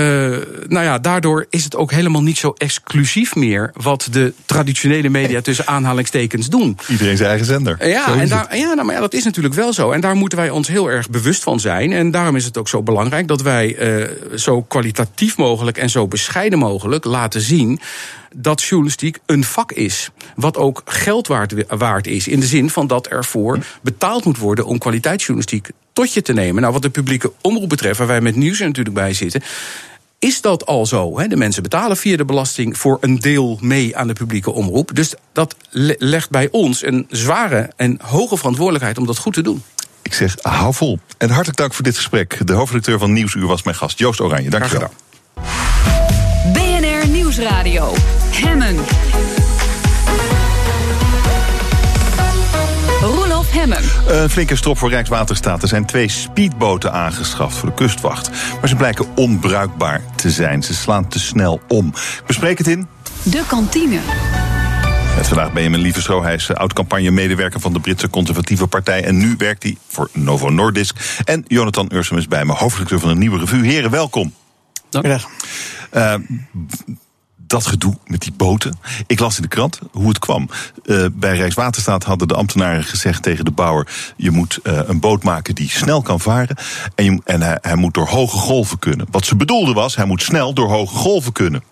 [0.67, 5.41] nou ja, daardoor is het ook helemaal niet zo exclusief meer wat de traditionele media
[5.41, 6.77] tussen aanhalingstekens doen.
[6.87, 7.87] Iedereen zijn eigen zender.
[7.87, 9.91] Ja, en daar, ja, nou, maar ja, dat is natuurlijk wel zo.
[9.91, 11.91] En daar moeten wij ons heel erg bewust van zijn.
[11.91, 16.07] En daarom is het ook zo belangrijk dat wij uh, zo kwalitatief mogelijk en zo
[16.07, 17.79] bescheiden mogelijk laten zien
[18.35, 20.09] dat journalistiek een vak is.
[20.35, 22.27] Wat ook geld waard, waard is.
[22.27, 25.69] In de zin van dat ervoor betaald moet worden om kwaliteitsjournalistiek
[25.99, 26.61] tot je te nemen.
[26.61, 29.41] Nou, wat de publieke omroep betreft, waar wij met nieuws er natuurlijk bij zitten
[30.19, 31.19] is dat al zo.
[31.19, 31.27] Hè?
[31.27, 34.95] De mensen betalen via de belasting voor een deel mee aan de publieke omroep.
[34.95, 35.55] Dus dat
[35.97, 39.63] legt bij ons een zware en hoge verantwoordelijkheid om dat goed te doen.
[40.01, 40.99] Ik zeg, hou vol.
[41.17, 42.47] En hartelijk dank voor dit gesprek.
[42.47, 44.49] De hoofdredacteur van Nieuwsuur was mijn gast, Joost Oranje.
[44.49, 44.93] Dank je wel.
[46.53, 47.93] BNR Nieuwsradio.
[48.31, 48.75] Hemmen.
[53.01, 53.83] Roelof Hemmen.
[54.07, 55.61] Een flinke strop voor Rijkswaterstaat.
[55.61, 58.29] Er zijn twee speedboten aangeschaft voor de kustwacht.
[58.59, 60.63] Maar ze blijken onbruikbaar te zijn.
[60.63, 61.87] Ze slaan te snel om.
[61.87, 62.87] Ik bespreek het in...
[63.23, 63.99] De kantine.
[65.15, 66.21] Met vandaag ben je mijn lieve.
[66.21, 69.03] Hij is oud-campagne-medewerker van de Britse Conservatieve Partij.
[69.03, 71.19] En nu werkt hij voor Novo Nordisk.
[71.25, 73.63] En Jonathan Ursum is bij me, hoofdredacteur van een nieuwe revue.
[73.63, 74.33] Heren, welkom.
[74.89, 75.19] Dank je.
[75.93, 76.13] Uh,
[77.49, 78.79] dat gedoe met die boten.
[79.07, 80.49] Ik las in de krant hoe het kwam.
[80.85, 85.23] Uh, bij Rijkswaterstaat hadden de ambtenaren gezegd tegen de bouwer: je moet uh, een boot
[85.23, 86.57] maken die snel kan varen.
[86.95, 89.07] En, je, en hij, hij, moet door hoge golven kunnen.
[89.11, 91.63] Wat ze bedoelden was: hij moet snel door hoge golven kunnen.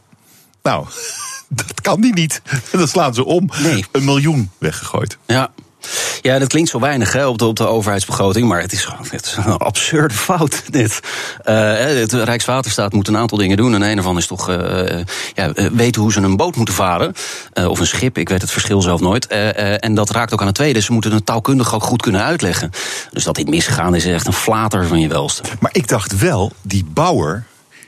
[0.63, 0.85] Nou,
[1.47, 2.41] dat kan die niet.
[2.71, 3.49] Dan slaan ze om.
[3.61, 3.85] Nee.
[3.91, 5.17] Een miljoen weggegooid.
[5.25, 5.51] Ja.
[6.21, 9.25] Ja, dat klinkt zo weinig hè, op, de, op de overheidsbegroting, maar het is, het
[9.25, 10.63] is een absurde fout.
[10.71, 10.99] Dit.
[11.45, 13.73] Uh, het Rijkswaterstaat moet een aantal dingen doen.
[13.73, 15.03] En een ervan is toch uh,
[15.33, 17.13] ja, weten hoe ze een boot moeten varen.
[17.53, 19.27] Of een schip, ik weet het verschil zelf nooit.
[19.27, 20.81] en dat raakt ook aan het tweede.
[20.81, 22.71] Ze moeten het taalkundig ook goed kunnen uitleggen.
[23.11, 25.43] Dus dat dit misgegaan is echt een flater van je welste.
[25.59, 27.45] Maar ik dacht wel, die bouwer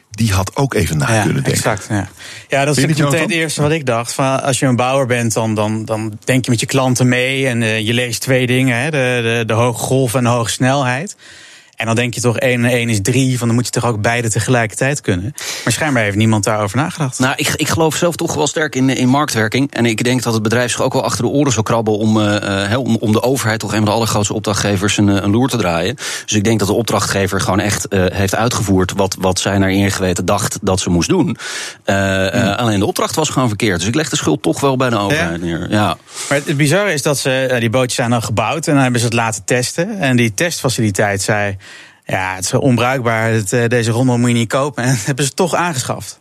[0.09, 1.53] die had ook even na ja, kunnen denken.
[1.53, 2.09] Exact, ja.
[2.47, 4.13] ja, dat is meteen het eerste wat ik dacht.
[4.13, 7.47] Van als je een bouwer bent, dan, dan, dan denk je met je klanten mee.
[7.47, 10.49] En uh, je leest twee dingen: hè, de, de, de hoge golf en de hoge
[10.49, 11.15] snelheid.
[11.79, 13.85] En dan denk je toch 1 en 1 is 3, van dan moet je toch
[13.85, 15.33] ook beide tegelijkertijd kunnen.
[15.63, 17.19] Maar schijnbaar heeft niemand daarover nagedacht.
[17.19, 19.71] Nou, ik, ik geloof zelf toch wel sterk in, in marktwerking.
[19.71, 22.17] En ik denk dat het bedrijf zich ook wel achter de oren zou krabben om,
[22.17, 25.57] uh, om, om de overheid, toch een van de allergrootste opdrachtgevers, een, een loer te
[25.57, 25.95] draaien.
[25.95, 29.71] Dus ik denk dat de opdrachtgever gewoon echt uh, heeft uitgevoerd wat, wat zij naar
[29.71, 31.37] ingeweten dacht dat ze moest doen.
[31.85, 32.41] Uh, hmm.
[32.41, 33.79] Alleen de opdracht was gewoon verkeerd.
[33.79, 35.45] Dus ik leg de schuld toch wel bij de overheid ja.
[35.45, 35.67] neer.
[35.69, 35.97] Ja.
[36.29, 39.05] Maar het bizarre is dat ze, die bootjes zijn dan gebouwd en dan hebben ze
[39.05, 39.99] het laten testen.
[39.99, 41.57] En die testfaciliteit zei.
[42.09, 43.31] Ja, het is onbruikbaar.
[43.31, 44.83] Het, uh, deze rommel moet je niet kopen.
[44.83, 46.19] En hebben ze toch aangeschaft.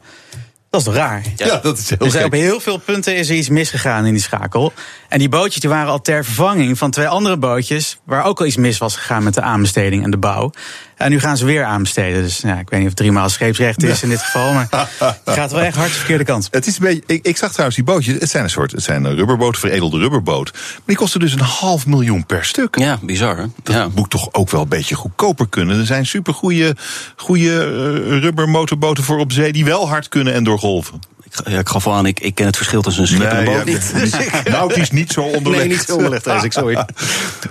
[0.70, 1.22] Dat is toch raar?
[1.36, 4.12] Ja, ja dat is heel Dus op heel veel punten is er iets misgegaan in
[4.12, 4.72] die schakel.
[5.08, 7.98] En die bootjes die waren al ter vervanging van twee andere bootjes...
[8.04, 10.50] waar ook al iets mis was gegaan met de aanbesteding en de bouw.
[10.96, 12.22] En nu gaan ze weer aanbesteden.
[12.22, 14.52] Dus ja, ik weet niet of het maal scheepsrecht is in dit geval.
[14.52, 14.68] Maar
[14.98, 16.48] het gaat wel echt hard de verkeerde kant.
[16.50, 18.20] Het is een beetje, ik, ik, zag trouwens die bootjes.
[18.20, 20.52] Het zijn een soort het zijn een rubberboot, veredelde rubberboot.
[20.52, 22.78] Maar die kosten dus een half miljoen per stuk.
[22.78, 23.36] Ja, bizar.
[23.36, 23.44] Hè?
[23.62, 23.88] Dat ja.
[23.94, 25.78] moet toch ook wel een beetje goedkoper kunnen.
[25.78, 26.76] Er zijn supergoeie
[27.16, 30.58] goede rubbermotorboten voor op zee die wel hard kunnen en door
[31.38, 31.58] golven.
[31.60, 33.44] Ik ik gaf al aan, ik, ik ken het verschil tussen een schip en een
[33.44, 33.92] boot niet.
[34.00, 34.10] Dus
[34.44, 35.64] nou, het is niet zo onderlegd.
[35.64, 36.74] Nee, niet zo onderlegd, ik, sorry.
[36.74, 36.82] Uh,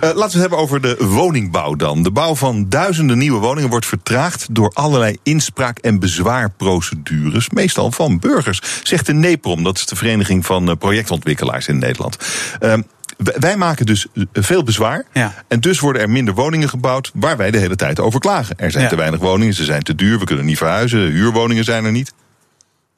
[0.00, 2.02] laten we het hebben over de woningbouw dan.
[2.02, 8.18] De bouw van duizenden nieuwe woningen wordt vertraagd door allerlei inspraak- en bezwaarprocedures, meestal van
[8.18, 12.16] burgers, zegt de NEPROM, dat is de Vereniging van Projectontwikkelaars in Nederland.
[12.60, 12.74] Uh,
[13.18, 15.04] wij maken dus veel bezwaar.
[15.12, 15.34] Ja.
[15.48, 18.58] En dus worden er minder woningen gebouwd waar wij de hele tijd over klagen.
[18.58, 18.90] Er zijn Ja.
[18.90, 22.12] te weinig woningen, ze zijn te duur, we kunnen niet verhuizen, huurwoningen zijn er niet.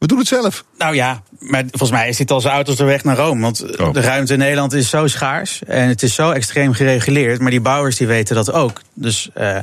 [0.01, 0.65] We doen het zelf.
[0.79, 3.41] Nou ja, maar volgens mij is dit al zo oud als de weg naar Rome.
[3.41, 3.93] Want eh, Oh.
[3.93, 7.41] de ruimte in Nederland is zo schaars en het is zo extreem gereguleerd.
[7.41, 8.81] Maar die bouwers die weten dat ook.
[8.95, 9.59] Dus eh,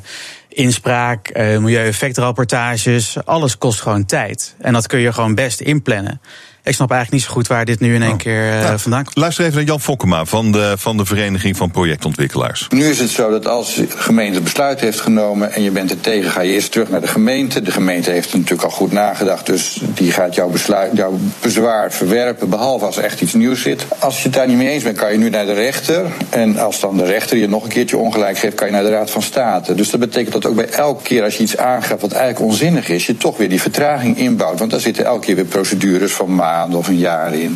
[0.50, 4.56] inspraak, eh milieueffectrapportages, alles kost gewoon tijd.
[4.62, 6.22] En dat kun je gewoon best inplannen.
[6.68, 9.04] Ik snap eigenlijk niet zo goed waar dit nu in één keer eh, Nou, vandaan
[9.04, 9.18] komt.
[9.18, 12.68] Luister even naar Jan Fokkema van de, van de Vereniging van Projectontwikkelaars.
[12.70, 16.00] Nu is het zo dat als de gemeente besluit heeft genomen en je bent er
[16.00, 17.62] tegen, ga je eerst terug naar de gemeente.
[17.62, 21.92] De gemeente heeft er natuurlijk al goed nagedacht, dus die gaat jouw, besluit, jouw bezwaar
[21.92, 23.86] verwerpen, behalve als er echt iets nieuws zit.
[24.00, 26.06] Als je het daar niet mee eens bent, kan je nu naar de rechter.
[26.30, 28.90] En als dan de rechter je nog een keertje ongelijk geeft, kan je naar de
[28.90, 29.76] Raad van State.
[29.76, 32.90] Dus dat betekent dat ook bij elke keer als je iets aangaat wat eigenlijk onzinnig
[32.90, 34.60] is, je toch weer die vertraging inbouwt.
[34.60, 36.36] Want daar zitten elke keer weer procedures van
[36.66, 37.56] of een jaar in.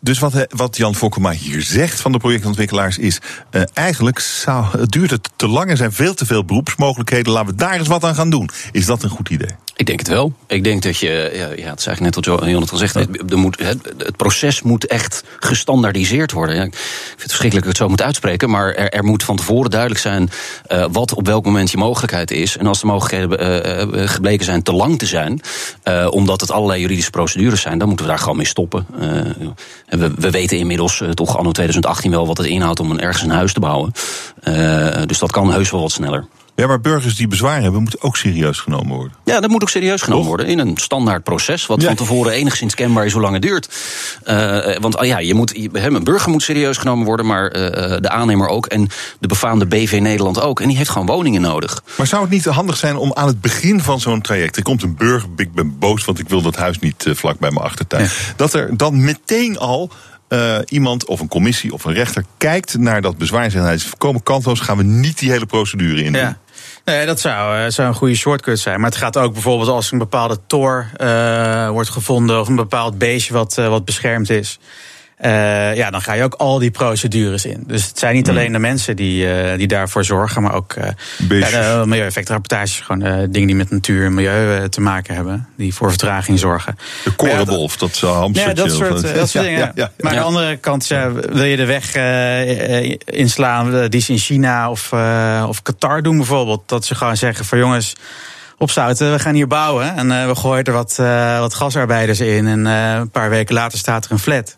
[0.00, 3.20] Dus wat, wat Jan Fokkema hier zegt van de projectontwikkelaars is...
[3.50, 7.32] eh, eigenlijk zou, duurt het te lang, er zijn veel te veel beroepsmogelijkheden...
[7.32, 8.50] laten we daar eens wat aan gaan doen.
[8.72, 9.50] Is dat een goed idee?
[9.78, 10.32] Ik denk het wel.
[10.46, 12.76] Ik denk dat je, ja, ja het is eigenlijk net wat Jo- Jon het al
[12.76, 16.56] zegt, het, er moet, het, het proces moet echt gestandaardiseerd worden.
[16.56, 19.22] Ja, ik vind het verschrikkelijk dat ik het zo moet uitspreken, maar er, er moet
[19.22, 20.30] van tevoren duidelijk zijn
[20.66, 22.56] eh, wat op welk moment je mogelijkheid is.
[22.56, 25.40] En als de mogelijkheden eh, eh, gebleken zijn te lang te zijn,
[26.10, 28.86] omdat het allerlei juridische procedures zijn, dan moeten we daar gewoon mee stoppen.
[29.86, 33.30] En we, we weten inmiddels toch anno 2018 wel wat het inhoudt om ergens een
[33.30, 33.92] huis te bouwen.
[35.06, 36.26] Dus dat kan heus wel wat sneller.
[36.58, 39.12] Ja, maar burgers die bezwaar hebben, moeten ook serieus genomen worden.
[39.24, 41.66] Ja, dat moet ook serieus genomen worden in een standaard proces.
[41.66, 41.86] Wat Ja.
[41.86, 43.68] van tevoren enigszins kenbaar is hoe lang het duurt.
[44.24, 47.96] Eh, want ah ja, je moet, je- een burger moet serieus genomen worden, maar eh,
[48.00, 48.66] de aannemer ook.
[48.66, 48.88] En
[49.20, 50.60] de befaamde BV Nederland ook.
[50.60, 51.82] En die heeft gewoon woningen nodig.
[51.96, 54.56] Maar zou het niet handig zijn om aan het begin van zo'n traject...
[54.56, 57.38] er komt een burger, ik ben boos, want ik wil dat huis niet eh, vlak
[57.38, 58.08] bij mijn achtertuin...
[58.36, 59.90] dat er dan meteen al
[60.28, 63.44] eh, iemand of een commissie of een rechter kijkt naar dat bezwaar...
[63.44, 66.12] en zegt, nou, voorkomen kantloos, gaan we niet die hele procedure in.
[66.12, 66.38] Ja.
[66.88, 68.80] Nee, dat zou, eh, zou een goede shortcut zijn.
[68.80, 72.40] Maar het gaat ook bijvoorbeeld als een bepaalde tor eh, wordt gevonden...
[72.40, 74.58] of een bepaald beestje wat, eh, wat beschermd is.
[75.18, 77.64] Eh, ja, dan ga je ook al die procedures in.
[77.66, 80.42] Dus het zijn niet alleen de mensen die, eh, die daarvoor zorgen...
[80.42, 80.88] maar ook eh
[81.18, 81.64] Beestjes.
[81.64, 82.80] ja, milieueffectrapportages.
[82.80, 85.48] Gewoon eh, dingen die met natuur en milieu te maken hebben.
[85.56, 86.78] Die voor vertraging zorgen.
[87.04, 89.92] De korenwolf, dat zou Ja, dat soort, dat soort Ja, dingen.
[90.00, 90.86] Maar aan de andere kant,
[91.30, 91.94] wil je de weg
[93.04, 96.62] inslaan die ze in China of, eh, of Qatar doen bijvoorbeeld.
[96.66, 97.94] Dat ze gewoon zeggen van jongens,
[98.58, 99.96] opzouten, we gaan hier bouwen.
[99.96, 102.46] En eh, we gooien er wat, eh, wat gasarbeiders in.
[102.46, 104.56] En eh, een paar weken later staat er een flat.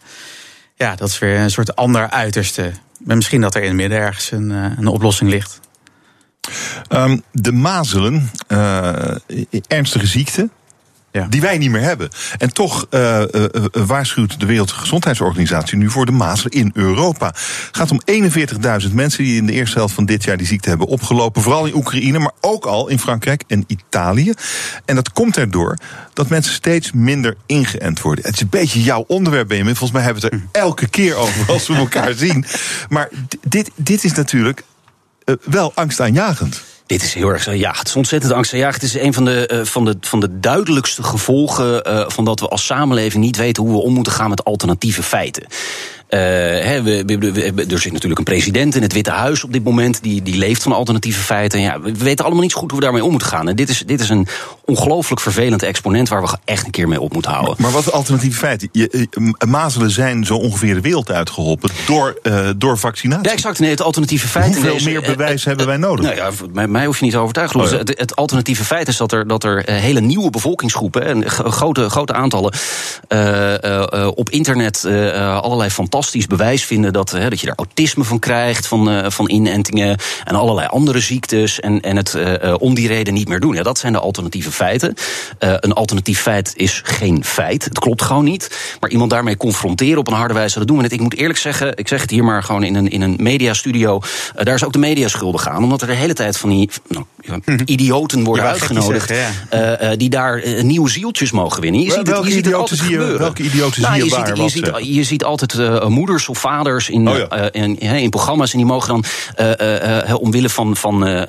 [0.80, 2.72] Ja, dat is weer een soort ander uiterste.
[2.98, 5.60] Maar misschien dat er in het midden ergens een, eh, een oplossing ligt.
[6.88, 9.14] Ehm, de mazelen, eh,
[9.66, 10.48] ernstige ziekte.
[11.12, 11.26] Ja.
[11.28, 12.08] Die wij niet meer hebben.
[12.38, 17.26] En toch eh, eh, eh, waarschuwt de Wereldgezondheidsorganisatie nu voor de mazelen in Europa.
[17.26, 20.68] Het gaat om 41.000 mensen die in de eerste helft van dit jaar die ziekte
[20.68, 21.42] hebben opgelopen.
[21.42, 24.32] Vooral in Oekraïne, maar ook al in Frankrijk en Italië.
[24.84, 25.78] En dat komt erdoor
[26.12, 28.24] dat mensen steeds minder ingeënt worden.
[28.24, 29.76] Het is een beetje jouw onderwerp, Benjamin.
[29.76, 32.44] Volgens mij hebben we het er elke keer over als we elkaar zien.
[32.88, 33.08] Maar
[33.48, 34.62] dit, dit is natuurlijk
[35.44, 36.62] wel angstaanjagend.
[36.90, 37.50] Dit is heel erg zo.
[37.52, 38.82] Ja, het is ontzettend angstaanjagend.
[38.82, 42.40] Het is een van de, eh, van de, van de duidelijkste gevolgen eh, van dat
[42.40, 45.42] we als samenleving niet weten hoe we om moeten gaan met alternatieve feiten.
[46.08, 46.18] Eh,
[46.82, 50.02] we, we- er zit natuurlijk een president in het Witte Huis op dit moment.
[50.02, 51.58] Die, die leeft van alternatieve feiten.
[51.58, 53.48] En ja, we weten allemaal niet zo goed hoe we daarmee om moeten gaan.
[53.48, 54.26] En dit is, dit is een
[54.70, 57.54] ongelooflijk vervelend exponent waar we echt een keer mee op moeten houden.
[57.58, 58.68] Maar wat is alternatieve feiten?
[58.72, 63.26] Je, eh, mazelen zijn zo ongeveer de wereld uitgeholpen door, eh, door vaccinatie.
[63.26, 63.58] Ja, exact.
[63.58, 64.54] Nee, het alternatieve feit.
[64.54, 66.04] Hoeveel deze- meer eh, bewijs hebben wij nodig?
[66.04, 67.60] Nou ja, mij, mij hoef je niet te overtuigen.
[67.60, 67.76] Oh ja.
[67.76, 72.12] het, het alternatieve feit is dat er, dat er hele nieuwe bevolkingsgroepen, en grote, grote
[72.12, 72.52] aantallen,
[74.14, 74.84] op internet
[75.42, 80.34] allerlei fantastisch bewijs vinden dat, dat je er autisme van krijgt, van, van inentingen en
[80.34, 81.60] allerlei andere ziektes.
[81.60, 82.16] En, en het
[82.58, 83.54] om die reden niet meer doen.
[83.54, 84.59] Ja, dat zijn de alternatieve feiten.
[84.64, 87.64] Eh, een alternatief feit is geen feit.
[87.64, 88.58] Het klopt gewoon niet.
[88.80, 90.92] Maar iemand daarmee confronteren op een harde wijze, dat doen we niet.
[90.92, 94.00] Ik moet eerlijk zeggen, ik zeg het hier maar gewoon in een, in een mediastudio.
[94.34, 95.62] eh, daar is ook de media schuldig aan.
[95.62, 97.04] Omdat er de hele tijd van die, nou,
[97.64, 99.10] idioten worden Je uitgenodigd.
[99.50, 101.80] eh, die daar nieuwe zieltjes mogen winnen.
[101.80, 103.94] Je Wel- ziet het, welke je ziet het idioten altijd zie je- welke idioten Nou,
[103.94, 107.08] zie je je waar ziet, je, wat ziet, je ziet altijd moeders of vaders in,
[107.08, 107.52] Oh ja.
[107.52, 108.52] in, in, in programma's.
[108.52, 109.04] En die mogen dan
[110.16, 111.24] omwille van, van,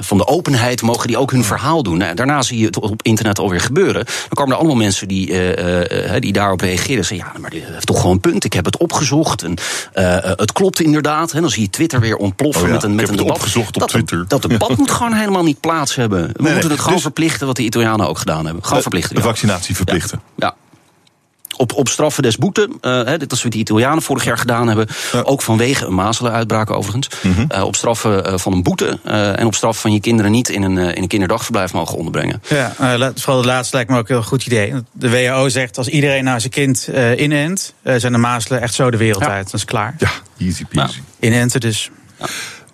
[0.00, 0.82] van de openheid...
[0.82, 1.98] mogen die ook hun verhaal doen.
[1.98, 4.04] Nou, daarna zie je het op internet alweer gebeuren.
[4.04, 6.96] Dan komen er allemaal mensen die, eh, eh, die daarop reageren.
[6.96, 8.44] En zeggen, ja, maar dit heeft toch gewoon een punt.
[8.44, 9.42] Ik heb het opgezocht.
[9.42, 9.56] En,
[10.36, 11.32] het klopt inderdaad.
[11.32, 11.40] Hè.
[11.40, 13.34] Dan zie je Twitter weer ontploffen Oh ja, met een, met een debat.
[13.34, 14.24] opgezocht op dat, Twitter.
[14.28, 16.26] Dat debat moet gewoon helemaal niet plaats hebben.
[16.26, 18.64] We nee, moeten het gewoon dus- verplichten wat de Italianen ook gedaan hebben.
[18.64, 19.14] Gewoon verplichten.
[19.14, 19.26] De ja.
[19.26, 20.20] vaccinatie verplichten.
[20.36, 20.54] Ja.
[21.56, 22.68] Op, op straffen des boete.
[22.80, 24.86] eh, hè, dit is wat de Italianen vorig jaar gedaan hebben.
[25.22, 27.08] Ook vanwege een mazelenuitbraak overigens.
[27.48, 28.98] Eh, op straffen eh, van een boete.
[29.04, 32.42] eh, en op straf van je kinderen niet in een, in een kinderdagverblijf mogen onderbrengen.
[32.48, 34.74] Ja, eh, vooral de laatste lijkt me ook een heel goed idee.
[34.92, 38.74] De WHO zegt als iedereen nou zijn kind eh inent, eh, zijn de mazelen echt
[38.74, 39.30] zo de wereld Ja.
[39.30, 39.44] uit.
[39.44, 39.94] Dat is klaar.
[39.98, 41.00] Ja, easy peasy.
[41.20, 41.90] Inenten dus.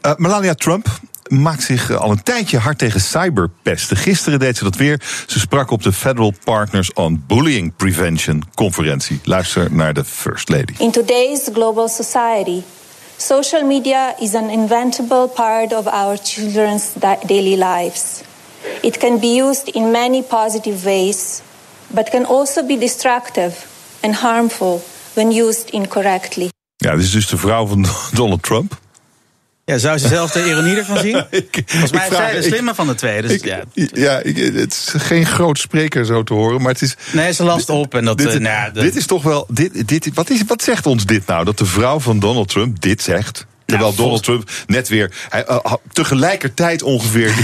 [0.00, 0.86] Eh, Melania Trump
[1.30, 3.96] maakt zich eh, al een tijdje hard tegen cyberpesten.
[3.96, 5.00] Gisteren deed ze dat weer.
[5.26, 9.20] Ze sprak op de Federal Partners on Bullying Prevention conferentie.
[9.24, 10.72] Luister naar de First Lady.
[10.78, 12.62] In today's global society,
[13.16, 18.02] social media is an inventable part of our children's da- daily lives.
[18.82, 21.40] It can be used in many positive ways,
[21.86, 23.56] but can also be destructive
[24.00, 24.82] and harmful
[25.14, 26.48] when used incorrectly.
[26.76, 28.78] Ja, dit is dus de vrouw van Donald Trump.
[29.70, 31.16] Ja, zou ze zelf de ironie ervan zien?
[31.30, 33.22] Ik- Volgens mij is vraag- zij de ik- slimme van de twee.
[33.22, 33.60] Dus Ik- ja.
[33.92, 36.96] ja, ik, het is geen groot spreker zo te horen, maar het is.
[37.12, 37.94] Nee, ze last op.
[37.94, 39.46] En dat, dit, eh, nou dit is toch wel.
[39.48, 41.44] Dit, dit, wat, is, wat zegt ons dit nou?
[41.44, 43.46] Dat de vrouw van Donald Trump dit zegt.
[43.70, 47.34] Terwijl Donald Trump net weer hij, eh, tegelijkertijd ongeveer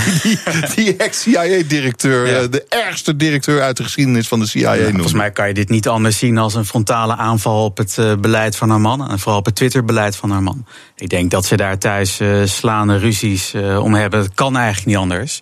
[0.74, 2.40] die, ex-CIA-directeur, Ja.
[2.40, 4.92] eh, de ergste directeur uit de geschiedenis van de CIA Ja, noemt.
[4.92, 8.14] volgens mij kan je dit niet anders zien als een frontale aanval op het eh,
[8.14, 9.10] beleid van haar man.
[9.10, 10.66] En vooral op het Twitter-beleid van haar man.
[10.96, 14.20] Ik denk dat ze daar thuis eh, slaande ruzies om hebben.
[14.20, 15.40] Dat kan eigenlijk niet anders.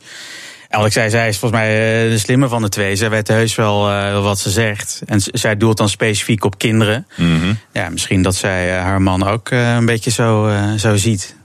[0.83, 2.97] Ik zei, zij is volgens mij eh, de slimme van de twee.
[2.97, 5.03] Zij weet heus wel eh, wat ze zegt.
[5.07, 7.07] En zij doelt dan specifiek op kinderen.
[7.17, 7.55] Mhm.
[7.73, 11.37] Ja, misschien dat zij eh, haar man ook eh, een beetje zo, eh, zo ziet.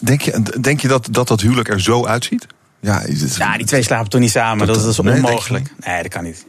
[0.00, 2.46] Denk je, denk je dat, dat dat huwelijk er zo uitziet?
[2.80, 4.66] Ja, is het- Ja, die twee slapen toch niet samen.
[4.66, 5.70] Dat, dat is nee, onmogelijk.
[5.86, 6.46] Nee, dat kan niet.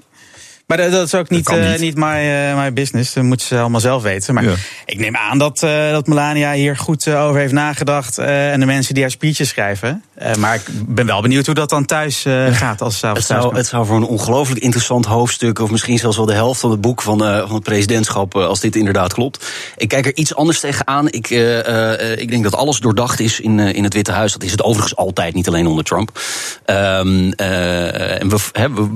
[0.67, 1.79] Maar dat, dat is ook niet, eh, niet.
[1.79, 2.05] niet my,
[2.49, 3.13] eh, my business.
[3.13, 4.33] Dat moeten ze allemaal zelf weten.
[4.33, 4.53] Maar Ja.
[4.85, 8.17] ik neem aan dat, eh, dat Melania hier goed over heeft nagedacht.
[8.17, 10.03] eh, en de mensen die haar speeches schrijven.
[10.15, 13.25] Eh, maar ik ben wel benieuwd hoe dat dan thuis eh, gaat als ze Het
[13.25, 16.71] zou, het zou voor een ongelooflijk interessant hoofdstuk, of misschien zelfs wel de helft van
[16.71, 19.51] het boek van, eh, van het presidentschap, als dit inderdaad klopt.
[19.77, 21.07] Ik kijk er iets anders tegenaan.
[21.09, 24.31] Ik, eh, eh, ik denk dat alles doordacht is in, eh, in het Witte Huis.
[24.31, 26.19] Dat is het overigens altijd, niet alleen onder Trump.
[26.65, 28.37] Ehm, eh, en we,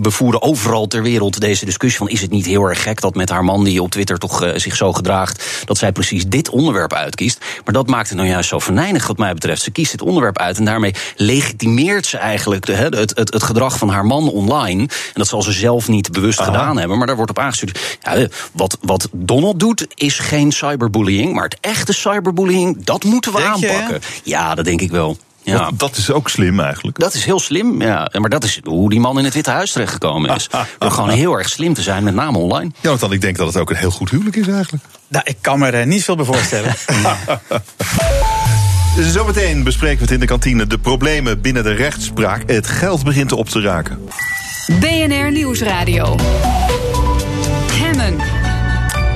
[0.01, 3.15] we voeren overal ter wereld deze discussie van: is het niet heel erg gek dat
[3.15, 6.49] met haar man, die op Twitter toch eh, zich zo gedraagt, dat zij precies dit
[6.49, 7.45] onderwerp uitkiest?
[7.65, 9.61] Maar dat maakt het nou juist zo venijnig, wat mij betreft.
[9.61, 13.77] Ze kiest dit onderwerp uit en daarmee legitimeert ze eigenlijk de, het, het, het gedrag
[13.77, 14.81] van haar man online.
[14.81, 17.97] En dat zal ze zelf niet bewust gedaan hebben, maar daar wordt op aangestuurd.
[18.01, 23.31] Ja, eh, wat, wat Donald doet, is geen cyberbullying, maar het echte cyberbullying, dat moeten
[23.31, 24.01] we Denk je, aanpakken.
[24.23, 25.17] ja, dat denk ik wel.
[25.49, 25.57] Ja.
[25.57, 26.99] dat, dat is ook slim eigenlijk.
[26.99, 28.11] Dat is heel slim, ja.
[28.19, 30.49] Maar dat is hoe die man in het Witte Huis terechtgekomen is.
[30.79, 32.71] Door gewoon heel erg slim te zijn, met name online.
[32.81, 34.83] Jonathan, ik denk dat het ook een heel goed huwelijk is eigenlijk.
[35.07, 36.75] Nou, ik kan me er niet veel bij voorstellen.
[38.99, 40.67] Zometeen bespreken we het in de kantine.
[40.67, 42.43] De problemen binnen de rechtspraak.
[42.45, 44.07] Het geld begint op te raken.
[44.79, 46.15] BNR Nieuwsradio.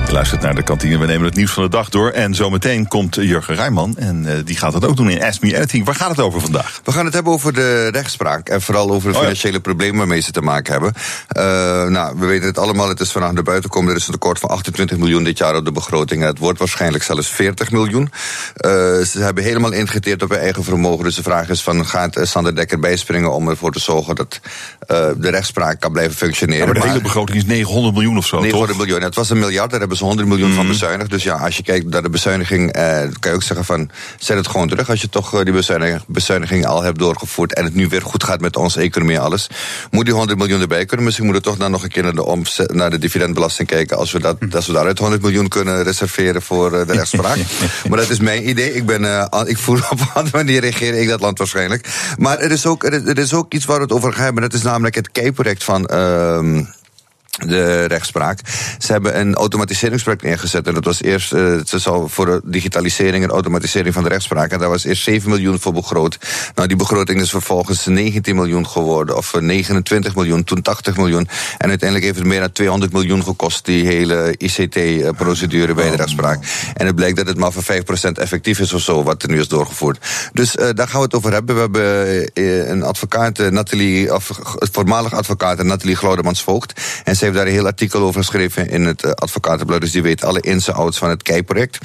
[0.06, 0.98] Je luistert naar de kantine.
[0.98, 2.10] We nemen het nieuws van de dag door.
[2.10, 3.96] En zometeen komt Jurgen Rijman.
[3.96, 5.84] En eh, die gaat dat ook doen in Ask Me Anything.
[5.84, 6.80] Waar gaat het over vandaag?
[6.84, 9.20] We gaan het hebben over de rechtspraak en vooral over de Oh ja.
[9.20, 10.92] financiële problemen waarmee ze te maken hebben.
[11.28, 11.44] Eh,
[11.90, 13.90] nou, we weten het allemaal, het is vandaag naar buiten gekomen.
[13.92, 16.20] Er is een tekort van 28 miljoen dit jaar op de begroting.
[16.22, 18.10] En het wordt waarschijnlijk zelfs 40 miljoen.
[18.56, 18.70] Eh,
[19.00, 21.04] ze hebben helemaal ingeteerd op hun eigen vermogen.
[21.04, 24.40] Dus de vraag is van, gaat Sander Dekker bijspringen om ervoor te zorgen dat
[24.86, 26.58] de rechtspraak kan blijven functioneren.
[26.60, 28.80] Ja, maar de Maar- hele begroting is 900 miljoen of zo, 900 toch?
[28.86, 29.02] miljoen.
[29.02, 30.56] Het was een miljard, daar hebben ze 100 miljoen Mhm.
[30.56, 31.10] van bezuinigd.
[31.10, 34.36] Dus ja, als je kijkt naar de bezuiniging, eh, kan je ook zeggen van, zet
[34.36, 34.90] het gewoon terug.
[34.90, 38.24] Als je toch eh, die bezuiniging, bezuiniging al hebt doorgevoerd en het nu weer goed
[38.24, 39.46] gaat met onze economie en alles,
[39.90, 41.04] moet die 100 miljoen erbij kunnen.
[41.06, 43.96] Misschien moeten we toch dan nog een keer naar de, omzet, naar de dividendbelasting kijken,
[43.96, 47.36] als we, dat, als we daaruit 100 miljoen kunnen reserveren voor eh, de rechtspraak.
[47.88, 48.74] maar dat is mijn idee.
[48.74, 51.88] Ik, ben, aan- ik voel op een andere manier regeer ik dat land waarschijnlijk.
[52.18, 54.24] Maar er is ook, er is, er is ook iets waar we het over gaan
[54.24, 54.42] hebben.
[54.42, 55.86] Dat is namelijk het kei-project van...
[55.86, 56.62] ehm,
[57.38, 58.38] de rechtspraak.
[58.78, 60.66] Ze hebben een automatiseringsproject ingezet.
[60.66, 64.50] En dat was eerst uh, zal voor de digitalisering en automatisering van de rechtspraak.
[64.50, 66.18] En daar was eerst 7 miljoen voor begroot.
[66.54, 69.16] Nou, die begroting is vervolgens 19 miljoen geworden.
[69.16, 71.28] Of 29 miljoen, toen 80 miljoen.
[71.58, 76.44] En uiteindelijk heeft het meer dan 200 miljoen gekost, die hele ICT-procedure bij de rechtspraak.
[76.74, 77.66] En het blijkt dat het maar voor 5%
[78.12, 79.98] effectief is of zo, wat er nu is doorgevoerd.
[80.32, 81.54] Dus uh, daar gaan we het over hebben.
[81.54, 84.30] We hebben een advocaat, Nathalie, of
[84.72, 86.80] voormalig advocaat, Nathalie Glaudemans-Voogd.
[87.04, 89.80] En ze heeft daar een heel artikel over geschreven in het uh, Advocatenblad.
[89.80, 91.78] Dus die weet alle ins en outs van het KEI-project.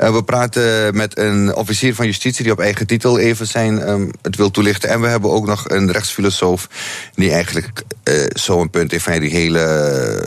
[0.00, 4.10] Uh, we praten met een officier van justitie die op eigen titel even zijn um,
[4.22, 4.88] het wil toelichten.
[4.88, 6.68] En we hebben ook nog een rechtsfilosoof
[7.14, 9.64] die eigenlijk uh, zo'n punt heeft van die hele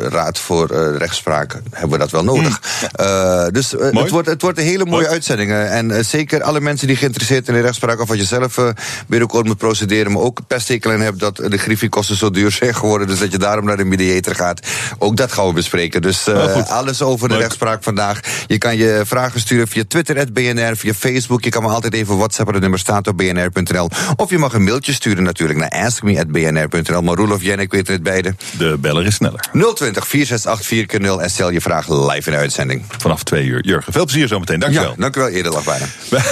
[0.09, 1.61] raad voor rechtspraak.
[1.71, 2.61] Hebben we dat wel nodig?
[2.97, 3.51] Mm.
[3.51, 5.13] dus het, wordt, het wordt een hele mooie Mooi.
[5.13, 5.51] uitzending.
[5.51, 8.01] En zeker alle mensen die geïnteresseerd zijn in de rechtspraak...
[8.01, 8.73] of wat je zelf
[9.07, 10.11] binnenkort moet procederen...
[10.11, 13.07] maar ook pesthekel in hebt dat de griffiekosten zo duur zijn geworden...
[13.07, 14.58] dus dat je daarom naar de mediator gaat.
[14.97, 16.01] Ook dat gaan we bespreken.
[16.01, 17.43] Dus uh, alles over de Leuk.
[17.43, 18.19] rechtspraak vandaag.
[18.47, 21.43] Je kan je vragen sturen via Twitter, BNR, via Facebook.
[21.43, 22.53] Je kan me altijd even WhatsAppen.
[22.53, 23.89] Het nummer staat op bnr.nl.
[24.15, 27.01] Of je mag een mailtje sturen natuurlijk naar askme.bnr.nl.
[27.01, 28.35] Maar Roelof, jij en ik weten het beide.
[28.57, 29.39] De beller is sneller.
[29.75, 32.83] 020 468 0 en stel je vraag live in de uitzending.
[32.97, 33.65] Vanaf twee uur.
[33.65, 34.59] Jurgen, veel plezier zometeen.
[34.59, 34.89] Dankjewel.
[34.89, 35.29] Ja, dankjewel.
[35.29, 35.85] Eerder lag bijna.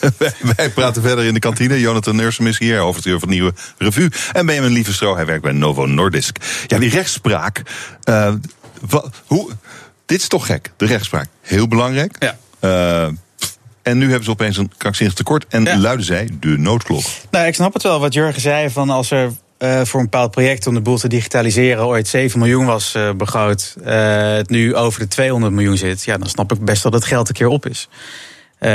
[0.18, 1.80] wij, wij, praten verder in de kantine.
[1.80, 4.10] Jonathan Nursum is hier, hoofdredacteur van Nieuwe Revue.
[4.32, 6.36] En Benjamin Lievestro, hij werkt bij Novo Nordisk.
[6.66, 7.62] Ja, die rechtspraak.
[8.04, 8.32] Uh,
[8.80, 9.50] wat, hoe,
[10.06, 11.26] dit is toch gek, de rechtspraak.
[11.40, 12.16] Heel belangrijk.
[12.18, 12.36] Ja.
[12.60, 13.12] Uh,
[13.82, 15.46] en nu hebben ze opeens een krankzinnig tekort.
[15.48, 15.78] En ja.
[15.78, 17.04] luiden zij de noodklok.
[17.30, 18.70] Nou, ik snap het wel wat Jurgen zei.
[18.70, 22.38] Van als er uh, voor een bepaald project om de boel te digitaliseren ooit 7
[22.38, 23.76] miljoen was uh, begroot.
[23.78, 26.04] Uh, het nu over de 200 miljoen zit.
[26.04, 27.88] Ja, dan snap ik best dat het geld een keer op is.
[28.66, 28.72] Uh,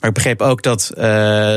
[0.00, 1.02] maar ik begreep ook dat uh,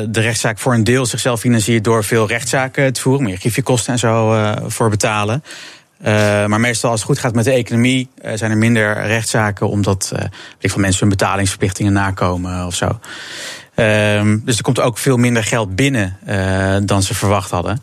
[0.10, 4.00] de rechtszaak voor een deel zichzelf financiert door veel rechtszaken te voeren, meer griffiekosten en
[4.00, 5.44] zo uh, voor betalen.
[6.48, 10.12] maar meestal als het goed gaat met de economie zijn er minder rechtszaken omdat
[10.60, 13.00] weet van mensen hun betalingsverplichtingen nakomen of zo.
[14.44, 16.18] dus er komt ook veel minder geld binnen
[16.86, 17.82] dan ze verwacht hadden.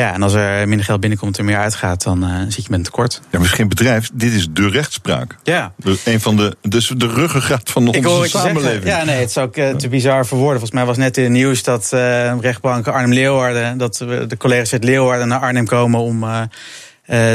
[0.00, 2.78] Ja, en als er minder geld binnenkomt en meer uitgaat, dan uh, zit je met
[2.78, 3.20] een tekort.
[3.30, 5.36] Ja, misschien bedrijf, dit is de rechtspraak.
[5.42, 5.72] Ja.
[5.76, 8.84] De, een van de, dus de ruggengraat van Ik onze samenleving.
[8.84, 10.58] Ja, nee, het is ook uh, te bizar voor woorden.
[10.58, 14.72] Volgens mij was net in het nieuws dat uh, rechtbank Arnhem Leeuwarden, dat de collega's
[14.72, 16.24] uit Leeuwarden naar Arnhem komen om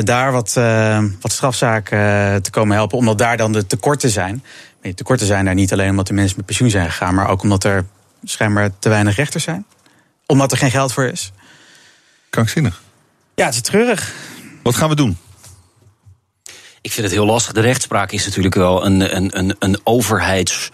[0.03, 0.53] daar wat,
[1.21, 4.43] wat strafzaken te komen helpen, omdat daar dan de tekorten zijn.
[4.95, 7.63] Tekorten zijn daar niet alleen omdat de mensen met pensioen zijn gegaan, maar ook omdat
[7.63, 7.85] er
[8.23, 9.65] schijnbaar te weinig rechters zijn.
[10.25, 11.31] Omdat er geen geld voor is.
[12.35, 12.81] Krankzinnig.
[13.35, 14.13] Ja, het is treurig.
[14.63, 15.17] Wat gaan we doen?
[16.81, 17.53] Ik vind het heel lastig.
[17.53, 20.69] De rechtspraak is natuurlijk wel een, een, een, een overheids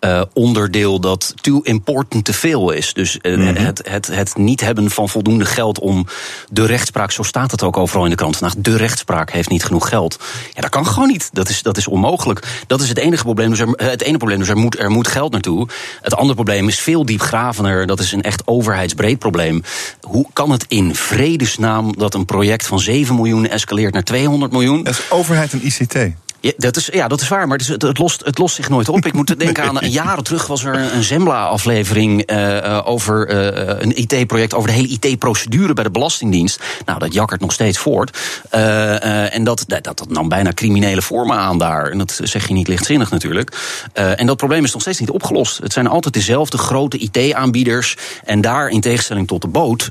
[0.00, 2.92] uh, onderdeel dat too important te veel is.
[2.92, 3.56] Dus uh, mm-hmm.
[3.56, 6.06] het, het, het niet hebben van voldoende geld om
[6.50, 9.64] de rechtspraak, zo staat het ook overal in de krant vandaag, de rechtspraak heeft niet
[9.64, 10.18] genoeg geld.
[10.54, 11.30] Ja, dat kan gewoon niet.
[11.32, 12.46] Dat is, dat is onmogelijk.
[12.66, 13.50] Dat is het enige probleem.
[13.50, 15.68] Dus er, het ene probleem, dus er moet, er moet geld naartoe.
[16.02, 17.86] Het andere probleem is veel diepgravender.
[17.86, 19.62] Dat is een echt overheidsbreed probleem.
[20.00, 24.82] Hoe kan het in vredesnaam dat een project van 7 miljoen escaleert naar 200 miljoen?
[24.82, 25.96] Dat is overheid en ICT.
[26.40, 28.68] Ja, dat is, ja, dat is waar, maar het, het, het, lost, het lost zich
[28.68, 29.06] nooit op.
[29.06, 33.96] Ik moet denken aan een jaren terug was er een Zembla-aflevering uh, over uh, een
[33.96, 36.60] IT-project, over de hele IT-procedure bij de Belastingdienst.
[36.84, 38.18] Nou, dat jakkert nog steeds voort.
[38.54, 41.90] Uh, en dat, dat, dat nam bijna criminele vormen aan daar.
[41.90, 43.56] En dat zeg je niet lichtzinnig natuurlijk.
[43.92, 45.58] en dat probleem is nog steeds niet opgelost.
[45.58, 47.96] Het zijn altijd dezelfde grote IT-aanbieders.
[48.24, 49.90] En daar, in tegenstelling tot de boot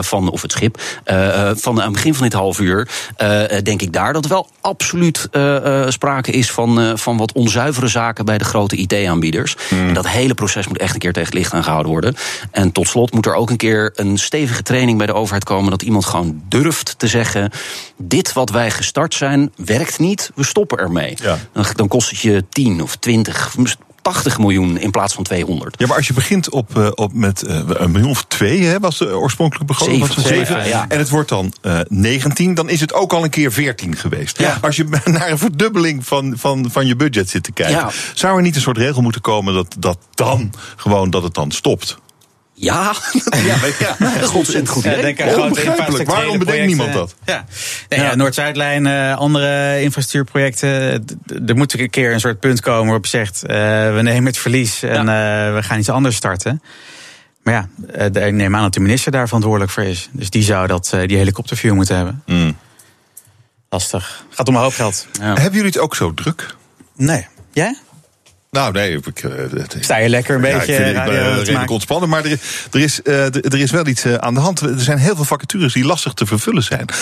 [0.00, 0.80] van, of het schip,
[1.54, 2.88] van aan het begin van dit half uur,
[3.62, 5.28] denk ik daar dat wel absoluut
[5.90, 9.56] sprake is van, uh, van wat onzuivere zaken bij de grote IT-aanbieders.
[9.70, 9.88] Mm.
[9.88, 12.14] En dat hele proces moet echt een keer tegen het licht aangehouden worden.
[12.50, 15.70] En tot slot moet er ook een keer een stevige training bij de overheid komen
[15.70, 17.50] dat iemand gewoon durft te zeggen:
[17.96, 21.16] dit wat wij gestart zijn, werkt niet, we stoppen ermee.
[21.22, 21.38] Ja.
[21.52, 23.54] Dan, dan kost het je 10 of 20,
[24.02, 25.74] 80 miljoen in plaats van 200.
[25.78, 28.78] Ja, maar als je begint op, uh, op met uh, een miljoen of twee, hè,
[28.78, 30.06] was de oorspronkelijke begroting.
[30.66, 30.84] Ja.
[30.88, 34.38] En het wordt dan uh, 19, dan is het ook al een keer 14 geweest.
[34.38, 34.58] Ja.
[34.60, 37.90] Als je naar een verdubbeling van, van, van je budget zit te kijken, Ja.
[38.14, 41.50] zou er niet een soort regel moeten komen dat, dat dan gewoon dat het dan
[41.50, 41.98] stopt?
[42.70, 42.92] Ja,
[43.44, 43.96] ja, ja.
[43.98, 44.82] dat is ontzettend goed.
[44.84, 46.08] Ja, denk Onbegrijpelijk.
[46.10, 47.14] Waarom bedenkt niemand dat?
[47.24, 47.44] Ja,
[47.88, 48.14] nee, ja.
[48.14, 50.68] Noord-Zuidlijn, eh, andere infrastructuurprojecten.
[51.46, 53.56] Er moet een keer een soort punt komen waarop je zegt: eh,
[53.94, 56.62] we nemen het verlies en eh, we gaan iets anders starten.
[57.42, 60.08] Maar ja, eh, de- ik neem aan dat de minister daar verantwoordelijk voor is.
[60.12, 62.22] Dus die zou dat, eh, die helikopterview moeten hebben.
[62.26, 62.56] Mm.
[63.70, 64.24] Lastig.
[64.30, 65.06] Gaat om een hoop geld.
[65.12, 65.24] Ja.
[65.34, 66.54] Hebben jullie het ook zo druk?
[66.96, 67.26] Nee.
[67.52, 67.76] Jij?
[68.52, 68.96] Nou, nee.
[68.96, 69.32] Ik, uh,
[69.80, 70.72] Sta je lekker een beetje.
[70.72, 72.08] Ik, vind, ik ben redelijk ontspannen.
[72.08, 74.60] Maar er, er, is, uh, er is wel iets uh, aan de hand.
[74.60, 76.86] Er zijn heel veel vacatures die lastig te vervullen zijn.
[76.90, 76.94] 40%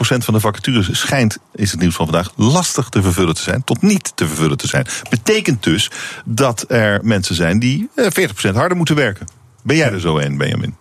[0.00, 3.64] van de vacatures schijnt, is het nieuws van vandaag, lastig te vervullen te zijn.
[3.64, 4.86] Tot niet te vervullen te zijn.
[5.10, 5.90] Betekent dus
[6.24, 9.26] dat er mensen zijn die 40% harder moeten werken.
[9.62, 10.76] Ben jij er zo een, Benjamin?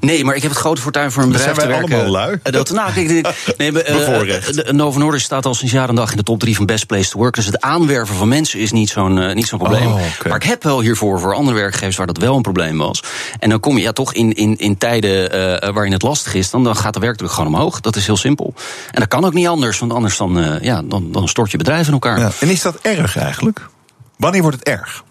[0.00, 2.10] Nee, maar ik heb het grote fortuin voor een bedrijf zijn wij te werken.
[2.10, 2.38] allemaal lui?
[2.42, 3.08] Dat, nou, kijk,
[3.56, 6.66] nee, uh, Novo Nordisk staat al sinds jaar en dag in de top 3 van
[6.66, 7.34] Best Place to Work.
[7.34, 9.86] Dus het aanwerven van mensen is niet zo'n uh, niet zo'n probleem.
[9.86, 10.08] Oh, okay.
[10.24, 13.02] Maar ik heb wel hiervoor voor andere werkgevers waar dat wel een probleem was.
[13.38, 16.50] En dan kom je ja, toch in, in, in tijden uh, waarin het lastig is,
[16.50, 17.80] dan, dan gaat de werkdruk gewoon omhoog.
[17.80, 18.54] Dat is heel simpel.
[18.90, 21.86] En dat kan ook niet anders, want anders dan, ja, dan, dan stort je bedrijf
[21.86, 22.18] in elkaar.
[22.18, 22.30] Ja.
[22.40, 23.68] En is dat erg eigenlijk?
[24.16, 25.04] Wanneer wordt het erg?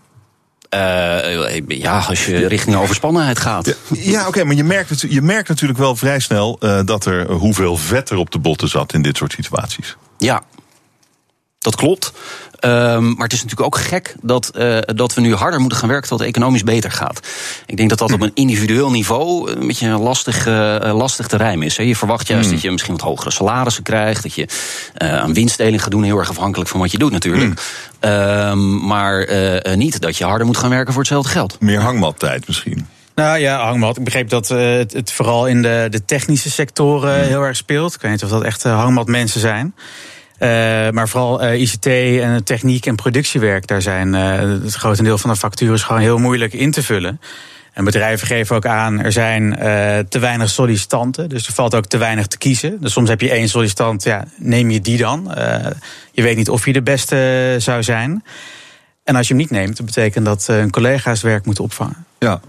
[0.70, 3.66] Uh, ja, als je richting overspannenheid gaat.
[3.66, 7.06] Ja, ja oké, okay, maar je merkt, je merkt natuurlijk wel vrij snel uh, dat
[7.06, 9.98] er hoeveel vet er op de botten zat in dit soort situaties.
[10.18, 10.44] Ja,
[11.60, 12.12] dat klopt.
[12.66, 15.90] Um, maar het is natuurlijk ook gek dat, uh, dat we nu harder moeten gaan
[15.90, 17.20] werken tot het economisch beter gaat.
[17.66, 21.66] Ik denk dat dat op een individueel niveau een beetje lastig, uh, lastig te rijmen
[21.66, 21.78] is.
[21.78, 21.84] Hè.
[21.84, 22.52] Je verwacht juist mm.
[22.52, 24.24] dat je misschien wat hogere salarissen krijgt.
[24.24, 24.48] Dat je
[24.98, 27.62] uh, aan winstdeling gaat doen, heel erg afhankelijk van wat je doet natuurlijk.
[28.02, 28.10] Mm.
[28.10, 29.30] Um, maar
[29.76, 31.60] niet dat je harder moet gaan werken voor hetzelfde geld.
[31.60, 32.88] Meer hangmattijd misschien.
[33.16, 33.98] Nou ja, hangmat.
[33.98, 37.28] Ik begreep dat uh, het, het, vooral in de, de technische sectoren mm.
[37.28, 37.94] heel erg speelt.
[37.94, 39.76] Ik weet niet of dat echt hangmatmensen zijn.
[40.40, 40.50] Uh,
[40.90, 45.36] maar vooral uh, ICT en techniek en productiewerk, daar zijn uh, het grotendeel van de
[45.36, 47.22] factures gewoon heel moeilijk in te vullen.
[47.74, 49.56] En bedrijven geven ook aan, er zijn
[50.10, 52.78] te weinig sollicitanten, dus er valt ook te weinig te kiezen.
[52.82, 55.32] Dus soms heb je één sollicitant, ja, neem je die dan.
[56.12, 58.24] je weet niet of je de beste zou zijn.
[59.04, 62.06] En als je hem niet neemt, dat betekent dat hun collega's werk moeten opvangen.
[62.20, 62.40] Ja,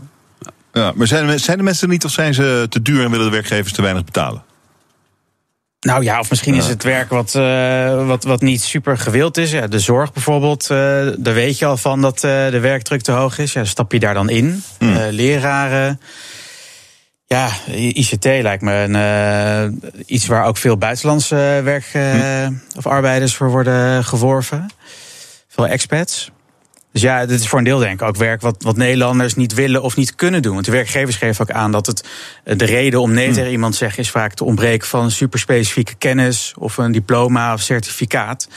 [0.72, 3.26] ja maar zijn, zijn de mensen er niet of zijn ze te duur en willen
[3.26, 4.42] de werkgevers te weinig betalen?
[5.80, 9.50] Nou ja, of misschien is het werk wat, uh, wat, wat niet super gewild is.
[9.50, 10.68] Ja, de zorg bijvoorbeeld, uh,
[11.18, 13.52] daar weet je al van dat uh, de werkdruk te hoog is.
[13.52, 14.62] Ja, stap je daar dan in.
[14.78, 14.96] Hmm.
[15.10, 16.00] leraren.
[17.26, 22.62] Ja, ICT lijkt me een, iets waar ook veel buitenlandse werk hmm.
[22.76, 24.70] of arbeiders voor worden geworven.
[25.48, 26.30] Veel expats.
[26.92, 29.54] Dus ja, dit is voor een deel denk ik ook werk wat, wat Nederlanders niet
[29.54, 30.54] willen of niet kunnen doen.
[30.54, 32.04] Want de werkgevers geven ook aan dat het
[32.44, 33.34] de reden om nee hmm.
[33.34, 37.60] tegen iemand te zeggen is vaak te ontbreken van superspecifieke kennis of een diploma of
[37.60, 38.48] certificaat.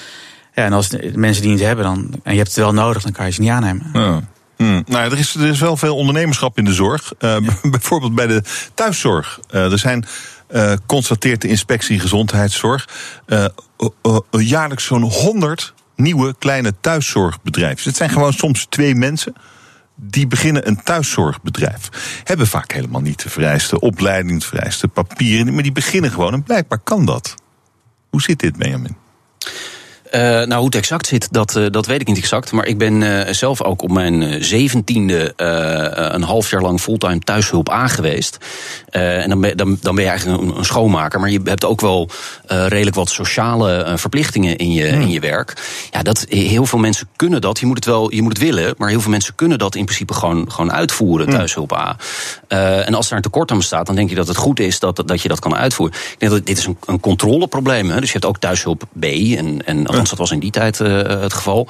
[0.53, 3.03] Ja, en als de mensen die niet hebben dan, en je hebt het wel nodig,
[3.03, 3.89] dan kan je ze niet aannemen.
[3.93, 4.21] Ja.
[4.55, 4.83] Hmm.
[4.87, 7.13] Nou, er is, er is wel veel ondernemerschap in de zorg.
[7.19, 7.37] Uh,
[7.71, 8.43] bijvoorbeeld bij de
[8.73, 9.39] thuiszorg.
[9.51, 10.05] Uh, er zijn,
[10.51, 12.87] uh, constateert de inspectie gezondheidszorg,
[14.31, 17.87] jaarlijks zo'n 100 nieuwe kleine thuiszorgbedrijven.
[17.87, 19.33] Het zijn gewoon soms twee mensen
[19.95, 21.89] die beginnen een thuiszorgbedrijf.
[22.23, 26.43] Hebben vaak helemaal niet de vereiste opleiding, de vereiste papieren, maar die beginnen gewoon en
[26.43, 27.35] blijkbaar kan dat.
[28.09, 28.95] Hoe zit dit, Benjamin?
[30.11, 32.51] Uh, nou, hoe het exact zit, dat, uh, dat weet ik niet exact.
[32.51, 35.33] Maar ik ben uh, zelf ook op mijn zeventiende
[36.13, 38.37] een half jaar lang fulltime thuishulp aangeweest.
[38.89, 41.19] en dan ben, dan, dan ben je eigenlijk een, een schoonmaker.
[41.19, 42.09] Maar je hebt ook wel
[42.47, 45.01] redelijk wat sociale verplichtingen in je, hmm.
[45.01, 45.53] in je werk.
[45.91, 47.59] Ja, dat, heel veel mensen kunnen dat.
[47.59, 48.73] Je moet het wel je moet het willen.
[48.77, 51.35] Maar heel veel mensen kunnen dat in principe gewoon, gewoon uitvoeren, hmm.
[51.35, 51.97] thuishulp A.
[52.85, 55.03] en als daar een tekort aan bestaat, dan denk je dat het goed is dat,
[55.05, 55.97] dat je dat kan uitvoeren.
[55.97, 57.89] Ik denk dat dit is een, een controleprobleem.
[57.89, 57.99] Hè?
[57.99, 61.33] Dus je hebt ook thuishulp B en, en dat was in die tijd uh, het
[61.33, 61.67] geval.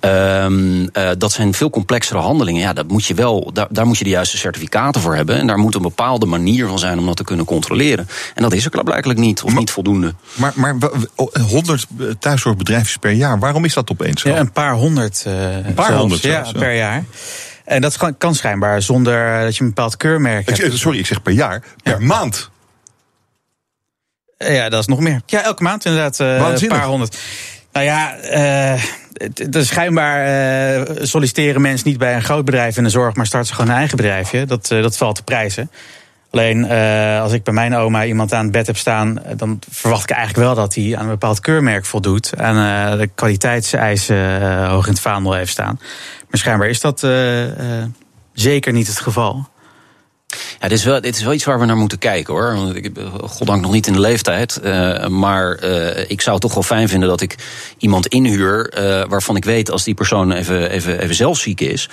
[0.00, 2.60] Um, uh, dat zijn veel complexere handelingen.
[2.60, 5.38] Ja, dat moet je wel, daar, daar moet je de juiste certificaten voor hebben.
[5.38, 8.08] En daar moet een bepaalde manier van zijn om dat te kunnen controleren.
[8.34, 10.14] En dat is er blijkbaar niet, of maar, niet voldoende.
[10.34, 10.76] Maar, maar
[11.48, 11.86] 100
[12.18, 14.28] thuiszorgbedrijven per jaar, waarom is dat opeens zo?
[14.28, 15.24] Ja, een paar honderd.
[15.26, 17.04] Uh, een paar zelfs, honderd ja, per jaar.
[17.64, 20.78] En dat kan schijnbaar zonder dat je een bepaald keurmerk hebt.
[20.78, 21.62] Sorry, ik zeg per jaar.
[21.82, 22.06] Per ja.
[22.06, 22.50] maand.
[24.38, 25.20] Ja, dat is nog meer.
[25.26, 27.18] Ja, elke maand inderdaad een paar honderd.
[27.72, 28.16] Nou ja,
[28.74, 30.26] uh, schijnbaar
[30.78, 33.70] uh, solliciteren mensen niet bij een groot bedrijf in de zorg, maar starten ze gewoon
[33.70, 34.46] een eigen bedrijfje.
[34.46, 35.70] Dat, uh, dat valt te prijzen.
[36.30, 36.70] Alleen
[37.20, 40.46] als ik bij mijn oma iemand aan het bed heb staan, dan verwacht ik eigenlijk
[40.46, 42.32] wel dat hij aan een bepaald keurmerk voldoet.
[42.32, 42.54] En
[42.98, 45.78] de kwaliteitseisen hoog in het vaandel heeft staan.
[46.30, 47.06] Maar schijnbaar is dat
[48.32, 49.48] zeker niet het geval.
[50.60, 52.54] Ja, dit is, wel, dit is wel iets waar we naar moeten kijken hoor.
[52.54, 54.60] Want ik ben goddank nog niet in de leeftijd.
[54.64, 57.36] Uh, maar uh, ik zou het toch wel fijn vinden dat ik
[57.78, 58.72] iemand inhuur.
[58.78, 61.88] Uh, waarvan ik weet als die persoon even, even, even zelf ziek is.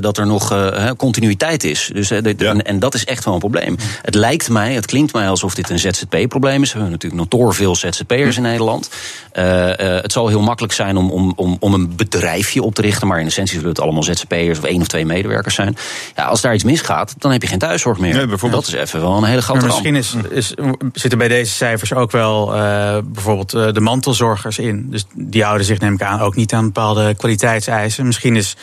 [0.00, 1.90] dat er nog continuïteit is.
[1.92, 2.50] Dus, dit, ja.
[2.50, 3.76] en, en, dat is echt wel een probleem.
[4.02, 6.72] Het lijkt mij, het klinkt mij alsof dit een ZZP-probleem is.
[6.72, 8.90] We hebben natuurlijk notoor veel ZZP'ers in Nederland.
[9.32, 13.06] het zal heel makkelijk zijn om, om, om, om een bedrijfje op te richten.
[13.06, 15.76] Maar in essentie zullen het allemaal ZZP'ers of één of twee medewerkers zijn.
[16.16, 18.14] Ja, als daar iets misgaat, dan heb je geen thuis thuiszorg meer.
[18.14, 18.64] Nee, bijvoorbeeld.
[18.64, 20.54] Dat is even wel een hele grote Maar misschien is, is,
[20.92, 24.90] zitten bij deze cijfers ook wel uh, bijvoorbeeld uh, de mantelzorgers in.
[24.90, 28.06] Dus die houden zich, neem ik aan, ook niet aan bepaalde kwaliteitseisen.
[28.06, 28.56] Misschien is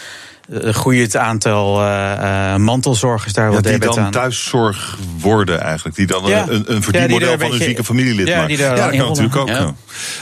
[0.54, 4.12] groeit het aantal uh, mantelzorgers daar ja, wel Die dan aan.
[4.12, 5.96] thuiszorg worden eigenlijk.
[5.96, 6.46] Die dan ja.
[6.50, 8.58] een, een verdienmodel ja, van een, een zieke familielid ja, maken.
[8.58, 9.48] ja, dat kan natuurlijk ook.
[9.48, 9.74] Ja.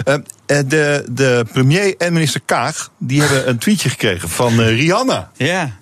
[0.05, 0.15] Uh,
[0.45, 5.31] de, de premier en minister Kaag die hebben een tweetje gekregen van uh, Rihanna.
[5.37, 5.77] Ja.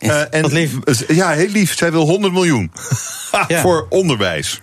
[0.00, 0.72] Uh, en, Wat lief.
[1.08, 1.76] Ja, heel lief.
[1.76, 2.72] Zij wil 100 miljoen
[3.62, 4.60] voor onderwijs.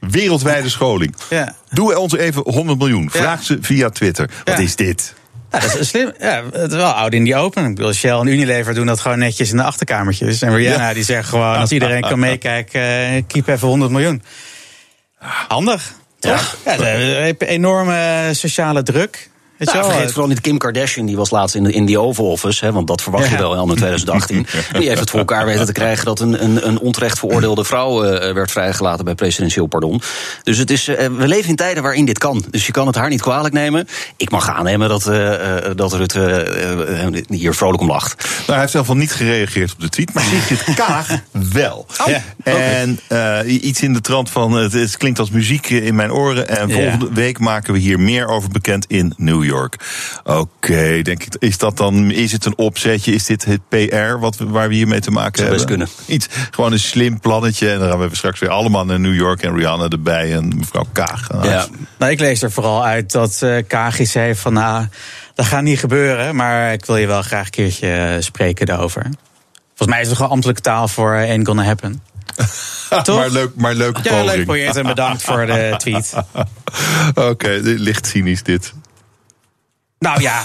[0.00, 1.14] Wereldwijde scholing.
[1.30, 1.54] Ja.
[1.70, 3.10] Doe ons even 100 miljoen.
[3.10, 4.30] Vraag ze via Twitter.
[4.44, 5.14] Wat is dit?
[5.52, 6.12] Ja, dat is slim.
[6.18, 7.64] Ja, het is wel oud in die open.
[7.64, 10.42] Ik bedoel, Shell en Unilever doen dat gewoon netjes in de achterkamertjes.
[10.42, 10.94] En Rihanna ja.
[10.94, 14.22] die zegt gewoon, als iedereen kan meekijken, uh, keep even 100 miljoen.
[15.48, 16.56] Handig, toch?
[16.64, 19.30] Ja, ja enorme sociale druk.
[19.64, 22.26] Weet nou, vergeet vooral niet Kim Kardashian, die was laatst in, de, in die Oval
[22.26, 22.64] Office.
[22.64, 24.46] Hè, want dat verwacht je wel in 2018.
[24.78, 28.04] Die heeft het voor elkaar weten te krijgen dat een, een, een onterecht veroordeelde vrouw
[28.04, 30.02] uh, werd vrijgelaten bij presidentieel pardon.
[30.42, 32.44] Dus het is, uh, we leven in tijden waarin dit kan.
[32.50, 33.88] Dus je kan het haar niet kwalijk nemen.
[34.16, 35.34] Ik mag aannemen dat, uh,
[35.74, 38.24] dat Rutte hier vrolijk om lacht.
[38.24, 41.86] Nou, hij heeft zelf al niet gereageerd op de tweet, maar Sigrid Kaag wel.
[42.00, 42.22] Oh, ja.
[42.42, 42.98] En
[43.64, 46.48] iets in de trant van het, het, klinkt als muziek in mijn oren.
[46.48, 47.12] En volgende ja.
[47.12, 49.53] week maken we hier meer over bekend in New York.
[49.54, 51.34] Oké, okay, denk ik.
[51.38, 53.12] Is dat dan, is het een opzetje?
[53.12, 55.66] Is dit het PR wat waar we hiermee te maken Zou hebben?
[55.66, 55.88] kunnen.
[56.06, 57.70] Iets, gewoon een slim plannetje.
[57.70, 60.86] En dan gaan we straks weer allemaal naar New York en Rihanna erbij en mevrouw
[60.92, 61.28] Kaag.
[61.28, 61.66] Nou, ja.
[61.98, 64.86] nou, ik lees er vooral uit dat uh, Kaag heeft van, nou,
[65.34, 66.36] dat gaat niet gebeuren.
[66.36, 69.02] Maar ik wil je wel graag een keertje spreken daarover.
[69.68, 72.02] Volgens mij is het gewoon ambtelijke taal voor uh, ain't gonna happen.
[73.06, 74.30] maar, leuk, maar leuke ja, poging.
[74.30, 76.14] leuk project en bedankt voor de tweet.
[77.08, 78.72] Oké, okay, licht cynisch dit.
[80.04, 80.42] Nou ja.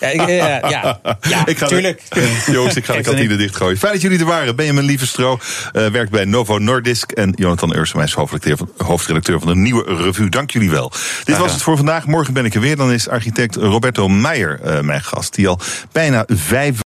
[0.00, 2.02] Ja, ik, ja, ja, ja ik ga tuurlijk.
[2.08, 3.78] De, jongens, ik ga de kantine dichtgooien.
[3.78, 4.56] Fijn dat jullie er waren.
[4.56, 5.38] Benjamin Lievestro
[5.72, 7.12] uh, werkt bij Novo Nordisk.
[7.12, 10.28] En Jonathan Ursemijs, hoofdredacteur, hoofdredacteur van de Nieuwe Revue.
[10.28, 10.92] Dank jullie wel.
[11.24, 12.06] Dit was het voor vandaag.
[12.06, 12.76] Morgen ben ik er weer.
[12.76, 15.34] Dan is architect Roberto Meijer uh, mijn gast.
[15.34, 15.60] Die al
[15.92, 16.76] bijna vijf